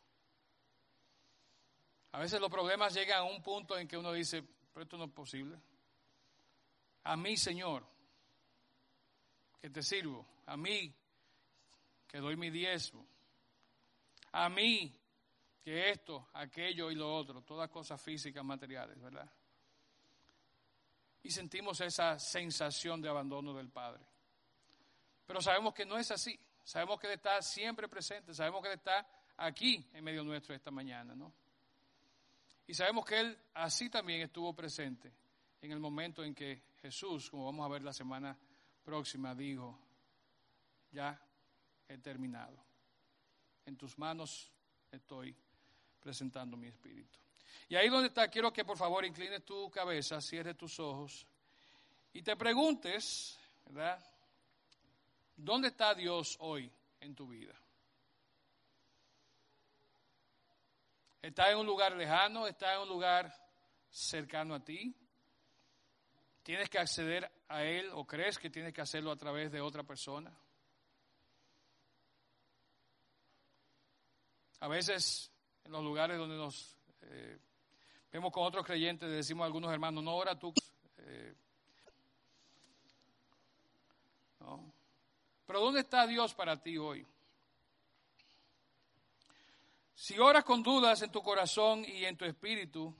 A 2.13 2.21
veces 2.21 2.41
los 2.41 2.51
problemas 2.51 2.95
llegan 2.95 3.19
a 3.19 3.25
un 3.25 3.43
punto 3.43 3.77
en 3.77 3.87
que 3.87 3.99
uno 3.99 4.15
dice, 4.15 4.43
pero 4.73 4.85
esto 4.85 4.97
no 4.97 5.05
es 5.05 5.11
posible. 5.11 5.61
A 7.03 7.19
mí, 7.19 7.37
Señor, 7.37 7.85
que 9.61 9.69
te 9.69 9.83
sirvo. 9.83 10.27
A 10.47 10.57
mí, 10.57 10.91
que 12.15 12.21
doy 12.21 12.37
mi 12.37 12.49
diezmo. 12.49 13.05
A 14.31 14.49
mí, 14.49 14.97
que 15.65 15.91
esto, 15.91 16.29
aquello 16.35 16.89
y 16.93 16.95
lo 16.95 17.13
otro, 17.13 17.43
todas 17.43 17.69
cosas 17.69 18.01
físicas, 18.01 18.45
materiales, 18.45 19.03
¿verdad? 19.03 19.29
Y 21.25 21.31
sentimos 21.33 21.81
esa 21.81 22.17
sensación 22.21 23.03
de 23.03 23.09
abandono 23.09 23.53
del 23.53 23.69
Padre. 23.69 24.07
Pero 25.27 25.43
sabemos 25.43 25.75
que 25.75 25.85
no 25.85 25.99
es 25.99 26.09
así. 26.13 26.39
Sabemos 26.63 27.01
que 27.01 27.09
Él 27.09 27.15
está 27.15 27.43
siempre 27.43 27.89
presente. 27.89 28.33
Sabemos 28.33 28.63
que 28.63 28.69
Él 28.69 28.75
está 28.75 29.05
aquí 29.37 29.85
en 29.93 30.05
medio 30.05 30.23
nuestro 30.23 30.55
esta 30.55 30.71
mañana, 30.71 31.17
¿no? 31.17 31.33
Y 32.69 32.75
sabemos 32.75 33.05
que 33.07 33.19
Él 33.19 33.37
así 33.55 33.91
también 33.91 34.21
estuvo 34.21 34.55
presente 34.55 35.13
en 35.61 35.73
el 35.73 35.81
momento 35.81 36.23
en 36.23 36.33
que 36.33 36.63
Jesús, 36.81 37.29
como 37.29 37.47
vamos 37.47 37.67
a 37.67 37.73
ver 37.73 37.83
la 37.83 37.93
semana 37.93 38.39
próxima, 38.85 39.35
dijo, 39.35 39.77
ya 40.93 41.21
he 41.89 41.99
terminado. 41.99 42.57
En 43.67 43.77
tus 43.77 43.99
manos 43.99 44.51
estoy 44.91 45.35
presentando 46.01 46.57
mi 46.57 46.69
espíritu. 46.69 47.19
Y 47.69 47.77
ahí 47.77 47.89
donde 47.89 48.09
está, 48.09 48.29
quiero 48.29 48.53
que 48.53 48.65
por 48.65 48.77
favor 48.77 49.05
inclines 49.05 49.45
tu 49.45 49.71
cabeza, 49.71 50.21
cierres 50.21 50.57
tus 50.57 50.79
ojos 50.81 51.27
y 52.13 52.23
te 52.23 52.37
preguntes, 52.37 53.39
¿verdad? 53.65 54.05
¿Dónde 55.37 55.69
está 55.69 55.95
Dios 55.95 56.37
hoy 56.41 56.71
en 57.01 57.15
tu 57.15 57.29
vida? 57.29 57.55
¿Está 61.23 61.51
en 61.51 61.59
un 61.59 61.67
lugar 61.67 61.97
lejano? 61.97 62.47
¿Está 62.47 62.75
en 62.75 62.83
un 62.83 62.89
lugar 62.89 63.35
cercano 63.91 64.55
a 64.55 64.61
ti? 64.63 64.95
¿Tienes 66.43 66.69
que 66.69 66.79
acceder 66.79 67.33
a 67.49 67.65
Él 67.65 67.89
o 67.95 68.07
crees 68.07 68.39
que 68.39 68.51
tienes 68.51 68.75
que 68.75 68.83
hacerlo 68.83 69.11
a 69.11 69.17
través 69.17 69.51
de 69.51 69.63
otra 69.63 69.83
persona? 69.83 70.31
A 74.61 74.69
veces 74.69 75.31
en 75.65 75.73
los 75.73 75.83
lugares 75.83 76.19
donde 76.19 76.37
nos 76.37 76.77
eh, 77.03 77.39
vemos 78.13 78.33
con 78.33 78.45
otros 78.45 78.65
creyentes, 78.65 79.11
decimos 79.11 79.43
a 79.45 79.47
algunos 79.47 79.73
hermanos, 79.73 80.03
no, 80.03 80.11
ahora 80.11 80.39
tú. 80.39 80.53
Eh, 80.99 81.35
no. 84.41 84.73
Pero 85.47 85.61
¿dónde 85.61 85.81
está 85.81 86.07
Dios 86.07 86.35
para 86.35 86.61
ti 86.61 86.79
hoy? 86.79 87.07
Si 89.95 90.19
oras 90.19 90.45
con 90.45 90.63
dudas 90.63 91.01
en 91.03 91.11
tu 91.11 91.23
corazón 91.23 91.85
y 91.85 92.05
en 92.05 92.17
tu 92.17 92.25
espíritu, 92.25 92.95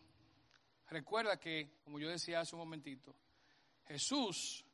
recuerda 0.89 1.39
que, 1.39 1.79
como 1.85 1.99
yo 1.99 2.09
decía 2.09 2.41
hace 2.41 2.55
un 2.55 2.61
momentito, 2.61 3.15
Jesús, 3.87 4.65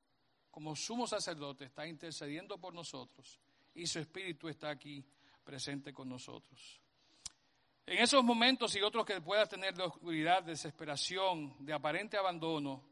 como 0.51 0.77
sumo 0.77 1.07
sacerdote, 1.07 1.65
está 1.65 1.87
intercediendo 1.87 2.59
por 2.59 2.75
nosotros 2.75 3.41
y 3.75 3.87
su 3.87 3.99
espíritu 3.99 4.49
está 4.49 4.71
aquí 4.71 5.05
presente 5.51 5.93
con 5.93 6.09
nosotros. 6.09 6.81
En 7.85 7.99
esos 7.99 8.23
momentos 8.23 8.77
y 8.77 8.83
otros 8.83 9.05
que 9.05 9.21
puedas 9.21 9.49
tener 9.49 9.75
de 9.75 9.83
oscuridad, 9.83 10.45
desesperación, 10.45 11.57
de 11.59 11.73
aparente 11.73 12.17
abandono, 12.17 12.85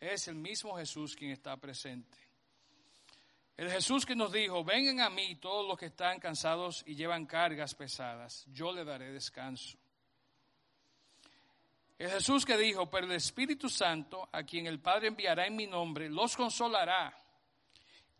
es 0.00 0.26
el 0.26 0.34
mismo 0.34 0.76
Jesús 0.76 1.14
quien 1.14 1.30
está 1.30 1.56
presente. 1.56 2.18
El 3.56 3.70
Jesús 3.70 4.04
que 4.04 4.16
nos 4.16 4.32
dijo, 4.32 4.64
vengan 4.64 4.98
a 4.98 5.08
mí 5.08 5.36
todos 5.36 5.68
los 5.68 5.78
que 5.78 5.86
están 5.86 6.18
cansados 6.18 6.82
y 6.84 6.96
llevan 6.96 7.26
cargas 7.26 7.76
pesadas, 7.76 8.44
yo 8.48 8.72
le 8.72 8.84
daré 8.84 9.12
descanso. 9.12 9.78
El 11.96 12.10
Jesús 12.10 12.44
que 12.44 12.56
dijo, 12.56 12.90
pero 12.90 13.06
el 13.06 13.12
Espíritu 13.12 13.68
Santo, 13.68 14.28
a 14.32 14.42
quien 14.42 14.66
el 14.66 14.80
Padre 14.80 15.08
enviará 15.08 15.46
en 15.46 15.54
mi 15.54 15.68
nombre, 15.68 16.10
los 16.10 16.36
consolará 16.36 17.16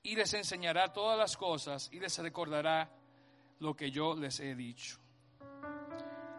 y 0.04 0.14
les 0.14 0.32
enseñará 0.34 0.92
todas 0.92 1.18
las 1.18 1.36
cosas 1.36 1.90
y 1.92 1.98
les 1.98 2.16
recordará 2.18 2.97
lo 3.60 3.74
que 3.74 3.90
yo 3.90 4.14
les 4.14 4.40
he 4.40 4.54
dicho. 4.54 4.98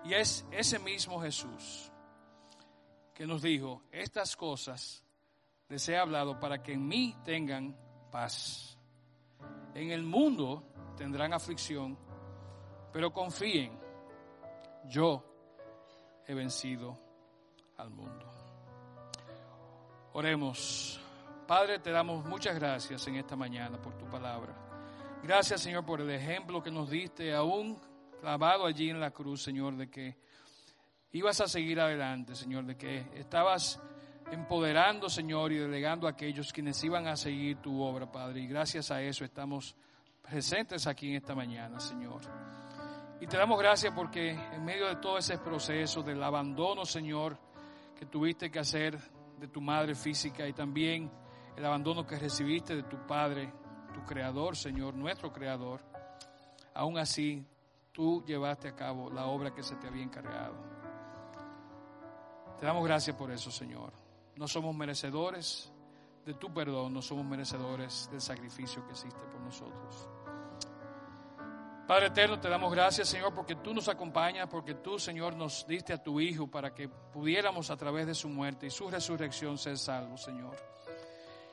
Y 0.03 0.13
es 0.13 0.45
ese 0.51 0.80
mismo 0.80 1.22
Jesús 1.22 1.91
que 3.13 3.28
nos 3.28 3.41
dijo, 3.41 3.84
estas 3.91 4.36
cosas 4.36 5.03
les 5.67 5.88
he 5.89 5.97
hablado 5.97 6.39
para 6.39 6.63
que 6.63 6.74
en 6.74 6.88
mí 6.88 7.15
tengan 7.24 7.76
paz. 8.09 8.78
En 9.74 9.91
el 9.91 10.03
mundo 10.03 10.63
tendrán 10.95 11.34
aflicción, 11.34 11.97
pero 12.91 13.11
confíen, 13.11 13.78
yo 14.88 15.24
he 16.26 16.34
vencido 16.34 16.97
al 17.78 17.89
mundo. 17.89 18.26
Oremos. 20.13 20.99
Padre, 21.47 21.80
te 21.80 21.91
damos 21.91 22.26
muchas 22.26 22.55
gracias 22.55 23.07
en 23.07 23.15
esta 23.15 23.36
mañana 23.36 23.82
por 23.82 23.97
tu 23.97 24.05
palabra. 24.05 24.68
Gracias, 25.24 25.61
Señor, 25.61 25.86
por 25.86 25.99
el 26.01 26.09
ejemplo 26.09 26.63
que 26.63 26.72
nos 26.72 26.89
diste, 26.89 27.34
aún 27.34 27.78
clavado 28.22 28.65
allí 28.65 28.89
en 28.89 28.99
la 28.99 29.11
cruz, 29.11 29.43
Señor, 29.43 29.76
de 29.76 29.89
que 29.89 30.15
ibas 31.11 31.41
a 31.41 31.47
seguir 31.47 31.80
adelante, 31.80 32.36
Señor, 32.36 32.65
de 32.65 32.78
que 32.78 33.05
estabas 33.15 33.80
empoderando, 34.32 35.09
Señor, 35.09 35.51
y 35.51 35.57
delegando 35.57 36.07
a 36.07 36.11
aquellos 36.11 36.53
quienes 36.53 36.84
iban 36.84 37.07
a 37.07 37.15
seguir 37.15 37.57
tu 37.57 37.82
obra, 37.82 38.11
Padre. 38.11 38.41
Y 38.41 38.47
gracias 38.47 38.91
a 38.91 39.01
eso 39.01 39.26
estamos 39.26 39.76
presentes 40.22 40.88
aquí 40.88 41.09
en 41.09 41.15
esta 41.17 41.36
mañana, 41.36 41.80
Señor. 41.80 42.22
Y 43.20 43.28
te 43.28 43.38
damos 43.38 43.59
gracias 43.59 43.93
porque 43.93 44.30
en 44.32 44.63
medio 44.63 44.88
de 44.88 44.95
todo 44.95 45.17
ese 45.17 45.38
proceso 45.38 46.01
del 46.01 46.24
abandono, 46.24 46.86
Señor, 46.86 47.38
que 47.97 48.05
tuviste 48.05 48.49
que 48.49 48.59
hacer 48.59 48.97
de 49.38 49.47
tu 49.49 49.59
madre 49.59 49.95
física 49.95 50.47
y 50.47 50.53
también 50.53 51.11
el 51.57 51.65
abandono 51.65 52.07
que 52.07 52.17
recibiste 52.17 52.76
de 52.76 52.84
tu 52.84 53.05
Padre, 53.05 53.51
tu 54.00 54.06
Creador, 54.06 54.56
Señor, 54.56 54.93
nuestro 54.93 55.32
Creador, 55.32 55.82
aún 56.74 56.97
así 56.97 57.45
tú 57.91 58.24
llevaste 58.26 58.70
a 58.70 58.76
cabo 58.76 59.10
la 59.10 59.26
obra 59.26 59.54
que 59.54 59.64
se 59.64 59.76
te 59.76 59.88
había 59.88 60.04
encargado. 60.04 60.56
Te 62.60 62.66
damos 62.66 62.84
gracias 62.86 63.16
por 63.16 63.32
eso, 63.32 63.52
Señor. 63.52 63.91
No 64.36 64.47
somos 64.47 64.76
merecedores 64.76 65.72
de 66.26 66.34
tu 66.34 66.54
perdón, 66.54 66.93
no 66.93 67.02
somos 67.02 67.26
merecedores 67.26 68.10
del 68.12 68.22
sacrificio 68.22 68.86
que 68.86 68.93
hiciste 68.93 69.24
por 69.26 69.41
nosotros. 69.41 70.08
Padre 71.88 72.08
eterno, 72.08 72.39
te 72.39 72.47
damos 72.47 72.72
gracias, 72.72 73.10
Señor, 73.10 73.34
porque 73.34 73.56
tú 73.56 73.74
nos 73.74 73.89
acompañas, 73.89 74.47
porque 74.47 74.76
tú, 74.76 75.00
Señor, 75.00 75.36
nos 75.36 75.66
diste 75.66 75.91
a 75.91 76.04
tu 76.04 76.20
Hijo 76.20 76.47
para 76.47 76.74
que 76.74 76.88
pudiéramos 76.88 77.72
a 77.72 77.78
través 77.78 78.06
de 78.06 78.14
su 78.14 78.30
muerte 78.30 78.68
y 78.68 78.70
su 78.70 78.89
resurrección 78.89 79.58
ser 79.58 79.78
salvos, 79.78 80.22
Señor. 80.22 80.56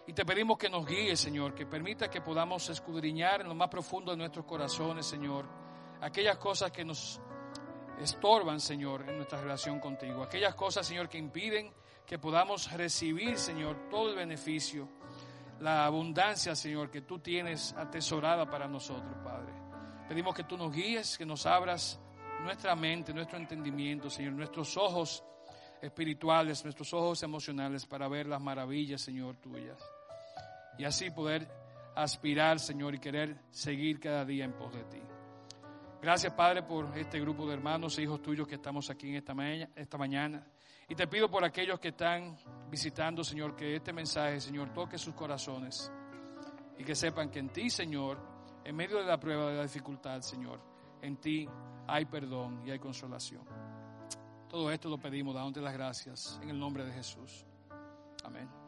Y 0.09 0.13
te 0.13 0.25
pedimos 0.25 0.57
que 0.57 0.69
nos 0.69 0.87
guíes, 0.87 1.19
Señor, 1.19 1.53
que 1.53 1.67
permita 1.67 2.09
que 2.09 2.21
podamos 2.21 2.69
escudriñar 2.69 3.41
en 3.41 3.49
lo 3.49 3.57
más 3.57 3.69
profundo 3.69 4.13
de 4.13 4.17
nuestros 4.17 4.45
corazones, 4.45 5.05
Señor, 5.05 5.47
aquellas 6.01 6.37
cosas 6.37 6.71
que 6.71 6.85
nos 6.85 7.21
estorban, 8.01 8.61
Señor, 8.61 9.09
en 9.09 9.17
nuestra 9.17 9.41
relación 9.41 9.81
contigo, 9.81 10.23
aquellas 10.23 10.55
cosas, 10.55 10.87
Señor, 10.87 11.09
que 11.09 11.19
impiden 11.19 11.73
que 12.07 12.21
podamos 12.21 12.71
recibir, 12.71 13.37
Señor, 13.37 13.89
todo 13.91 14.11
el 14.11 14.17
beneficio, 14.17 14.89
la 15.59 15.87
abundancia, 15.87 16.55
Señor, 16.55 16.89
que 16.89 17.01
tú 17.01 17.19
tienes 17.19 17.73
atesorada 17.73 18.49
para 18.49 18.69
nosotros, 18.69 19.13
Padre. 19.25 19.53
Pedimos 20.09 20.37
que 20.37 20.45
tú 20.45 20.57
nos 20.57 20.73
guíes, 20.73 21.19
que 21.19 21.27
nos 21.27 21.47
abras 21.47 21.99
nuestra 22.45 22.77
mente, 22.77 23.13
nuestro 23.13 23.39
entendimiento, 23.39 24.09
Señor, 24.09 24.35
nuestros 24.35 24.77
ojos 24.77 25.25
espirituales, 25.83 26.63
nuestros 26.63 26.95
ojos 26.95 27.25
emocionales 27.25 27.87
para 27.87 28.07
ver 28.07 28.27
las 28.27 28.41
maravillas, 28.41 29.01
Señor, 29.01 29.37
tuyas. 29.39 29.83
Y 30.79 30.85
así 30.85 31.11
poder 31.11 31.49
aspirar, 31.95 32.61
Señor, 32.61 32.95
y 32.95 32.99
querer 32.99 33.41
seguir 33.51 33.99
cada 33.99 34.25
día 34.25 34.45
en 34.45 34.53
pos 34.53 34.73
de 34.75 34.85
ti. 34.85 35.01
Gracias, 36.01 36.33
Padre, 36.35 36.63
por 36.63 36.97
este 36.97 37.19
grupo 37.19 37.47
de 37.47 37.55
hermanos 37.55 37.99
e 37.99 38.03
hijos 38.03 38.23
tuyos 38.23 38.47
que 38.47 38.57
estamos 38.57 38.91
aquí 38.91 39.09
en 39.09 39.17
esta, 39.17 39.35
esta 39.75 39.99
mañana. 39.99 40.47
Y 40.89 40.95
te 40.95 41.07
pido 41.09 41.29
por 41.29 41.45
aquellos 41.45 41.81
que 41.81 41.89
están 41.89 42.37
visitando, 42.71 43.25
Señor, 43.25 43.57
que 43.57 43.77
este 43.77 43.93
mensaje, 43.93 44.41
Señor, 44.41 44.73
toque 44.73 44.99
sus 44.99 45.15
corazones 45.15 45.91
y 46.79 46.85
que 46.85 46.95
sepan 46.95 47.31
que 47.31 47.41
en 47.41 47.49
ti, 47.49 47.71
Señor, 47.71 48.19
en 48.65 48.77
medio 48.77 48.99
de 48.99 49.05
la 49.05 49.19
prueba, 49.19 49.51
de 49.51 49.57
la 49.57 49.63
dificultad, 49.63 50.21
Señor, 50.21 50.61
en 51.03 51.17
ti 51.17 51.49
hay 51.89 52.05
perdón 52.05 52.63
y 52.65 52.71
hay 52.71 52.79
consolación. 52.79 53.43
Todo 54.49 54.71
esto 54.71 54.89
lo 54.89 54.99
pedimos, 54.99 55.35
dándote 55.35 55.61
las 55.61 55.73
gracias 55.73 56.39
en 56.43 56.51
el 56.51 56.59
nombre 56.59 56.85
de 56.85 56.93
Jesús. 56.93 57.45
Amén. 58.23 58.66